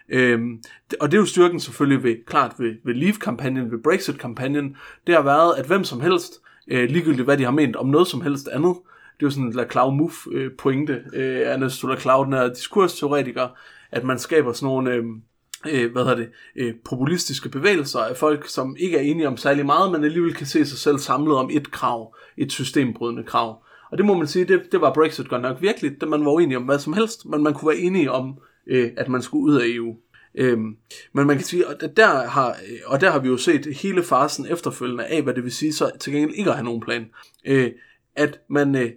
Øhm, 0.10 0.64
og 1.00 1.12
det 1.12 1.18
er 1.18 1.22
jo 1.22 1.26
styrken 1.26 1.60
selvfølgelig 1.60 2.04
ved, 2.04 2.16
klart 2.26 2.54
ved, 2.58 2.76
ved 2.86 2.94
Leave-kampagnen, 2.94 3.72
ved 3.72 3.80
Brexit-kampagnen, 3.84 4.76
det 5.08 5.16
har 5.16 5.22
været, 5.22 5.54
at 5.58 5.66
hvem 5.66 5.84
som 5.84 6.02
helst, 6.02 6.34
øh, 6.68 6.90
ligegyldigt 6.90 7.26
hvad 7.26 7.38
de 7.38 7.44
har 7.44 7.52
ment 7.52 7.76
om 7.76 7.88
noget 7.88 8.08
som 8.08 8.22
helst 8.22 8.48
andet, 8.48 8.76
det 9.18 9.24
er 9.24 9.28
jo 9.28 9.30
sådan 9.30 9.46
en 9.46 9.54
Laclau 9.54 9.92
Move 9.92 10.12
øh, 10.32 10.52
pointe 10.58 11.04
øh, 11.14 11.42
Ernesto 11.42 11.88
Laclau, 11.88 12.24
den 12.24 12.34
er 12.34 12.54
diskursteoretiker, 12.54 13.48
at 13.92 14.04
man 14.04 14.20
skaber 14.20 14.54
sådan 14.54 14.68
nogle... 14.68 14.92
Øh, 14.92 15.04
øh, 15.70 15.92
hvad 15.92 16.04
hedder 16.04 16.16
det, 16.16 16.30
øh, 16.56 16.74
populistiske 16.86 17.50
bevægelser 17.50 18.00
af 18.00 18.18
folk, 18.18 18.48
som 18.48 18.76
ikke 18.80 18.98
er 18.98 19.02
enige 19.02 19.28
om 19.28 19.38
særlig 19.38 19.66
meget, 19.66 19.92
men 19.92 20.04
alligevel 20.04 20.34
kan 20.34 20.46
se 20.46 20.66
sig 20.66 20.78
selv 20.78 20.98
samlet 20.98 21.36
om 21.36 21.50
et 21.52 21.72
krav, 21.72 22.16
et 22.38 22.52
systembrydende 22.52 23.24
krav. 23.24 23.64
Og 23.92 23.98
det 23.98 24.06
må 24.06 24.14
man 24.14 24.28
sige, 24.28 24.46
det, 24.46 24.62
det 24.72 24.82
var 24.82 24.94
Brexit 24.94 25.30
godt 25.30 25.42
nok 25.42 25.62
virkelig, 25.62 26.02
da 26.02 26.06
man 26.06 26.26
var 26.26 26.32
uenig 26.32 26.58
om 26.58 26.64
hvad 26.64 26.80
som 26.80 26.94
helst, 26.94 27.26
men 27.26 27.44
man 27.44 27.54
kunne 27.54 27.70
være 27.70 27.80
enige 27.80 28.12
om, 28.12 28.38
øh, 28.70 28.92
at 28.98 29.10
man 29.10 29.22
skulle 29.22 29.44
ud 29.44 29.62
af 29.62 29.66
EU. 29.66 29.96
Øhm, 30.36 30.78
men 31.14 31.28
man 31.28 31.36
kan 31.36 31.46
sige, 31.46 31.64
at 31.66 31.98
der 31.98 32.28
har, 32.28 32.50
øh, 32.50 32.80
og 32.86 33.02
der 33.02 33.12
har 33.12 33.20
vi 33.20 33.28
jo 33.28 33.38
set 33.38 33.78
hele 33.82 34.04
fasen 34.04 34.46
efterfølgende 34.50 35.06
af, 35.06 35.22
hvad 35.22 35.34
det 35.34 35.44
vil 35.44 35.52
sige 35.52 35.74
så 35.74 35.92
til 36.00 36.14
gengæld 36.14 36.36
ikke 36.36 36.50
at 36.50 36.56
have 36.56 36.66
nogen 36.66 36.82
plan. 36.82 37.06
Øh, 37.46 37.72
at 38.16 38.40
man 38.50 38.76
øh, 38.76 38.92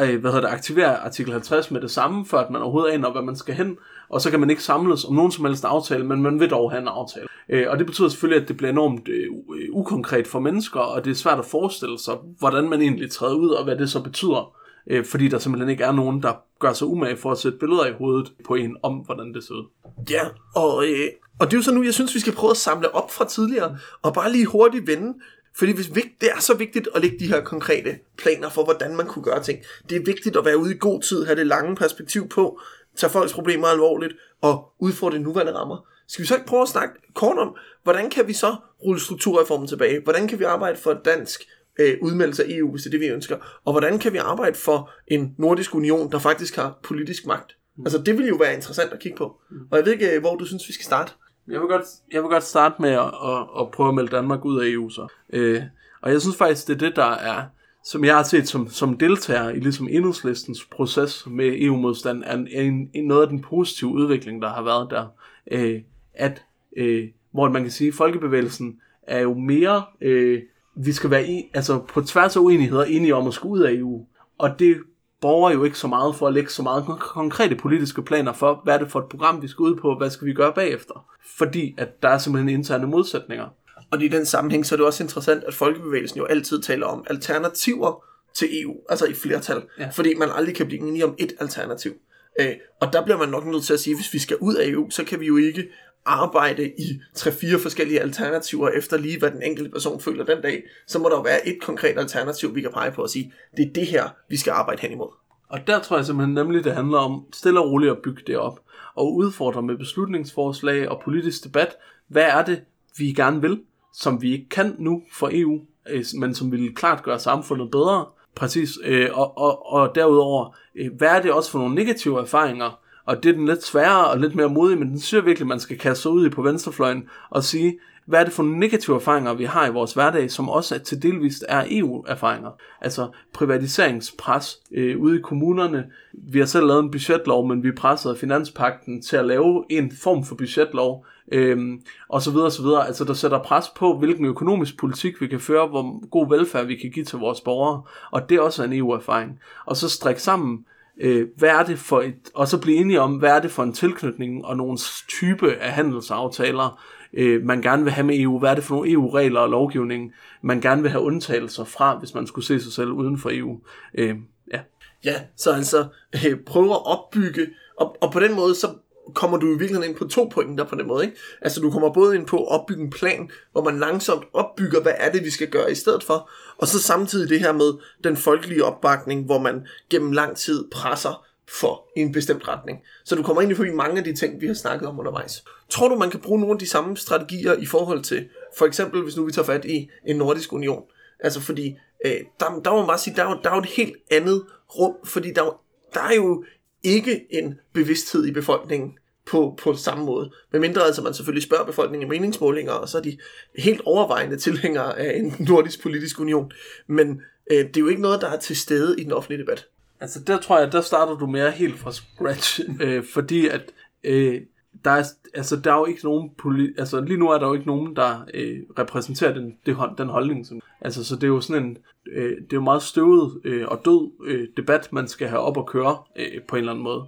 øh, 0.00 0.20
hvad 0.20 0.32
hedder 0.32 0.40
det, 0.40 0.48
aktiverer 0.48 0.96
artikel 0.96 1.32
50 1.32 1.70
med 1.70 1.80
det 1.80 1.90
samme, 1.90 2.26
før 2.26 2.38
at 2.38 2.50
man 2.50 2.62
overhovedet 2.62 2.92
aner, 2.92 3.12
hvad 3.12 3.22
man 3.22 3.36
skal 3.36 3.54
hen, 3.54 3.76
og 4.08 4.20
så 4.20 4.30
kan 4.30 4.40
man 4.40 4.50
ikke 4.50 4.62
samles 4.62 5.04
om 5.04 5.14
nogen 5.14 5.32
som 5.32 5.44
helst 5.44 5.64
aftale, 5.64 6.04
men 6.04 6.22
man 6.22 6.40
vil 6.40 6.50
dog 6.50 6.70
have 6.70 6.82
en 6.82 6.88
aftale. 6.88 7.26
Øh, 7.48 7.66
og 7.68 7.78
det 7.78 7.86
betyder 7.86 8.08
selvfølgelig, 8.08 8.42
at 8.42 8.48
det 8.48 8.56
bliver 8.56 8.70
enormt 8.70 9.08
øh, 9.08 9.26
øh 9.26 9.68
ukonkret 9.72 10.26
for 10.26 10.40
mennesker, 10.40 10.80
og 10.80 11.04
det 11.04 11.10
er 11.10 11.14
svært 11.14 11.38
at 11.38 11.44
forestille 11.44 11.98
sig, 11.98 12.14
hvordan 12.38 12.68
man 12.68 12.80
egentlig 12.80 13.10
træder 13.10 13.34
ud, 13.34 13.48
og 13.48 13.64
hvad 13.64 13.76
det 13.76 13.90
så 13.90 14.02
betyder. 14.02 14.56
Øh, 14.86 15.04
fordi 15.06 15.28
der 15.28 15.38
simpelthen 15.38 15.70
ikke 15.70 15.84
er 15.84 15.92
nogen, 15.92 16.22
der 16.22 16.32
gør 16.58 16.72
sig 16.72 16.86
umage 16.86 17.16
for 17.16 17.32
at 17.32 17.38
sætte 17.38 17.58
billeder 17.58 17.86
i 17.86 17.92
hovedet 17.92 18.32
på 18.44 18.54
en 18.54 18.76
om, 18.82 18.94
hvordan 18.94 19.34
det 19.34 19.44
ser 19.44 19.54
ud. 19.54 19.66
Ja, 20.10 20.22
og, 20.54 20.86
øh, 20.86 21.08
og 21.38 21.46
det 21.46 21.52
er 21.52 21.58
jo 21.58 21.62
så 21.62 21.74
nu, 21.74 21.82
jeg 21.82 21.94
synes, 21.94 22.14
vi 22.14 22.20
skal 22.20 22.32
prøve 22.32 22.50
at 22.50 22.56
samle 22.56 22.94
op 22.94 23.10
fra 23.10 23.28
tidligere, 23.28 23.78
og 24.02 24.14
bare 24.14 24.32
lige 24.32 24.46
hurtigt 24.46 24.86
vende 24.86 25.14
fordi 25.56 25.72
hvis 25.72 25.86
det 26.20 26.30
er 26.30 26.40
så 26.40 26.54
vigtigt 26.54 26.88
at 26.94 27.02
lægge 27.02 27.18
de 27.18 27.26
her 27.26 27.40
konkrete 27.40 27.98
planer 28.18 28.48
for, 28.48 28.64
hvordan 28.64 28.96
man 28.96 29.06
kunne 29.06 29.22
gøre 29.22 29.42
ting. 29.42 29.58
Det 29.88 29.96
er 29.96 30.04
vigtigt 30.04 30.36
at 30.36 30.44
være 30.44 30.58
ude 30.58 30.74
i 30.74 30.78
god 30.80 31.02
tid, 31.02 31.24
have 31.24 31.36
det 31.36 31.46
lange 31.46 31.76
perspektiv 31.76 32.28
på, 32.28 32.60
tage 32.96 33.10
folks 33.10 33.32
problemer 33.32 33.66
alvorligt 33.66 34.12
og 34.40 34.72
udfordre 34.78 35.18
de 35.18 35.22
nuværende 35.22 35.54
rammer. 35.54 35.86
Skal 36.08 36.22
vi 36.22 36.26
så 36.26 36.34
ikke 36.34 36.46
prøve 36.46 36.62
at 36.62 36.68
snakke 36.68 36.94
kort 37.14 37.38
om, 37.38 37.56
hvordan 37.82 38.10
kan 38.10 38.28
vi 38.28 38.32
så 38.32 38.56
rulle 38.84 39.00
strukturreformen 39.00 39.68
tilbage? 39.68 40.00
Hvordan 40.04 40.28
kan 40.28 40.38
vi 40.38 40.44
arbejde 40.44 40.78
for 40.78 40.90
et 40.90 41.04
dansk 41.04 41.42
øh, 41.80 41.96
udmeldelse 42.02 42.44
af 42.44 42.48
EU, 42.50 42.70
hvis 42.70 42.82
det 42.82 42.88
er 42.88 42.90
det, 42.90 43.00
vi 43.00 43.06
ønsker? 43.06 43.36
Og 43.64 43.72
hvordan 43.72 43.98
kan 43.98 44.12
vi 44.12 44.18
arbejde 44.18 44.54
for 44.54 44.90
en 45.06 45.34
nordisk 45.38 45.74
union, 45.74 46.12
der 46.12 46.18
faktisk 46.18 46.56
har 46.56 46.78
politisk 46.82 47.26
magt? 47.26 47.56
Mm. 47.76 47.82
Altså, 47.86 48.02
det 48.02 48.18
vil 48.18 48.26
jo 48.26 48.36
være 48.36 48.54
interessant 48.54 48.92
at 48.92 48.98
kigge 48.98 49.18
på. 49.18 49.40
Mm. 49.50 49.56
Og 49.70 49.78
jeg 49.78 49.86
ved 49.86 49.92
ikke, 49.92 50.14
øh, 50.14 50.20
hvor 50.20 50.36
du 50.36 50.44
synes, 50.44 50.68
vi 50.68 50.72
skal 50.72 50.84
starte. 50.84 51.12
Jeg 51.48 51.60
vil 51.60 51.68
godt, 51.68 51.84
jeg 52.12 52.22
vil 52.22 52.30
godt 52.30 52.44
starte 52.44 52.82
med 52.82 52.90
at, 52.90 53.00
at, 53.00 53.60
at 53.60 53.70
prøve 53.70 53.88
at 53.88 53.94
melde 53.94 54.10
Danmark 54.10 54.44
ud 54.44 54.60
af 54.60 54.68
EU 54.68 54.90
så. 54.90 55.06
Øh, 55.32 55.62
og 56.02 56.12
jeg 56.12 56.20
synes 56.20 56.36
faktisk, 56.36 56.66
det 56.66 56.74
er 56.74 56.78
det, 56.78 56.96
der 56.96 57.10
er, 57.10 57.42
som 57.84 58.04
jeg 58.04 58.16
har 58.16 58.22
set 58.22 58.48
som, 58.48 58.70
som 58.70 58.98
deltager 58.98 59.50
i 59.50 59.60
ligesom 59.60 59.88
enhedslistens 59.90 60.64
proces 60.64 61.26
med 61.26 61.62
EU-modstand, 61.62 62.22
er 62.26 62.34
en, 62.34 62.48
en, 62.48 62.90
en, 62.94 63.04
noget 63.04 63.22
af 63.22 63.28
den 63.28 63.40
positive 63.40 63.90
udvikling, 63.90 64.42
der 64.42 64.48
har 64.48 64.62
været 64.62 64.90
der. 64.90 65.06
Øh, 65.50 65.80
at, 66.14 66.44
øh, 66.76 67.08
hvor 67.32 67.48
man 67.48 67.62
kan 67.62 67.70
sige, 67.70 67.88
at 67.88 67.94
folkebevægelsen 67.94 68.80
er 69.02 69.20
jo 69.20 69.34
mere, 69.34 69.82
øh, 70.00 70.42
vi 70.76 70.92
skal 70.92 71.10
være 71.10 71.28
i, 71.28 71.50
altså 71.54 71.78
på 71.78 72.00
tværs 72.02 72.36
af 72.36 72.40
uenigheder 72.40 72.84
enige 72.84 73.14
om 73.14 73.26
at 73.26 73.34
skulle 73.34 73.52
ud 73.52 73.60
af 73.60 73.72
EU. 73.72 74.06
Og 74.38 74.58
det 74.58 74.76
borger 75.20 75.50
jo 75.50 75.64
ikke 75.64 75.78
så 75.78 75.86
meget 75.86 76.16
for 76.16 76.26
at 76.26 76.34
lægge 76.34 76.50
så 76.50 76.62
meget 76.62 76.84
konkrete 77.00 77.56
politiske 77.56 78.02
planer 78.02 78.32
for, 78.32 78.60
hvad 78.64 78.74
er 78.74 78.78
det 78.78 78.90
for 78.90 78.98
et 78.98 79.08
program, 79.10 79.42
vi 79.42 79.48
skal 79.48 79.62
ud 79.62 79.76
på, 79.76 79.96
hvad 79.98 80.10
skal 80.10 80.26
vi 80.26 80.32
gøre 80.32 80.52
bagefter. 80.52 81.06
Fordi 81.38 81.74
at 81.78 82.02
der 82.02 82.08
er 82.08 82.18
simpelthen 82.18 82.48
interne 82.48 82.86
modsætninger. 82.86 83.46
Og 83.90 84.02
i 84.02 84.08
den 84.08 84.26
sammenhæng, 84.26 84.66
så 84.66 84.74
er 84.74 84.76
det 84.76 84.86
også 84.86 85.02
interessant, 85.02 85.44
at 85.44 85.54
folkebevægelsen 85.54 86.18
jo 86.18 86.24
altid 86.24 86.62
taler 86.62 86.86
om 86.86 87.04
alternativer 87.10 88.04
til 88.34 88.62
EU, 88.62 88.74
altså 88.88 89.06
i 89.06 89.14
flertal, 89.14 89.62
ja. 89.78 89.88
fordi 89.88 90.14
man 90.14 90.28
aldrig 90.34 90.54
kan 90.54 90.66
blive 90.66 90.80
enige 90.80 91.04
om 91.04 91.14
et 91.18 91.32
alternativ. 91.40 91.92
Øh, 92.40 92.52
og 92.80 92.92
der 92.92 93.04
bliver 93.04 93.18
man 93.18 93.28
nok 93.28 93.46
nødt 93.46 93.64
til 93.64 93.74
at 93.74 93.80
sige, 93.80 93.94
at 93.94 93.98
hvis 93.98 94.14
vi 94.14 94.18
skal 94.18 94.36
ud 94.40 94.54
af 94.54 94.68
EU, 94.68 94.90
så 94.90 95.04
kan 95.04 95.20
vi 95.20 95.26
jo 95.26 95.36
ikke 95.36 95.68
arbejde 96.04 96.68
i 96.68 97.00
tre-fire 97.14 97.58
forskellige 97.58 98.00
alternativer 98.00 98.68
efter 98.68 98.96
lige, 98.96 99.18
hvad 99.18 99.30
den 99.30 99.42
enkelte 99.42 99.70
person 99.70 100.00
føler 100.00 100.24
den 100.24 100.42
dag. 100.42 100.62
Så 100.86 100.98
må 100.98 101.08
der 101.08 101.16
jo 101.16 101.22
være 101.22 101.48
et 101.48 101.62
konkret 101.62 101.98
alternativ, 101.98 102.54
vi 102.54 102.60
kan 102.60 102.72
pege 102.72 102.90
på 102.90 103.02
og 103.02 103.10
sige, 103.10 103.32
det 103.56 103.68
er 103.68 103.72
det 103.72 103.86
her, 103.86 104.08
vi 104.28 104.36
skal 104.36 104.50
arbejde 104.50 104.82
hen 104.82 104.92
imod. 104.92 105.08
Og 105.48 105.66
der 105.66 105.80
tror 105.80 105.96
jeg 105.96 106.06
simpelthen 106.06 106.34
nemlig, 106.34 106.64
det 106.64 106.74
handler 106.74 106.98
om 106.98 107.24
stille 107.32 107.60
og 107.60 107.70
roligt 107.70 107.92
at 107.92 107.98
bygge 108.04 108.22
det 108.26 108.36
op, 108.36 108.60
og 108.94 109.14
udfordre 109.14 109.62
med 109.62 109.78
beslutningsforslag 109.78 110.88
og 110.88 111.02
politisk 111.04 111.44
debat, 111.44 111.76
hvad 112.08 112.24
er 112.24 112.44
det, 112.44 112.62
vi 112.98 113.12
gerne 113.12 113.40
vil, 113.40 113.60
som 113.92 114.22
vi 114.22 114.32
ikke 114.32 114.48
kan 114.48 114.76
nu 114.78 115.02
for 115.12 115.30
EU, 115.32 115.60
øh, 115.90 116.04
men 116.14 116.34
som 116.34 116.52
vil 116.52 116.74
klart 116.74 117.02
gøre 117.02 117.18
samfundet 117.18 117.70
bedre. 117.70 118.06
Præcis. 118.34 118.70
Øh, 118.84 119.10
og, 119.12 119.38
og, 119.38 119.72
og 119.72 119.94
derudover, 119.94 120.56
øh, 120.74 120.90
hvad 120.96 121.08
er 121.08 121.22
det 121.22 121.32
også 121.32 121.50
for 121.50 121.58
nogle 121.58 121.74
negative 121.74 122.20
erfaringer, 122.20 122.78
og 123.06 123.22
det 123.22 123.30
er 123.30 123.34
den 123.34 123.46
lidt 123.46 123.64
sværere 123.64 124.10
og 124.10 124.18
lidt 124.18 124.34
mere 124.34 124.48
modig, 124.48 124.78
men 124.78 124.88
den 124.88 125.00
synes 125.00 125.12
jeg 125.12 125.26
virkelig, 125.26 125.48
man 125.48 125.60
skal 125.60 125.78
kaste 125.78 126.02
sig 126.02 126.10
ud 126.10 126.26
i 126.26 126.30
på 126.30 126.42
venstrefløjen 126.42 127.08
og 127.30 127.44
sige, 127.44 127.78
hvad 128.06 128.20
er 128.20 128.24
det 128.24 128.32
for 128.32 128.42
negative 128.42 128.96
erfaringer, 128.96 129.34
vi 129.34 129.44
har 129.44 129.66
i 129.66 129.72
vores 129.72 129.92
hverdag, 129.92 130.30
som 130.30 130.48
også 130.48 130.74
er 130.74 130.78
til 130.78 131.02
delvist 131.02 131.44
er 131.48 131.64
EU-erfaringer. 131.70 132.50
Altså 132.80 133.08
privatiseringspres 133.32 134.58
øh, 134.72 135.00
ude 135.00 135.18
i 135.18 135.20
kommunerne. 135.22 135.84
Vi 136.12 136.38
har 136.38 136.46
selv 136.46 136.66
lavet 136.66 136.82
en 136.82 136.90
budgetlov, 136.90 137.48
men 137.48 137.62
vi 137.62 137.72
pressede 137.72 138.16
Finanspakten 138.16 139.02
til 139.02 139.16
at 139.16 139.24
lave 139.24 139.64
en 139.70 139.92
form 140.02 140.24
for 140.24 140.34
budgetlov, 140.34 141.06
øhm, 141.32 141.80
og 142.08 142.22
så 142.22 142.30
videre, 142.30 142.46
og 142.46 142.52
så 142.52 142.62
videre. 142.62 142.86
Altså, 142.86 143.04
der 143.04 143.14
sætter 143.14 143.42
pres 143.42 143.68
på, 143.76 143.98
hvilken 143.98 144.24
økonomisk 144.24 144.78
politik 144.78 145.20
vi 145.20 145.26
kan 145.26 145.40
føre, 145.40 145.66
hvor 145.66 146.08
god 146.08 146.28
velfærd 146.28 146.66
vi 146.66 146.76
kan 146.76 146.90
give 146.90 147.04
til 147.04 147.18
vores 147.18 147.40
borgere, 147.40 147.82
og 148.10 148.28
det 148.28 148.36
er 148.36 148.40
også 148.40 148.64
en 148.64 148.72
EU-erfaring. 148.72 149.40
Og 149.66 149.76
så 149.76 149.88
strække 149.88 150.22
sammen, 150.22 150.64
øh, 151.00 151.28
hvad 151.36 151.48
er 151.48 151.62
det 151.64 151.78
for 151.78 152.00
et, 152.00 152.30
og 152.34 152.48
så 152.48 152.60
blive 152.60 152.76
enige 152.76 153.00
om, 153.00 153.16
hvad 153.16 153.30
er 153.30 153.40
det 153.40 153.50
for 153.50 153.62
en 153.62 153.72
tilknytning 153.72 154.44
og 154.44 154.56
nogle 154.56 154.78
type 155.08 155.54
af 155.54 155.72
handelsaftaler, 155.72 156.82
øh, 157.12 157.42
man 157.42 157.62
gerne 157.62 157.82
vil 157.82 157.92
have 157.92 158.06
med 158.06 158.20
EU, 158.20 158.38
hvad 158.38 158.50
er 158.50 158.54
det 158.54 158.64
for 158.64 158.74
nogle 158.74 158.90
EU-regler 158.90 159.40
og 159.40 159.48
lovgivning, 159.48 160.12
man 160.42 160.60
gerne 160.60 160.82
vil 160.82 160.90
have 160.90 161.04
undtagelser 161.04 161.64
fra, 161.64 161.98
hvis 161.98 162.14
man 162.14 162.26
skulle 162.26 162.44
se 162.44 162.60
sig 162.60 162.72
selv 162.72 162.90
uden 162.90 163.18
for 163.18 163.30
EU. 163.32 163.60
Øh, 163.94 164.16
ja. 164.52 164.60
ja, 165.04 165.14
så 165.36 165.52
altså 165.52 165.86
øh, 166.26 166.38
prøve 166.46 166.70
at 166.70 166.86
opbygge, 166.86 167.46
og, 167.76 167.96
og 168.00 168.12
på 168.12 168.20
den 168.20 168.34
måde 168.34 168.54
så 168.54 168.66
kommer 169.14 169.38
du 169.38 169.46
i 169.46 169.58
virkeligheden 169.58 169.90
ind 169.90 169.98
på 169.98 170.08
to 170.08 170.30
pointer 170.32 170.64
på 170.64 170.74
den 170.74 170.86
måde. 170.86 171.04
Ikke? 171.04 171.16
Altså 171.42 171.60
du 171.60 171.70
kommer 171.70 171.92
både 171.92 172.16
ind 172.16 172.26
på 172.26 172.36
at 172.36 172.48
opbygge 172.48 172.82
en 172.82 172.90
plan, 172.90 173.30
hvor 173.52 173.64
man 173.64 173.78
langsomt 173.78 174.24
opbygger, 174.32 174.80
hvad 174.80 174.92
er 174.96 175.12
det, 175.12 175.24
vi 175.24 175.30
skal 175.30 175.48
gøre 175.48 175.72
i 175.72 175.74
stedet 175.74 176.04
for, 176.04 176.30
og 176.58 176.68
så 176.68 176.82
samtidig 176.82 177.28
det 177.28 177.40
her 177.40 177.52
med 177.52 177.72
den 178.04 178.16
folkelige 178.16 178.64
opbakning, 178.64 179.24
hvor 179.24 179.38
man 179.38 179.66
gennem 179.90 180.12
lang 180.12 180.36
tid 180.36 180.64
presser 180.72 181.24
for 181.48 181.84
i 181.96 182.00
en 182.00 182.12
bestemt 182.12 182.48
retning. 182.48 182.78
Så 183.04 183.14
du 183.14 183.22
kommer 183.22 183.42
ind 183.42 183.52
i 183.52 183.70
mange 183.70 183.98
af 183.98 184.04
de 184.04 184.16
ting, 184.16 184.40
vi 184.40 184.46
har 184.46 184.54
snakket 184.54 184.88
om 184.88 184.98
undervejs. 184.98 185.44
Tror 185.68 185.88
du, 185.88 185.96
man 185.96 186.10
kan 186.10 186.20
bruge 186.20 186.40
nogle 186.40 186.52
af 186.52 186.58
de 186.58 186.68
samme 186.68 186.96
strategier 186.96 187.52
i 187.52 187.66
forhold 187.66 188.02
til, 188.02 188.28
for 188.56 188.66
eksempel 188.66 189.02
hvis 189.02 189.16
nu 189.16 189.24
vi 189.24 189.32
tager 189.32 189.46
fat 189.46 189.64
i 189.64 189.90
en 190.06 190.16
nordisk 190.16 190.52
union? 190.52 190.82
Altså 191.20 191.40
fordi, 191.40 191.76
øh, 192.06 192.12
der, 192.40 192.60
der 192.64 192.70
må 192.70 192.76
man 192.76 192.86
bare 192.86 192.98
sige, 192.98 193.16
der 193.16 193.24
er, 193.24 193.40
der 193.44 193.50
er 193.50 193.54
jo 193.54 193.60
et 193.60 193.66
helt 193.66 193.96
andet 194.10 194.44
rum, 194.78 194.94
fordi 195.04 195.32
der, 195.32 195.60
der 195.94 196.00
er 196.00 196.14
jo 196.14 196.44
ikke 196.84 197.26
en 197.30 197.58
bevidsthed 197.72 198.26
i 198.26 198.32
befolkningen 198.32 198.98
på, 199.26 199.58
på 199.62 199.74
samme 199.74 200.04
måde. 200.04 200.30
Men 200.52 200.60
mindre 200.60 200.82
altså 200.82 201.02
man 201.02 201.14
selvfølgelig 201.14 201.42
spørger 201.42 201.64
befolkningen 201.64 202.06
i 202.06 202.10
meningsmålinger, 202.10 202.72
og 202.72 202.88
så 202.88 202.98
er 202.98 203.02
de 203.02 203.18
helt 203.58 203.80
overvejende 203.84 204.36
tilhængere 204.36 204.98
af 204.98 205.16
en 205.18 205.34
nordisk 205.48 205.82
politisk 205.82 206.20
union. 206.20 206.52
Men 206.86 207.22
øh, 207.50 207.58
det 207.58 207.76
er 207.76 207.80
jo 207.80 207.88
ikke 207.88 208.02
noget, 208.02 208.20
der 208.20 208.28
er 208.28 208.38
til 208.38 208.56
stede 208.56 209.00
i 209.00 209.04
den 209.04 209.12
offentlige 209.12 209.40
debat. 209.40 209.66
Altså 210.00 210.20
der 210.20 210.40
tror 210.40 210.58
jeg, 210.58 210.72
der 210.72 210.80
starter 210.80 211.14
du 211.14 211.26
mere 211.26 211.50
helt 211.50 211.78
fra 211.78 211.92
scratch, 211.92 212.60
øh, 212.82 213.04
fordi 213.12 213.48
at 213.48 213.62
øh, 214.04 214.40
der 214.84 214.90
er, 214.90 215.04
altså, 215.34 215.56
der 215.56 215.72
er 215.72 215.78
jo 215.78 215.84
ikke 215.84 216.04
nogen 216.04 216.30
poli- 216.42 216.74
altså 216.78 217.00
lige 217.00 217.18
nu 217.18 217.28
er 217.28 217.38
der 217.38 217.46
jo 217.46 217.54
ikke 217.54 217.66
nogen, 217.66 217.96
der 217.96 218.24
øh, 218.34 218.58
repræsenterer 218.78 219.34
den, 219.34 219.56
det, 219.66 219.76
den 219.98 220.08
holdning. 220.08 220.46
Som, 220.46 220.60
altså 220.80 221.04
så 221.04 221.14
det 221.14 221.24
er 221.24 221.28
jo 221.28 221.40
sådan 221.40 221.64
en, 221.64 221.78
øh, 222.12 222.30
det 222.36 222.52
er 222.52 222.56
jo 222.56 222.60
meget 222.60 222.82
støvet 222.82 223.40
øh, 223.44 223.68
og 223.68 223.80
død 223.84 224.10
øh, 224.24 224.48
debat, 224.56 224.92
man 224.92 225.08
skal 225.08 225.28
have 225.28 225.40
op 225.40 225.56
og 225.56 225.66
køre 225.66 225.96
øh, 226.16 226.42
på 226.48 226.56
en 226.56 226.60
eller 226.60 226.72
anden 226.72 226.84
måde. 226.84 227.04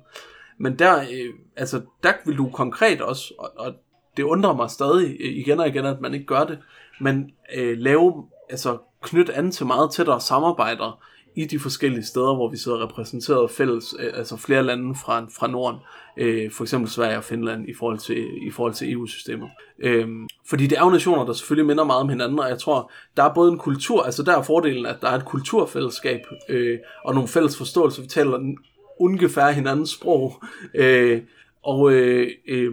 Men 0.58 0.78
der, 0.78 1.00
øh, 1.00 1.34
altså, 1.56 1.80
der 2.02 2.12
vil 2.26 2.36
du 2.36 2.50
konkret 2.52 3.00
også, 3.00 3.34
og, 3.38 3.50
og 3.56 3.74
det 4.16 4.22
undrer 4.22 4.54
mig 4.54 4.70
stadig 4.70 5.16
øh, 5.20 5.32
igen 5.32 5.60
og 5.60 5.68
igen, 5.68 5.84
at 5.84 6.00
man 6.00 6.14
ikke 6.14 6.26
gør 6.26 6.44
det, 6.44 6.58
men 7.00 7.30
øh, 7.56 7.78
lave, 7.78 8.24
altså 8.50 8.78
knytte 9.02 9.34
an 9.34 9.50
til 9.50 9.66
meget 9.66 9.92
tættere 9.92 10.20
samarbejder 10.20 11.02
i 11.36 11.44
de 11.44 11.58
forskellige 11.58 12.04
steder, 12.04 12.34
hvor 12.34 12.50
vi 12.50 12.56
sidder 12.56 12.84
repræsenteret 12.84 13.50
fælles, 13.50 13.94
øh, 13.98 14.12
altså 14.14 14.36
flere 14.36 14.62
lande 14.62 14.94
fra, 14.94 15.26
fra 15.38 15.46
Norden, 15.46 15.80
øh, 16.16 16.50
for 16.52 16.64
eksempel 16.64 16.90
Sverige 16.90 17.16
og 17.16 17.24
Finland 17.24 17.68
i 17.68 17.74
forhold 17.74 17.98
til, 17.98 18.46
i 18.48 18.50
forhold 18.50 18.74
til 18.74 18.92
EU-systemet. 18.92 19.48
Øh, 19.78 20.08
fordi 20.48 20.66
det 20.66 20.78
er 20.78 20.84
jo 20.84 20.90
nationer, 20.90 21.24
der 21.24 21.32
selvfølgelig 21.32 21.66
minder 21.66 21.84
meget 21.84 22.00
om 22.00 22.08
hinanden, 22.08 22.38
og 22.38 22.48
jeg 22.48 22.58
tror, 22.58 22.90
der 23.16 23.22
er 23.22 23.34
både 23.34 23.52
en 23.52 23.58
kultur, 23.58 24.02
altså 24.02 24.22
der 24.22 24.38
er 24.38 24.42
fordelen, 24.42 24.86
at 24.86 24.96
der 25.00 25.08
er 25.08 25.14
et 25.14 25.24
kulturfællesskab 25.24 26.20
øh, 26.48 26.78
og 27.04 27.14
nogle 27.14 27.28
fælles 27.28 27.58
forståelser. 27.58 28.02
Vi 28.02 28.08
taler 28.08 28.54
ungefær 29.00 29.50
hinandens 29.50 29.90
sprog. 29.90 30.42
Øh, 30.74 31.22
og 31.62 31.92
øh, 31.92 32.30
øh, 32.48 32.72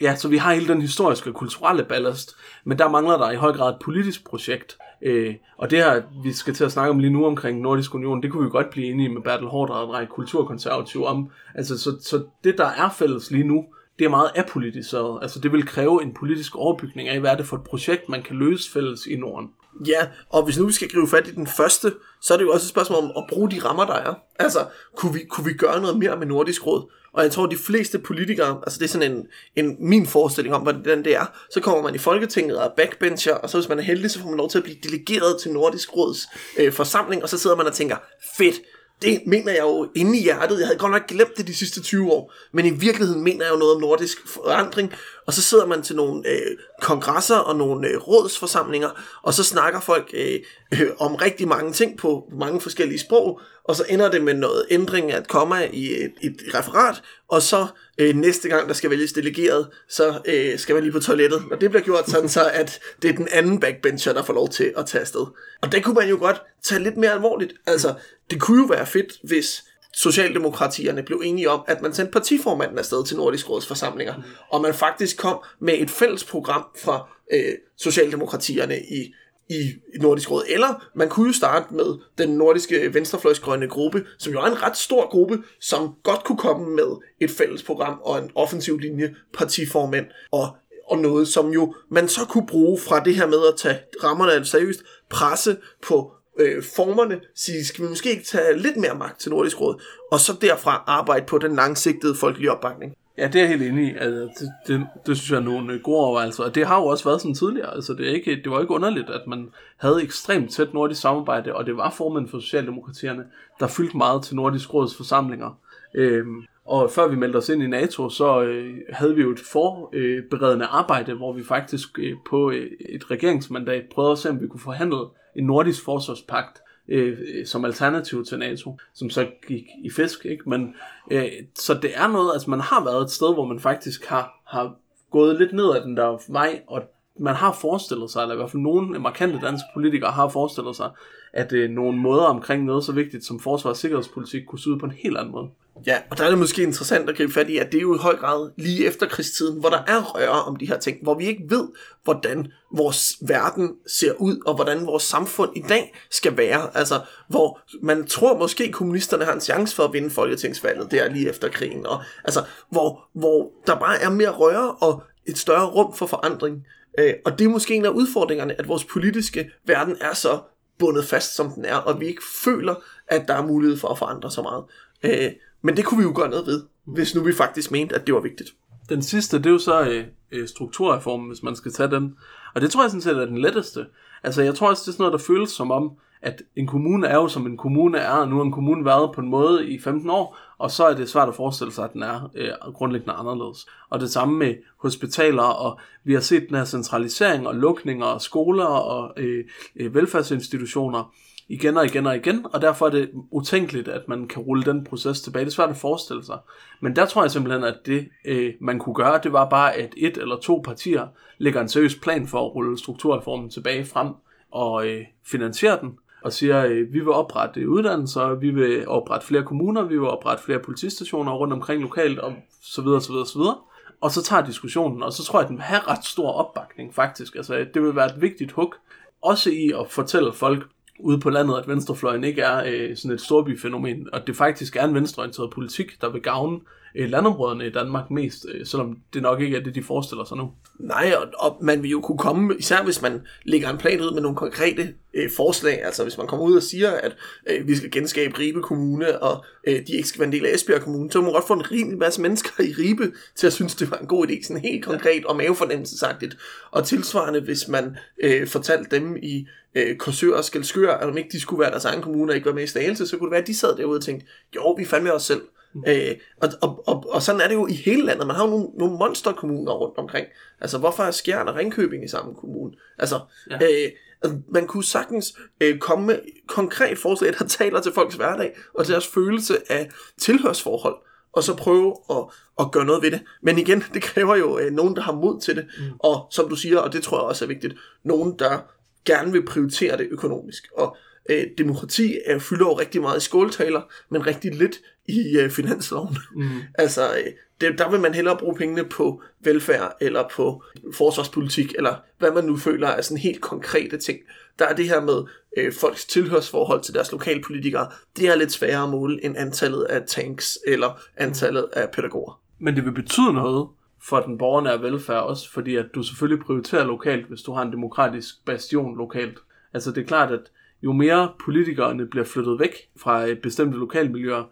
ja, 0.00 0.16
så 0.16 0.28
vi 0.28 0.36
har 0.36 0.54
hele 0.54 0.68
den 0.68 0.80
historiske 0.80 1.30
og 1.30 1.34
kulturelle 1.34 1.84
ballast, 1.84 2.36
men 2.64 2.78
der 2.78 2.88
mangler 2.88 3.16
der 3.16 3.30
i 3.30 3.36
høj 3.36 3.52
grad 3.52 3.72
et 3.72 3.80
politisk 3.84 4.24
projekt, 4.24 4.78
Øh, 5.02 5.34
og 5.56 5.70
det 5.70 5.78
her, 5.78 6.02
vi 6.22 6.32
skal 6.32 6.54
til 6.54 6.64
at 6.64 6.72
snakke 6.72 6.90
om 6.90 6.98
lige 6.98 7.12
nu 7.12 7.26
omkring 7.26 7.60
Nordisk 7.60 7.94
Union, 7.94 8.22
det 8.22 8.30
kunne 8.30 8.44
vi 8.44 8.50
godt 8.50 8.70
blive 8.70 8.86
enige 8.86 9.08
med 9.08 9.22
Bertel 9.22 9.48
Hård 9.48 9.70
og 9.70 9.84
en 9.84 9.92
række 9.92 10.12
kulturkonservative 10.12 11.06
om. 11.06 11.30
Altså, 11.54 11.78
så, 11.78 11.90
så 12.02 12.24
det, 12.44 12.58
der 12.58 12.66
er 12.66 12.90
fælles 12.90 13.30
lige 13.30 13.44
nu, 13.44 13.64
det 13.98 14.04
er 14.04 14.10
meget 14.10 14.30
apolitiseret. 14.36 15.18
Altså, 15.22 15.40
det 15.40 15.52
vil 15.52 15.66
kræve 15.66 16.02
en 16.02 16.14
politisk 16.14 16.56
overbygning 16.56 17.08
af, 17.08 17.20
hvad 17.20 17.30
er 17.30 17.36
det 17.36 17.46
for 17.46 17.56
et 17.56 17.62
projekt, 17.62 18.08
man 18.08 18.22
kan 18.22 18.36
løse 18.36 18.72
fælles 18.72 19.06
i 19.06 19.16
Norden. 19.16 19.50
Ja, 19.86 20.06
og 20.28 20.44
hvis 20.44 20.58
nu 20.58 20.66
vi 20.66 20.72
skal 20.72 20.88
gribe 20.88 21.08
fat 21.08 21.28
i 21.28 21.30
den 21.30 21.46
første, 21.46 21.92
så 22.20 22.34
er 22.34 22.38
det 22.38 22.44
jo 22.44 22.50
også 22.50 22.64
et 22.64 22.70
spørgsmål 22.70 22.98
om 22.98 23.12
at 23.16 23.24
bruge 23.28 23.50
de 23.50 23.60
rammer, 23.64 23.86
der 23.86 23.94
er. 23.94 24.14
Altså, 24.38 24.66
kunne 24.96 25.12
vi, 25.12 25.24
kunne 25.30 25.46
vi 25.46 25.52
gøre 25.52 25.80
noget 25.80 25.98
mere 25.98 26.16
med 26.16 26.26
Nordisk 26.26 26.66
Råd? 26.66 26.92
Og 27.12 27.22
jeg 27.22 27.32
tror, 27.32 27.46
de 27.46 27.56
fleste 27.56 27.98
politikere, 27.98 28.60
altså 28.66 28.78
det 28.78 28.84
er 28.84 28.88
sådan 28.88 29.12
en, 29.12 29.26
en 29.56 29.76
min 29.80 30.06
forestilling 30.06 30.54
om, 30.54 30.62
hvordan 30.62 31.04
det 31.04 31.16
er, 31.16 31.26
så 31.50 31.60
kommer 31.60 31.82
man 31.82 31.94
i 31.94 31.98
Folketinget 31.98 32.58
og 32.58 32.64
er 32.64 32.70
backbencher, 32.76 33.34
og 33.34 33.50
så 33.50 33.58
hvis 33.58 33.68
man 33.68 33.78
er 33.78 33.82
heldig, 33.82 34.10
så 34.10 34.20
får 34.20 34.28
man 34.28 34.36
lov 34.36 34.50
til 34.50 34.58
at 34.58 34.64
blive 34.64 34.76
delegeret 34.82 35.40
til 35.40 35.52
Nordisk 35.52 35.96
Råds 35.96 36.26
øh, 36.58 36.72
forsamling, 36.72 37.22
og 37.22 37.28
så 37.28 37.38
sidder 37.38 37.56
man 37.56 37.66
og 37.66 37.72
tænker, 37.72 37.96
fedt, 38.36 38.60
det 39.02 39.22
mener 39.26 39.52
jeg 39.52 39.62
jo 39.62 39.90
inde 39.94 40.18
i 40.18 40.22
hjertet. 40.22 40.58
Jeg 40.58 40.66
havde 40.66 40.78
godt 40.78 40.92
nok 40.92 41.06
glemt 41.06 41.36
det 41.36 41.46
de 41.46 41.54
sidste 41.54 41.82
20 41.82 42.12
år, 42.12 42.32
men 42.52 42.66
i 42.66 42.70
virkeligheden 42.70 43.22
mener 43.22 43.44
jeg 43.44 43.52
jo 43.52 43.58
noget 43.58 43.74
om 43.74 43.80
nordisk 43.80 44.28
forandring. 44.28 44.92
Og 45.26 45.32
så 45.32 45.42
sidder 45.42 45.66
man 45.66 45.82
til 45.82 45.96
nogle 45.96 46.28
øh, 46.28 46.56
kongresser 46.80 47.36
og 47.36 47.56
nogle 47.56 47.88
øh, 47.88 47.96
rådsforsamlinger, 47.96 49.02
og 49.22 49.34
så 49.34 49.44
snakker 49.44 49.80
folk 49.80 50.10
øh, 50.14 50.40
øh, 50.72 50.90
om 50.98 51.14
rigtig 51.14 51.48
mange 51.48 51.72
ting 51.72 51.98
på 51.98 52.24
mange 52.32 52.60
forskellige 52.60 52.98
sprog, 52.98 53.40
og 53.64 53.76
så 53.76 53.84
ender 53.88 54.10
det 54.10 54.22
med 54.22 54.34
noget 54.34 54.66
ændring 54.70 55.12
af 55.12 55.18
et 55.18 55.28
komma 55.28 55.68
i 55.72 55.92
et, 55.92 56.12
et 56.20 56.36
referat, 56.54 57.02
og 57.28 57.42
så 57.42 57.66
øh, 57.98 58.16
næste 58.16 58.48
gang, 58.48 58.68
der 58.68 58.74
skal 58.74 58.90
vælges 58.90 59.12
delegeret, 59.12 59.68
så 59.88 60.20
øh, 60.24 60.58
skal 60.58 60.74
man 60.74 60.82
lige 60.82 60.92
på 60.92 61.00
toilettet. 61.00 61.42
Og 61.50 61.60
det 61.60 61.70
bliver 61.70 61.84
gjort 61.84 62.10
sådan 62.10 62.28
så, 62.28 62.50
at 62.52 62.80
det 63.02 63.10
er 63.10 63.14
den 63.14 63.28
anden 63.32 63.60
backbencher, 63.60 64.12
der 64.12 64.22
får 64.22 64.32
lov 64.32 64.48
til 64.48 64.72
at 64.76 64.86
tage 64.86 65.00
afsted. 65.00 65.26
Og 65.62 65.72
det 65.72 65.84
kunne 65.84 65.94
man 65.94 66.08
jo 66.08 66.16
godt 66.16 66.42
tage 66.62 66.82
lidt 66.82 66.96
mere 66.96 67.12
alvorligt. 67.12 67.52
Altså, 67.66 67.94
det 68.30 68.40
kunne 68.40 68.60
jo 68.60 68.66
være 68.66 68.86
fedt, 68.86 69.12
hvis 69.22 69.64
Socialdemokratierne 69.94 71.02
blev 71.02 71.22
enige 71.24 71.50
om, 71.50 71.64
at 71.66 71.82
man 71.82 71.94
sendte 71.94 72.12
partiformanden 72.12 72.78
afsted 72.78 73.04
til 73.04 73.16
Nordisk 73.16 73.50
Råds 73.50 73.66
forsamlinger, 73.66 74.16
mm. 74.16 74.22
og 74.50 74.60
man 74.60 74.74
faktisk 74.74 75.16
kom 75.16 75.42
med 75.60 75.74
et 75.78 75.90
fælles 75.90 76.24
program 76.24 76.64
fra 76.78 77.08
øh, 77.32 77.54
Socialdemokratierne 77.76 78.78
i 78.78 79.14
i 79.50 79.98
Nordisk 80.00 80.30
Råd. 80.30 80.44
Eller 80.48 80.86
man 80.94 81.08
kunne 81.08 81.26
jo 81.26 81.32
starte 81.32 81.74
med 81.74 81.98
den 82.18 82.28
nordiske 82.28 82.94
venstrefløjsgrønne 82.94 83.68
gruppe, 83.68 84.06
som 84.18 84.32
jo 84.32 84.40
er 84.40 84.44
en 84.44 84.62
ret 84.62 84.76
stor 84.76 85.10
gruppe, 85.10 85.38
som 85.60 85.94
godt 86.02 86.24
kunne 86.24 86.38
komme 86.38 86.76
med 86.76 86.96
et 87.20 87.30
fælles 87.30 87.62
program 87.62 88.00
og 88.02 88.18
en 88.18 88.30
offensiv 88.34 88.78
linje 88.78 89.14
partiformand 89.34 90.06
og 90.30 90.56
og 90.86 90.98
noget, 90.98 91.28
som 91.28 91.50
jo 91.50 91.74
man 91.90 92.08
så 92.08 92.20
kunne 92.24 92.46
bruge 92.46 92.78
fra 92.78 93.00
det 93.00 93.14
her 93.14 93.26
med 93.26 93.38
at 93.48 93.54
tage 93.56 93.78
rammerne 94.04 94.32
af 94.32 94.40
det 94.40 94.48
seriøst, 94.48 94.82
presse 95.10 95.56
på 95.82 96.12
øh, 96.38 96.62
formerne, 96.76 97.20
sige, 97.34 97.64
skal 97.64 97.84
vi 97.84 97.88
måske 97.88 98.10
ikke 98.10 98.24
tage 98.24 98.58
lidt 98.58 98.76
mere 98.76 98.94
magt 98.94 99.20
til 99.20 99.30
Nordisk 99.30 99.60
Råd, 99.60 99.82
og 100.10 100.20
så 100.20 100.32
derfra 100.40 100.84
arbejde 100.86 101.26
på 101.26 101.38
den 101.38 101.56
langsigtede 101.56 102.14
folkelige 102.14 102.52
opbakning. 102.52 102.94
Ja, 103.18 103.26
det 103.26 103.34
er 103.34 103.40
jeg 103.40 103.48
helt 103.48 103.62
enig 103.62 103.92
i. 103.92 103.96
Altså, 103.98 104.20
det, 104.20 104.52
det, 104.66 104.86
det 105.06 105.16
synes 105.16 105.30
jeg 105.30 105.36
er 105.36 105.40
nogle 105.40 105.72
øh, 105.72 105.80
gode 105.80 105.98
overvejelser. 105.98 106.44
Og 106.44 106.54
det 106.54 106.66
har 106.66 106.80
jo 106.80 106.86
også 106.86 107.04
været 107.04 107.20
sådan 107.20 107.34
tidligere. 107.34 107.74
Altså, 107.74 107.94
det, 107.94 108.08
er 108.08 108.14
ikke, 108.14 108.40
det 108.44 108.50
var 108.50 108.60
ikke 108.60 108.74
underligt, 108.74 109.10
at 109.10 109.26
man 109.26 109.48
havde 109.76 110.02
ekstremt 110.02 110.50
tæt 110.52 110.74
nordisk 110.74 111.00
samarbejde, 111.00 111.54
og 111.54 111.66
det 111.66 111.76
var 111.76 111.90
formanden 111.90 112.30
for 112.30 112.38
Socialdemokratierne, 112.38 113.24
der 113.60 113.66
fyldte 113.66 113.96
meget 113.96 114.22
til 114.22 114.36
Nordisk 114.36 114.74
Råds 114.74 114.96
forsamlinger. 114.96 115.58
Øhm, 115.94 116.42
og 116.64 116.90
før 116.90 117.08
vi 117.08 117.16
meldte 117.16 117.36
os 117.36 117.48
ind 117.48 117.62
i 117.62 117.66
NATO, 117.66 118.08
så 118.08 118.42
øh, 118.42 118.74
havde 118.92 119.14
vi 119.14 119.22
jo 119.22 119.30
et 119.30 119.40
forberedende 119.52 120.64
øh, 120.64 120.78
arbejde, 120.78 121.14
hvor 121.14 121.32
vi 121.32 121.44
faktisk 121.44 121.98
øh, 121.98 122.16
på 122.30 122.50
øh, 122.50 122.70
et 122.88 123.10
regeringsmandat 123.10 123.84
prøvede 123.94 124.12
at 124.12 124.18
se, 124.18 124.30
om 124.30 124.40
vi 124.40 124.46
kunne 124.46 124.60
forhandle 124.60 124.96
en 125.36 125.44
nordisk 125.44 125.84
forsvarspagt 125.84 126.62
øh, 126.88 127.18
øh, 127.20 127.46
som 127.46 127.64
alternativ 127.64 128.24
til 128.24 128.38
NATO, 128.38 128.78
som 128.94 129.10
så 129.10 129.26
gik 129.48 129.64
i 129.84 129.90
fisk, 129.90 130.26
ikke? 130.26 130.50
Men, 130.50 130.74
øh, 131.10 131.28
så 131.54 131.74
det 131.74 131.90
er 131.94 132.08
noget, 132.08 132.32
altså 132.32 132.50
man 132.50 132.60
har 132.60 132.84
været 132.84 133.02
et 133.02 133.10
sted, 133.10 133.34
hvor 133.34 133.44
man 133.44 133.60
faktisk 133.60 134.06
har, 134.06 134.40
har 134.46 134.74
gået 135.10 135.38
lidt 135.38 135.52
ned 135.52 135.76
ad 135.76 135.82
den 135.82 135.96
der 135.96 136.32
vej, 136.32 136.62
og 136.66 136.82
man 137.18 137.34
har 137.34 137.52
forestillet 137.52 138.10
sig, 138.10 138.22
eller 138.22 138.34
i 138.34 138.36
hvert 138.36 138.50
fald 138.50 138.62
nogle 138.62 138.98
markante 138.98 139.40
danske 139.42 139.66
politikere 139.74 140.10
har 140.10 140.28
forestillet 140.28 140.76
sig, 140.76 140.90
at 141.32 141.52
øh, 141.52 141.70
nogle 141.70 141.98
måder 141.98 142.22
omkring 142.22 142.64
noget 142.64 142.84
så 142.84 142.92
vigtigt 142.92 143.24
som 143.24 143.40
forsvars- 143.40 143.70
og 143.70 143.76
sikkerhedspolitik 143.76 144.42
kunne 144.46 144.58
se 144.58 144.70
ud 144.70 144.78
på 144.78 144.86
en 144.86 144.92
helt 144.92 145.16
anden 145.16 145.32
måde. 145.32 145.48
Ja, 145.86 145.98
og 146.10 146.18
der 146.18 146.24
er 146.24 146.28
det 146.28 146.38
måske 146.38 146.62
interessant 146.62 147.10
at 147.10 147.16
gribe 147.16 147.32
fat 147.32 147.48
i, 147.48 147.56
at 147.56 147.72
det 147.72 147.78
er 147.78 147.82
jo 147.82 147.94
i 147.94 147.98
høj 147.98 148.16
grad 148.16 148.50
lige 148.56 148.86
efter 148.86 149.06
krigstiden, 149.06 149.60
hvor 149.60 149.68
der 149.68 149.82
er 149.86 150.02
røre 150.02 150.42
om 150.42 150.56
de 150.56 150.68
her 150.68 150.78
ting, 150.78 150.98
hvor 151.02 151.14
vi 151.14 151.26
ikke 151.26 151.42
ved, 151.48 151.68
hvordan 152.04 152.52
vores 152.72 153.16
verden 153.20 153.76
ser 153.86 154.12
ud, 154.12 154.42
og 154.46 154.54
hvordan 154.54 154.86
vores 154.86 155.02
samfund 155.02 155.50
i 155.56 155.64
dag 155.68 155.94
skal 156.10 156.36
være. 156.36 156.76
Altså, 156.76 157.00
hvor 157.28 157.60
man 157.82 158.06
tror 158.06 158.38
måske, 158.38 158.72
kommunisterne 158.72 159.24
har 159.24 159.32
en 159.32 159.40
chance 159.40 159.76
for 159.76 159.82
at 159.82 159.92
vinde 159.92 160.10
folketingsvalget 160.10 160.90
der 160.90 161.08
lige 161.08 161.28
efter 161.28 161.48
krigen. 161.48 161.86
Og, 161.86 162.02
altså, 162.24 162.44
hvor, 162.70 163.08
hvor 163.12 163.52
der 163.66 163.78
bare 163.78 164.00
er 164.00 164.10
mere 164.10 164.30
røre 164.30 164.72
og 164.72 165.02
et 165.26 165.38
større 165.38 165.66
rum 165.66 165.94
for 165.94 166.06
forandring. 166.06 166.66
Øh, 166.98 167.14
og 167.24 167.38
det 167.38 167.44
er 167.44 167.48
måske 167.48 167.74
en 167.74 167.84
af 167.84 167.90
udfordringerne, 167.90 168.58
at 168.58 168.68
vores 168.68 168.84
politiske 168.84 169.50
verden 169.66 169.96
er 170.00 170.14
så 170.14 170.38
bundet 170.78 171.04
fast, 171.04 171.34
som 171.34 171.50
den 171.50 171.64
er, 171.64 171.76
og 171.76 172.00
vi 172.00 172.06
ikke 172.06 172.22
føler, 172.44 172.74
at 173.08 173.28
der 173.28 173.34
er 173.34 173.46
mulighed 173.46 173.78
for 173.78 173.88
at 173.88 173.98
forandre 173.98 174.30
så 174.30 174.42
meget. 174.42 174.64
Øh, 175.02 175.32
men 175.62 175.76
det 175.76 175.84
kunne 175.84 175.98
vi 175.98 176.04
jo 176.04 176.12
gøre 176.16 176.30
noget 176.30 176.46
ved, 176.46 176.62
hvis 176.84 177.14
nu 177.14 177.22
vi 177.22 177.32
faktisk 177.32 177.70
mente, 177.70 177.94
at 177.94 178.06
det 178.06 178.14
var 178.14 178.20
vigtigt. 178.20 178.54
Den 178.88 179.02
sidste, 179.02 179.38
det 179.38 179.46
er 179.46 179.50
jo 179.50 179.58
så 179.58 179.88
øh, 179.88 180.04
øh, 180.32 180.48
strukturreformen, 180.48 181.28
hvis 181.28 181.42
man 181.42 181.56
skal 181.56 181.72
tage 181.72 181.90
den. 181.90 182.16
Og 182.54 182.60
det 182.60 182.70
tror 182.70 182.82
jeg 182.82 182.90
sådan 182.90 183.02
set 183.02 183.16
er 183.16 183.26
den 183.26 183.38
letteste. 183.38 183.86
Altså 184.22 184.42
jeg 184.42 184.54
tror 184.54 184.68
også, 184.68 184.82
det 184.82 184.88
er 184.88 184.92
sådan 184.92 185.02
noget, 185.02 185.12
der 185.12 185.26
føles 185.26 185.50
som 185.50 185.70
om, 185.70 185.92
at 186.22 186.42
en 186.56 186.66
kommune 186.66 187.06
er 187.06 187.14
jo 187.14 187.28
som 187.28 187.46
en 187.46 187.56
kommune 187.56 187.98
er, 187.98 188.12
og 188.12 188.28
nu 188.28 188.36
har 188.36 188.42
en 188.42 188.52
kommune 188.52 188.84
været 188.84 189.14
på 189.14 189.20
en 189.20 189.28
måde 189.28 189.70
i 189.70 189.80
15 189.80 190.10
år, 190.10 190.38
og 190.58 190.70
så 190.70 190.84
er 190.84 190.94
det 190.94 191.08
svært 191.08 191.28
at 191.28 191.34
forestille 191.34 191.72
sig, 191.72 191.84
at 191.84 191.92
den 191.92 192.02
er 192.02 192.30
øh, 192.34 192.72
grundlæggende 192.74 193.14
anderledes. 193.14 193.66
Og 193.90 194.00
det 194.00 194.10
samme 194.10 194.38
med 194.38 194.54
hospitaler, 194.78 195.42
og 195.42 195.78
vi 196.04 196.14
har 196.14 196.20
set 196.20 196.48
den 196.48 196.56
her 196.56 196.64
centralisering 196.64 197.48
og 197.48 197.54
lukninger 197.54 198.06
og 198.06 198.22
skoler 198.22 198.64
og 198.64 199.12
øh, 199.16 199.44
øh, 199.76 199.94
velfærdsinstitutioner 199.94 201.14
igen 201.50 201.76
og 201.76 201.84
igen 201.84 202.06
og 202.06 202.16
igen, 202.16 202.46
og 202.52 202.62
derfor 202.62 202.86
er 202.86 202.90
det 202.90 203.10
utænkeligt, 203.30 203.88
at 203.88 204.08
man 204.08 204.28
kan 204.28 204.42
rulle 204.42 204.64
den 204.64 204.84
proces 204.84 205.20
tilbage. 205.20 205.44
Det 205.44 205.50
er 205.50 205.54
svært 205.54 205.70
at 205.70 205.76
forestille 205.76 206.24
sig. 206.24 206.38
Men 206.80 206.96
der 206.96 207.06
tror 207.06 207.22
jeg 207.22 207.30
simpelthen, 207.30 207.64
at 207.64 207.76
det, 207.86 208.08
øh, 208.24 208.52
man 208.60 208.78
kunne 208.78 208.94
gøre, 208.94 209.20
det 209.22 209.32
var 209.32 209.48
bare, 209.48 209.74
at 209.74 209.94
et 209.96 210.16
eller 210.16 210.36
to 210.36 210.62
partier 210.64 211.06
lægger 211.38 211.60
en 211.60 211.68
seriøs 211.68 211.96
plan 211.96 212.26
for 212.26 212.46
at 212.46 212.54
rulle 212.54 212.78
strukturreformen 212.78 213.50
tilbage 213.50 213.84
frem 213.84 214.08
og 214.50 214.88
øh, 214.88 215.04
finansiere 215.26 215.80
den, 215.80 215.98
og 216.22 216.32
siger, 216.32 216.64
øh, 216.64 216.92
vi 216.92 216.98
vil 216.98 217.08
oprette 217.08 217.68
uddannelser, 217.68 218.34
vi 218.34 218.50
vil 218.50 218.88
oprette 218.88 219.26
flere 219.26 219.42
kommuner, 219.42 219.82
vi 219.82 219.98
vil 219.98 220.08
oprette 220.08 220.44
flere 220.44 220.58
politistationer 220.58 221.32
rundt 221.32 221.52
omkring 221.52 221.82
lokalt, 221.82 222.18
og 222.18 222.32
så 222.62 222.82
videre, 222.82 223.00
så 223.00 223.12
videre, 223.12 223.26
så 223.26 223.38
videre. 223.38 223.56
Og 224.00 224.10
så 224.10 224.22
tager 224.22 224.46
diskussionen, 224.46 225.02
og 225.02 225.12
så 225.12 225.24
tror 225.24 225.38
jeg, 225.38 225.44
at 225.44 225.48
den 225.48 225.56
vil 225.56 225.64
have 225.64 225.82
ret 225.88 226.04
stor 226.04 226.32
opbakning 226.32 226.94
faktisk. 226.94 227.34
Altså, 227.34 227.66
det 227.74 227.82
vil 227.82 227.96
være 227.96 228.06
et 228.06 228.22
vigtigt 228.22 228.52
hug, 228.52 228.74
også 229.22 229.50
i 229.50 229.72
at 229.80 229.90
fortælle 229.90 230.32
folk, 230.32 230.66
ude 231.02 231.20
på 231.20 231.30
landet, 231.30 231.58
at 231.58 231.68
venstrefløjen 231.68 232.24
ikke 232.24 232.42
er 232.42 232.64
øh, 232.66 232.96
sådan 232.96 233.10
et 233.10 233.20
storbyfænomen, 233.20 234.08
og 234.12 234.26
det 234.26 234.36
faktisk 234.36 234.76
er 234.76 234.84
en 234.84 234.94
venstreorienteret 234.94 235.50
politik, 235.50 236.00
der 236.00 236.10
vil 236.10 236.22
gavne 236.22 236.60
øh, 236.94 237.10
landområderne 237.10 237.66
i 237.66 237.70
Danmark 237.70 238.10
mest, 238.10 238.46
øh, 238.54 238.66
selvom 238.66 238.98
det 239.14 239.22
nok 239.22 239.40
ikke 239.40 239.56
er 239.56 239.62
det, 239.62 239.74
de 239.74 239.82
forestiller 239.82 240.24
sig 240.24 240.36
nu. 240.36 240.50
Nej, 240.78 241.14
og, 241.16 241.28
og 241.38 241.64
man 241.64 241.82
vil 241.82 241.90
jo 241.90 242.00
kunne 242.00 242.18
komme, 242.18 242.54
især 242.58 242.82
hvis 242.82 243.02
man 243.02 243.20
lægger 243.44 243.70
en 243.70 243.78
plan 243.78 244.00
ud 244.00 244.12
med 244.12 244.22
nogle 244.22 244.36
konkrete 244.36 244.94
øh, 245.14 245.30
forslag, 245.36 245.84
altså 245.84 246.02
hvis 246.02 246.18
man 246.18 246.26
kommer 246.26 246.46
ud 246.46 246.56
og 246.56 246.62
siger, 246.62 246.90
at 246.90 247.16
øh, 247.50 247.68
vi 247.68 247.76
skal 247.76 247.90
genskabe 247.90 248.38
Ribe 248.38 248.62
Kommune, 248.62 249.22
og 249.22 249.44
øh, 249.66 249.86
de 249.86 249.92
ikke 249.92 250.08
skal 250.08 250.18
være 250.18 250.26
en 250.26 250.32
del 250.32 250.46
af 250.46 250.54
Esbjerg 250.54 250.80
Kommune, 250.80 251.10
så 251.10 251.18
må 251.18 251.24
man 251.24 251.32
godt 251.32 251.46
få 251.46 251.54
en 251.54 251.70
rimelig 251.70 251.98
masse 251.98 252.20
mennesker 252.20 252.64
i 252.64 252.72
Ribe 252.78 253.12
til 253.34 253.46
at 253.46 253.52
synes, 253.52 253.74
det 253.74 253.90
var 253.90 253.96
en 253.96 254.06
god 254.06 254.26
idé, 254.26 254.46
sådan 254.46 254.62
helt 254.62 254.84
konkret 254.84 255.24
og 255.24 255.36
mavefornemmelsesagtigt. 255.36 256.36
Og 256.70 256.86
tilsvarende, 256.86 257.40
hvis 257.40 257.68
man 257.68 257.96
øh, 258.22 258.46
fortalte 258.46 258.96
dem 258.96 259.16
i 259.22 259.46
øh, 259.74 259.96
Korsør 259.96 260.36
og 260.36 260.44
Skelskør, 260.44 260.94
at 260.94 261.08
om 261.08 261.18
ikke 261.18 261.30
de 261.32 261.40
skulle 261.40 261.60
være 261.60 261.70
deres 261.70 261.84
egen 261.84 262.02
kommune 262.02 262.32
og 262.32 262.36
ikke 262.36 262.46
være 262.46 262.54
med 262.54 262.64
i 262.64 262.66
Stagelse, 262.66 263.06
så 263.06 263.16
kunne 263.16 263.26
det 263.26 263.32
være, 263.32 263.40
at 263.40 263.46
de 263.46 263.58
sad 263.58 263.76
derude 263.76 263.98
og 263.98 264.02
tænkte, 264.02 264.26
jo, 264.56 264.72
vi 264.72 264.84
fandme 264.84 265.12
os 265.12 265.22
selv. 265.22 265.40
Mm. 265.74 265.82
Øh, 265.86 266.16
og, 266.42 266.48
og, 266.62 266.88
og, 266.88 267.04
og 267.10 267.22
sådan 267.22 267.40
er 267.40 267.48
det 267.48 267.54
jo 267.54 267.66
i 267.66 267.72
hele 267.72 268.04
landet. 268.04 268.26
Man 268.26 268.36
har 268.36 268.44
jo 268.44 268.50
nogle, 268.50 268.66
nogle 268.78 268.96
monsterkommuner 268.98 269.72
rundt 269.72 269.98
omkring. 269.98 270.26
Altså, 270.60 270.78
hvorfor 270.78 271.02
er 271.02 271.10
Skjern 271.10 271.48
og 271.48 271.56
Ringkøbing 271.56 272.04
i 272.04 272.08
samme 272.08 272.34
kommune? 272.34 272.72
Altså, 272.98 273.20
ja. 273.50 273.54
øh, 273.54 273.90
altså, 274.22 274.38
man 274.48 274.66
kunne 274.66 274.84
sagtens 274.84 275.38
øh, 275.60 275.78
komme 275.78 276.06
med 276.06 276.18
konkret 276.46 276.98
forslag, 276.98 277.32
der 277.38 277.46
taler 277.58 277.80
til 277.80 277.92
folks 277.92 278.14
hverdag 278.14 278.56
og 278.74 278.86
til 278.86 278.92
deres 278.92 279.06
følelse 279.06 279.72
af 279.72 279.90
tilhørsforhold 280.18 280.96
og 281.32 281.42
så 281.42 281.56
prøve 281.56 281.96
at, 282.10 282.24
at 282.60 282.72
gøre 282.72 282.84
noget 282.84 283.02
ved 283.02 283.10
det. 283.10 283.20
Men 283.42 283.58
igen, 283.58 283.84
det 283.94 284.02
kræver 284.02 284.36
jo 284.36 284.58
øh, 284.58 284.72
nogen, 284.72 284.96
der 284.96 285.02
har 285.02 285.12
mod 285.12 285.40
til 285.40 285.56
det, 285.56 285.66
mm. 285.78 285.84
og 285.98 286.26
som 286.30 286.48
du 286.48 286.56
siger, 286.56 286.78
og 286.78 286.92
det 286.92 287.02
tror 287.02 287.18
jeg 287.18 287.24
også 287.24 287.44
er 287.44 287.48
vigtigt, 287.48 287.74
nogen, 288.04 288.38
der 288.38 288.58
gerne 289.04 289.32
vil 289.32 289.44
prioritere 289.44 289.96
det 289.96 290.08
økonomisk. 290.10 290.68
Og 290.76 290.96
øh, 291.30 291.46
demokrati 291.58 292.18
er, 292.26 292.38
fylder 292.38 292.66
jo 292.66 292.78
rigtig 292.78 293.00
meget 293.00 293.18
i 293.18 293.24
skåltaler, 293.24 293.82
men 294.08 294.26
rigtig 294.26 294.54
lidt 294.54 294.76
i 295.10 295.38
øh, 295.38 295.50
finansloven. 295.50 296.16
Mm. 296.36 296.48
altså, 296.84 297.10
øh, 297.10 297.32
det, 297.60 297.78
der 297.78 297.90
vil 297.90 298.00
man 298.00 298.14
hellere 298.14 298.36
bruge 298.36 298.54
pengene 298.54 298.84
på 298.84 299.22
velfærd, 299.40 299.96
eller 300.00 300.28
på 300.34 300.62
forsvarspolitik, 300.94 301.74
eller 301.78 301.94
hvad 302.18 302.32
man 302.32 302.44
nu 302.44 302.56
føler 302.56 302.88
er 302.88 303.02
sådan 303.02 303.16
helt 303.16 303.40
konkrete 303.40 303.98
ting. 303.98 304.18
Der 304.58 304.66
er 304.66 304.74
det 304.74 304.88
her 304.88 305.00
med 305.00 305.22
øh, 305.56 305.72
folks 305.72 306.04
tilhørsforhold 306.04 306.82
til 306.82 306.94
deres 306.94 307.12
lokalpolitikere, 307.12 307.88
det 308.16 308.28
er 308.28 308.36
lidt 308.36 308.52
sværere 308.52 308.82
at 308.82 308.88
måle 308.88 309.24
end 309.24 309.36
antallet 309.36 309.82
af 309.82 310.02
tanks, 310.06 310.58
eller 310.66 311.00
antallet 311.16 311.68
af 311.72 311.90
pædagoger. 311.90 312.40
Men 312.58 312.76
det 312.76 312.84
vil 312.84 312.92
betyde 312.92 313.32
noget 313.32 313.68
for 314.02 314.20
den 314.20 314.38
borgernære 314.38 314.82
velfærd 314.82 315.22
også, 315.22 315.50
fordi 315.52 315.76
at 315.76 315.86
du 315.94 316.02
selvfølgelig 316.02 316.44
prioriterer 316.44 316.84
lokalt, 316.84 317.26
hvis 317.26 317.42
du 317.42 317.52
har 317.52 317.62
en 317.62 317.72
demokratisk 317.72 318.44
bastion 318.46 318.98
lokalt. 318.98 319.38
Altså 319.74 319.90
det 319.90 320.00
er 320.00 320.06
klart, 320.06 320.32
at 320.32 320.40
jo 320.82 320.92
mere 320.92 321.32
politikerne 321.44 322.06
bliver 322.06 322.24
flyttet 322.24 322.60
væk 322.60 322.74
fra 322.96 323.34
bestemte 323.42 323.78
lokalmiljøer, 323.78 324.44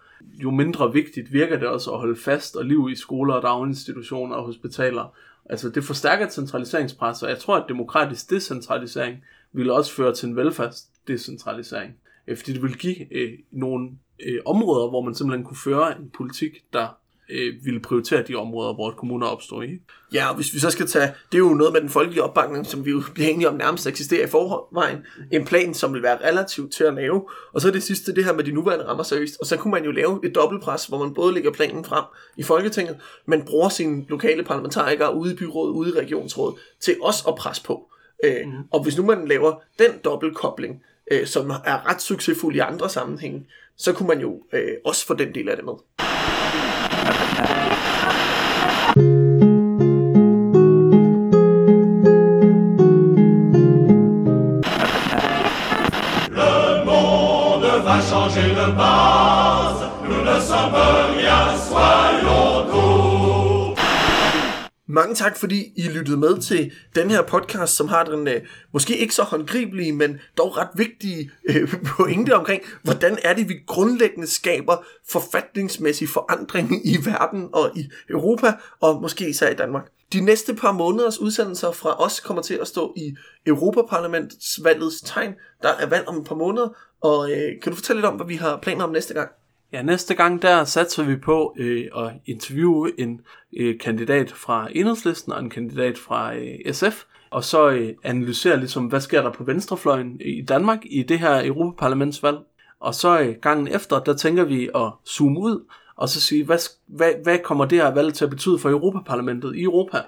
jo 0.43 0.51
mindre 0.51 0.93
vigtigt 0.93 1.33
virker 1.33 1.59
det 1.59 1.69
også 1.69 1.93
at 1.93 1.99
holde 1.99 2.17
fast 2.17 2.57
og 2.57 2.65
liv 2.65 2.89
i 2.93 2.97
skoler 2.97 3.35
og 3.35 3.43
daginstitutioner 3.43 4.37
og 4.37 4.45
hospitaler. 4.45 5.15
Altså 5.51 5.69
det 5.69 5.85
forstærker 5.85 6.27
et 6.27 6.33
centraliseringspres, 6.33 7.23
og 7.23 7.31
jeg 7.31 7.39
tror, 7.39 7.57
at 7.57 7.65
demokratisk 7.69 8.31
decentralisering 8.31 9.17
vil 9.53 9.71
også 9.71 9.93
føre 9.93 10.15
til 10.15 10.29
en 10.29 10.37
velfærdsdecentralisering. 10.37 11.93
Fordi 12.37 12.53
det 12.53 12.63
vil 12.63 12.79
give 12.79 13.17
øh, 13.17 13.33
nogle 13.51 13.91
øh, 14.27 14.41
områder, 14.47 14.89
hvor 14.89 15.03
man 15.03 15.15
simpelthen 15.15 15.45
kunne 15.45 15.57
føre 15.57 15.99
en 15.99 16.11
politik, 16.11 16.53
der 16.73 16.89
øh, 17.31 17.55
ville 17.65 17.81
prioritere 17.81 18.23
de 18.23 18.35
områder, 18.35 18.75
hvor 18.75 18.91
kommuner 18.91 19.27
opstår 19.27 19.63
i. 19.63 19.79
Ja, 20.15 20.29
og 20.29 20.35
hvis 20.35 20.55
vi 20.55 20.59
så 20.59 20.71
skal 20.71 20.87
tage, 20.87 21.13
det 21.33 21.35
er 21.35 21.39
jo 21.39 21.55
noget 21.55 21.73
med 21.73 21.81
den 21.81 21.89
folkelige 21.89 22.23
opbakning, 22.23 22.67
som 22.67 22.85
vi 22.85 22.91
jo 22.91 23.03
bliver 23.15 23.29
enige 23.29 23.49
om 23.49 23.55
nærmest 23.55 23.87
eksisterer 23.87 24.27
i 24.27 24.31
forvejen. 24.31 24.99
En 25.33 25.45
plan, 25.45 25.75
som 25.75 25.95
vil 25.95 26.03
være 26.03 26.29
relativt 26.29 26.73
til 26.73 26.85
at 26.85 26.95
lave. 26.95 27.25
Og 27.53 27.61
så 27.61 27.69
er 27.69 27.73
det 27.73 27.83
sidste, 27.83 28.15
det 28.15 28.25
her 28.25 28.33
med 28.33 28.45
de 28.45 28.53
nuværende 28.53 28.87
rammer 28.87 29.03
seriøst. 29.03 29.37
Og 29.41 29.47
så 29.47 29.57
kunne 29.57 29.71
man 29.71 29.85
jo 29.85 29.91
lave 29.91 30.21
et 30.25 30.35
dobbeltpres, 30.35 30.87
hvor 30.87 30.99
man 31.05 31.15
både 31.15 31.35
lægger 31.35 31.53
planen 31.53 31.85
frem 31.85 32.05
i 32.37 32.43
Folketinget, 32.43 32.97
men 33.27 33.43
bruger 33.43 33.69
sine 33.69 34.05
lokale 34.09 34.45
parlamentarikere 34.45 35.15
ude 35.15 35.33
i 35.33 35.37
byrådet, 35.37 35.73
ude 35.73 35.91
i 35.91 35.93
regionsrådet, 35.93 36.59
til 36.81 36.97
også 37.03 37.25
at 37.29 37.35
presse 37.35 37.65
på. 37.65 37.91
Øh, 38.25 38.47
mm. 38.47 38.53
Og 38.71 38.83
hvis 38.83 38.97
nu 38.97 39.05
man 39.05 39.29
laver 39.29 39.55
den 39.79 39.91
dobbeltkobling, 40.05 40.83
øh, 41.11 41.27
som 41.27 41.51
er 41.51 41.91
ret 41.91 42.03
succesfuld 42.03 42.57
i 42.57 42.59
andre 42.59 42.89
sammenhænge, 42.89 43.47
så 43.77 43.93
kunne 43.93 44.09
man 44.09 44.21
jo 44.21 44.43
øh, 44.53 44.73
også 44.85 45.07
få 45.07 45.15
den 45.15 45.35
del 45.35 45.49
af 45.49 45.57
det 45.57 45.65
med. 45.65 46.08
Uh, 47.37 47.68
Mange 64.99 65.15
tak, 65.15 65.37
fordi 65.37 65.73
I 65.77 65.89
lyttede 65.89 66.17
med 66.17 66.43
til 66.43 66.73
den 66.95 67.11
her 67.11 67.23
podcast, 67.23 67.77
som 67.77 67.89
har 67.89 68.05
den 68.05 68.29
øh, 68.29 68.43
måske 68.73 68.97
ikke 68.97 69.15
så 69.15 69.23
håndgribelige, 69.23 69.93
men 69.93 70.19
dog 70.39 70.57
ret 70.57 70.69
vigtige 70.75 71.31
øh, 71.49 71.75
pointe 71.97 72.35
omkring, 72.35 72.63
hvordan 72.83 73.19
er 73.25 73.35
det, 73.35 73.49
vi 73.49 73.55
grundlæggende 73.67 74.27
skaber 74.27 74.77
forfatningsmæssig 75.11 76.09
forandring 76.09 76.87
i 76.87 76.97
verden 77.05 77.49
og 77.53 77.71
i 77.77 77.91
Europa, 78.11 78.53
og 78.81 79.03
måske 79.03 79.29
især 79.29 79.51
i 79.51 79.55
Danmark. 79.55 79.89
De 80.13 80.21
næste 80.21 80.55
par 80.55 80.73
måneders 80.73 81.19
udsendelser 81.19 81.73
fra 81.73 82.05
os 82.05 82.21
kommer 82.21 82.43
til 82.43 82.55
at 82.55 82.69
stå 82.69 82.95
i 82.97 83.17
Europaparlamentsvalgets 83.47 85.01
tegn. 85.01 85.35
Der 85.63 85.69
er 85.69 85.87
valg 85.87 86.09
om 86.09 86.17
et 86.17 86.27
par 86.27 86.35
måneder, 86.35 86.69
og 87.01 87.31
øh, 87.31 87.61
kan 87.63 87.73
du 87.73 87.77
fortælle 87.77 88.01
lidt 88.01 88.07
om, 88.07 88.17
hvad 88.17 88.27
vi 88.27 88.37
har 88.37 88.59
planer 88.63 88.85
om 88.85 88.91
næste 88.93 89.15
gang? 89.15 89.31
Ja, 89.73 89.83
næste 89.83 90.15
gang 90.15 90.43
der 90.43 90.65
satser 90.65 91.03
vi 91.03 91.17
på 91.17 91.55
øh, 91.59 91.87
at 91.97 92.13
interviewe 92.27 93.01
en 93.01 93.21
øh, 93.57 93.79
kandidat 93.79 94.33
fra 94.33 94.69
Enhedslisten 94.73 95.33
og 95.33 95.41
en 95.41 95.51
kandidat 95.51 95.99
fra 95.99 96.35
øh, 96.35 96.73
SF, 96.73 97.05
og 97.31 97.45
så 97.45 97.69
øh, 97.69 97.95
analysere 98.05 98.57
ligesom, 98.57 98.87
hvad 98.87 99.01
sker 99.01 99.23
der 99.23 99.33
på 99.33 99.45
venstrefløjen 99.45 100.21
øh, 100.21 100.39
i 100.39 100.43
Danmark 100.43 100.79
i 100.85 101.03
det 101.03 101.19
her 101.19 101.47
Europaparlamentsvalg. 101.47 102.39
Og 102.81 102.95
så 102.95 103.21
øh, 103.21 103.35
gangen 103.43 103.69
efter, 103.69 104.01
der 104.01 104.17
tænker 104.17 104.45
vi 104.45 104.71
at 104.75 104.93
zoome 105.07 105.41
ud 105.41 105.65
og 105.99 106.09
så 106.09 106.21
sige, 106.21 106.45
hvad, 106.45 106.59
hvad, 106.87 107.13
hvad 107.23 107.39
kommer 107.39 107.65
det 107.65 107.79
her 107.79 107.95
valg 107.95 108.15
til 108.15 108.25
at 108.25 108.31
betyde 108.31 108.59
for 108.59 108.71
Europaparlamentet 108.71 109.57
i 109.57 109.63
Europa? 109.63 109.99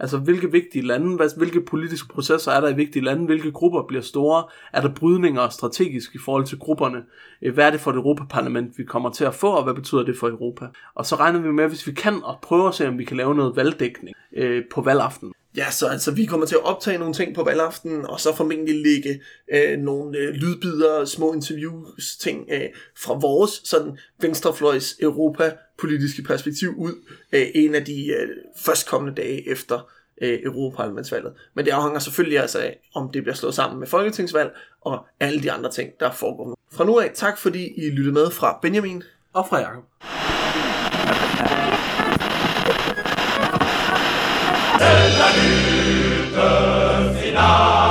Altså, 0.00 0.18
hvilke 0.18 0.52
vigtige 0.52 0.86
lande, 0.86 1.16
hvad, 1.16 1.36
hvilke 1.36 1.60
politiske 1.60 2.08
processer 2.08 2.52
er 2.52 2.60
der 2.60 2.68
i 2.68 2.76
vigtige 2.76 3.04
lande, 3.04 3.26
hvilke 3.26 3.52
grupper 3.52 3.82
bliver 3.88 4.02
store, 4.02 4.44
er 4.72 4.80
der 4.80 4.94
brydninger 4.94 5.48
strategisk 5.48 6.14
i 6.14 6.18
forhold 6.18 6.44
til 6.44 6.58
grupperne, 6.58 7.02
øh, 7.42 7.54
hvad 7.54 7.66
er 7.66 7.70
det 7.70 7.80
for 7.80 7.90
et 7.90 7.96
Europaparlament, 7.96 8.78
vi 8.78 8.84
kommer 8.84 9.10
til 9.10 9.24
at 9.24 9.34
få, 9.34 9.48
og 9.48 9.64
hvad 9.64 9.74
betyder 9.74 10.02
det 10.02 10.16
for 10.18 10.28
Europa? 10.28 10.66
Og 10.94 11.06
så 11.06 11.16
regner 11.16 11.40
vi 11.40 11.52
med, 11.52 11.68
hvis 11.68 11.86
vi 11.86 11.92
kan, 11.92 12.14
at 12.14 12.34
prøve 12.42 12.68
at 12.68 12.74
se, 12.74 12.88
om 12.88 12.98
vi 12.98 13.04
kan 13.04 13.16
lave 13.16 13.34
noget 13.34 13.56
valgdækning 13.56 14.16
øh, 14.36 14.62
på 14.70 14.80
valgaften. 14.80 15.32
Ja, 15.58 15.70
så 15.70 15.86
altså, 15.86 16.10
vi 16.10 16.24
kommer 16.24 16.46
til 16.46 16.54
at 16.54 16.64
optage 16.64 16.98
nogle 16.98 17.14
ting 17.14 17.34
på 17.34 17.44
valgaften, 17.44 18.06
og 18.06 18.20
så 18.20 18.34
formentlig 18.34 18.82
lægge 18.82 19.22
øh, 19.52 19.78
nogle 19.78 20.18
øh, 20.18 20.34
lydbider, 20.34 21.04
små 21.04 21.32
interviews, 21.32 22.16
ting 22.16 22.46
øh, 22.50 22.68
fra 22.96 23.14
vores 23.14 23.60
sådan 23.64 23.98
venstrefløjs 24.20 24.96
Europa 25.00 25.52
politiske 25.78 26.22
perspektiv 26.22 26.74
ud 26.76 26.92
øh, 27.32 27.46
en 27.54 27.74
af 27.74 27.84
de 27.84 28.06
øh, 28.06 28.28
førstkommende 28.56 29.22
dage 29.22 29.48
efter 29.48 29.90
øh, 30.22 30.38
Europaparlamentsvalget. 30.42 31.32
Men 31.54 31.64
det 31.64 31.70
afhænger 31.70 31.98
selvfølgelig 31.98 32.38
altså 32.38 32.58
af, 32.58 32.80
om 32.94 33.10
det 33.12 33.22
bliver 33.22 33.36
slået 33.36 33.54
sammen 33.54 33.78
med 33.80 33.86
folketingsvalg 33.86 34.50
og 34.80 35.06
alle 35.20 35.42
de 35.42 35.52
andre 35.52 35.70
ting, 35.70 35.90
der 36.00 36.12
foregår 36.12 36.48
nu. 36.48 36.54
Fra 36.72 36.84
nu 36.84 36.98
af, 36.98 37.10
tak 37.14 37.38
fordi 37.38 37.86
I 37.86 37.90
lyttede 37.90 38.14
med 38.14 38.30
fra 38.30 38.58
Benjamin. 38.62 39.02
Og 39.32 39.48
fra 39.48 39.58
Jacob. 39.58 39.84
C'est 44.78 45.18
la 45.18 45.28
lutte 45.34 47.20
finale. 47.20 47.87